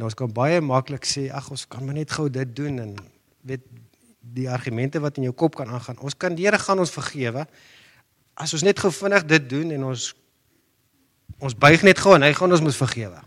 Nou 0.00 0.08
ons 0.08 0.16
kan 0.16 0.30
baie 0.32 0.62
maklik 0.64 1.04
sê 1.04 1.26
ag 1.28 1.50
ons 1.52 1.66
kan 1.68 1.84
maar 1.84 1.98
net 1.98 2.12
gou 2.16 2.30
dit 2.32 2.54
doen 2.56 2.78
en 2.80 2.92
weet 3.44 3.66
die 4.32 4.46
argumente 4.48 5.00
wat 5.04 5.18
in 5.20 5.26
jou 5.26 5.34
kop 5.36 5.58
kan 5.58 5.68
aangaan. 5.68 5.98
Ons 6.00 6.16
kan 6.16 6.32
die 6.36 6.46
Here 6.46 6.56
gaan 6.60 6.80
ons 6.80 6.92
vergewe 6.94 7.44
as 8.40 8.54
ons 8.56 8.64
net 8.64 8.80
gou 8.80 8.88
vinnig 8.94 9.26
dit 9.28 9.48
doen 9.50 9.74
en 9.76 9.90
ons 9.90 10.04
ons 11.40 11.56
buig 11.56 11.84
net 11.84 12.00
gou 12.00 12.14
en 12.16 12.24
hy 12.24 12.30
gaan 12.36 12.52
ons 12.56 12.62
moet 12.64 12.76
vergewe. 12.76 13.20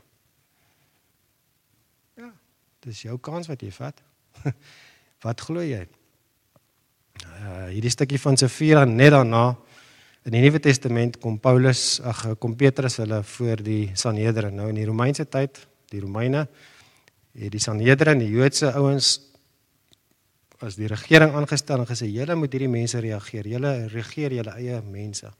Ja, 2.18 2.32
dis 2.86 3.04
jou 3.06 3.20
kans 3.22 3.50
wat 3.50 3.62
jy 3.62 3.70
vat. 3.74 4.02
wat 5.26 5.44
glo 5.46 5.62
jy? 5.62 5.84
Uh 7.22 7.68
hierdie 7.70 7.94
stukkie 7.94 8.22
van 8.22 8.40
Sefira 8.40 8.88
net 8.90 9.14
daarna 9.14 9.52
in 10.26 10.34
die 10.34 10.42
Nuwe 10.42 10.62
Testament 10.64 11.22
kom 11.22 11.38
Paulus 11.38 12.02
ag 12.02 12.26
kom 12.42 12.58
Petrus 12.58 12.98
hulle 13.04 13.22
voor 13.36 13.62
die 13.62 13.84
Sanhedrin 13.94 14.58
nou 14.58 14.72
in 14.74 14.82
die 14.82 14.90
Romeinse 14.90 15.30
tyd 15.30 15.62
die 15.94 16.02
Romeine 16.02 16.48
het 17.34 17.54
die 17.54 17.62
Sanhedrin, 17.62 18.22
die 18.22 18.32
Joodse 18.34 18.74
ouens 18.78 19.16
as 20.64 20.78
die 20.80 20.88
regering 20.88 21.34
aangestel 21.36 21.82
en 21.84 21.90
gesê 21.90 22.08
julle 22.08 22.36
moet 22.40 22.54
hierdie 22.54 22.72
mense 22.72 23.00
reageer. 23.04 23.50
Julle 23.56 23.72
regeer 23.92 24.36
julle 24.38 24.54
eie 24.60 24.80
mense. 24.86 25.32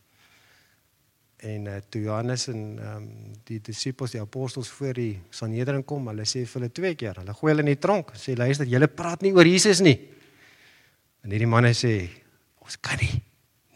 En 1.44 1.68
uh, 1.68 1.78
toe 1.92 2.02
Johannes 2.06 2.48
en 2.52 2.64
um, 2.80 3.06
die 3.48 3.60
disippels, 3.64 4.16
die 4.16 4.22
apostels 4.22 4.70
voor 4.72 4.96
die 4.96 5.12
Sanhedrin 5.32 5.84
kom, 5.88 6.08
hulle 6.12 6.26
sê 6.28 6.46
vir 6.46 6.60
hulle 6.60 6.72
twee 6.72 6.94
keer, 7.00 7.20
hulle 7.20 7.36
gooi 7.36 7.52
hulle 7.52 7.66
in 7.66 7.72
die 7.74 7.82
tronk, 7.84 8.14
sê 8.20 8.36
luister, 8.40 8.70
julle 8.70 8.88
praat 8.88 9.26
nie 9.26 9.34
oor 9.36 9.48
Jesus 9.48 9.84
nie. 9.84 9.98
En 11.24 11.36
hierdie 11.36 11.50
manne 11.52 11.74
sê 11.76 11.98
ons 12.64 12.80
kan 12.84 13.00
nie 13.02 13.14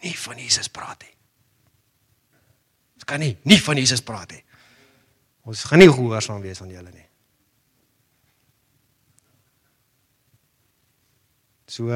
nie 0.05 0.13
van 0.21 0.39
Jesus 0.39 0.69
praat 0.71 1.03
nie. 1.03 1.13
Ons 2.99 3.07
kan 3.09 3.23
nie 3.23 3.33
nie 3.49 3.59
van 3.65 3.79
Jesus 3.81 4.03
praat 4.05 4.35
nie. 4.35 4.43
Ons 5.47 5.63
gaan 5.69 5.79
nie 5.79 5.91
gehoorsaam 5.91 6.43
wees 6.43 6.59
aan 6.61 6.73
julle 6.73 6.91
nie. 6.91 7.05
So 11.71 11.91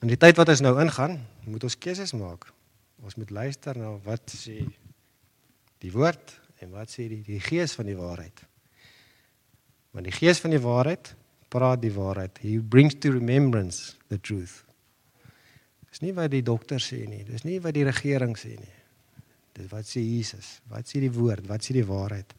in 0.00 0.10
die 0.10 0.18
tyd 0.18 0.38
wat 0.40 0.50
ons 0.50 0.62
nou 0.64 0.74
ingaan, 0.82 1.18
moet 1.46 1.66
ons 1.66 1.78
keuses 1.78 2.14
maak. 2.18 2.48
Ons 3.04 3.16
moet 3.20 3.30
luister 3.30 3.78
na 3.78 3.92
wat 4.04 4.34
sê 4.34 4.62
die 5.80 5.92
woord 5.94 6.34
en 6.64 6.72
wat 6.74 6.92
sê 6.92 7.06
die 7.10 7.22
die 7.26 7.40
gees 7.42 7.76
van 7.78 7.88
die 7.88 7.98
waarheid. 7.98 8.42
Want 9.94 10.06
die 10.06 10.14
gees 10.14 10.42
van 10.42 10.54
die 10.54 10.62
waarheid 10.62 11.14
praat 11.50 11.82
die 11.82 11.94
waarheid. 11.94 12.38
He 12.42 12.58
brings 12.58 12.98
to 13.02 13.14
remembrance 13.14 13.96
the 14.08 14.18
truth. 14.18 14.60
Dis 15.90 16.02
nie 16.04 16.14
wat 16.14 16.30
die 16.34 16.44
dokter 16.46 16.82
sê 16.82 17.02
nie, 17.10 17.24
dis 17.26 17.46
nie 17.46 17.58
wat 17.62 17.74
die 17.74 17.86
regering 17.86 18.36
sê 18.38 18.54
nie. 18.58 18.79
Dis 19.60 19.70
wat 19.70 19.88
sê 19.88 20.00
Jesus, 20.00 20.58
wat 20.72 20.88
sê 20.88 21.02
die 21.02 21.12
woord, 21.12 21.44
wat 21.50 21.64
sê 21.64 21.76
die 21.76 21.86
waarheid. 21.86 22.32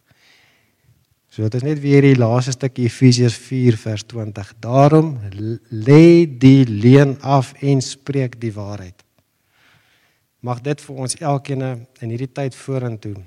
So 1.31 1.45
dit 1.45 1.61
is 1.61 1.63
net 1.63 1.79
weer 1.79 2.03
die 2.03 2.17
laaste 2.17 2.55
stukkie 2.57 2.89
Efesiërs 2.89 3.37
4 3.39 3.77
vers 3.79 4.03
20. 4.09 4.49
Daarom 4.59 5.13
lê 5.69 6.25
die 6.25 6.65
leuen 6.67 7.15
af 7.21 7.53
en 7.63 7.79
spreek 7.85 8.39
die 8.41 8.51
waarheid. 8.51 9.05
Mag 10.41 10.63
dit 10.65 10.81
vir 10.81 11.03
ons 11.05 11.15
elkeen 11.21 11.63
in 11.63 12.09
hierdie 12.09 12.31
tyd 12.33 12.57
vorentoe 12.57 13.19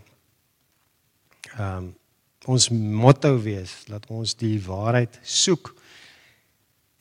ehm 1.55 1.77
um, 1.77 1.93
ons 2.45 2.67
motto 2.69 3.31
wees 3.41 3.71
dat 3.89 4.05
ons 4.13 4.35
die 4.37 4.59
waarheid 4.61 5.15
soek 5.25 5.71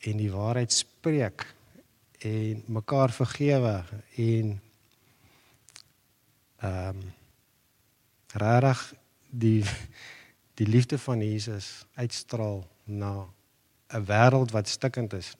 en 0.08 0.22
die 0.22 0.30
waarheid 0.32 0.72
spreek 0.72 1.44
en 2.24 2.62
mekaar 2.72 3.12
vergewe 3.12 3.74
en 4.24 4.54
ehm 6.64 6.88
um, 6.88 7.14
regtig 8.34 8.93
die 9.30 9.64
die 10.53 10.68
liefde 10.68 10.99
van 10.99 11.22
Jesus 11.22 11.86
uitstraal 11.93 12.68
na 12.84 13.26
'n 13.88 14.05
wêreld 14.05 14.51
wat 14.51 14.68
stikkend 14.68 15.14
is. 15.14 15.36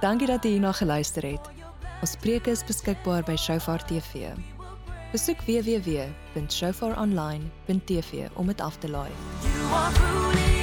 Dankie 0.00 0.26
dat 0.26 0.44
jy 0.44 0.50
hierna 0.50 0.72
geluister 0.72 1.22
het. 1.22 1.50
Ons 2.00 2.16
preke 2.16 2.50
is 2.50 2.64
beskikbaar 2.64 3.22
by 3.22 3.36
Shofar 3.36 3.84
TV. 3.84 4.28
Besoek 5.12 5.42
www.shofaronline.tv 5.42 8.28
om 8.34 8.46
dit 8.46 8.60
af 8.60 8.76
te 8.76 8.88
laai. 8.88 9.10
You 9.42 9.72
are 9.72 9.94
ruling 9.94 10.59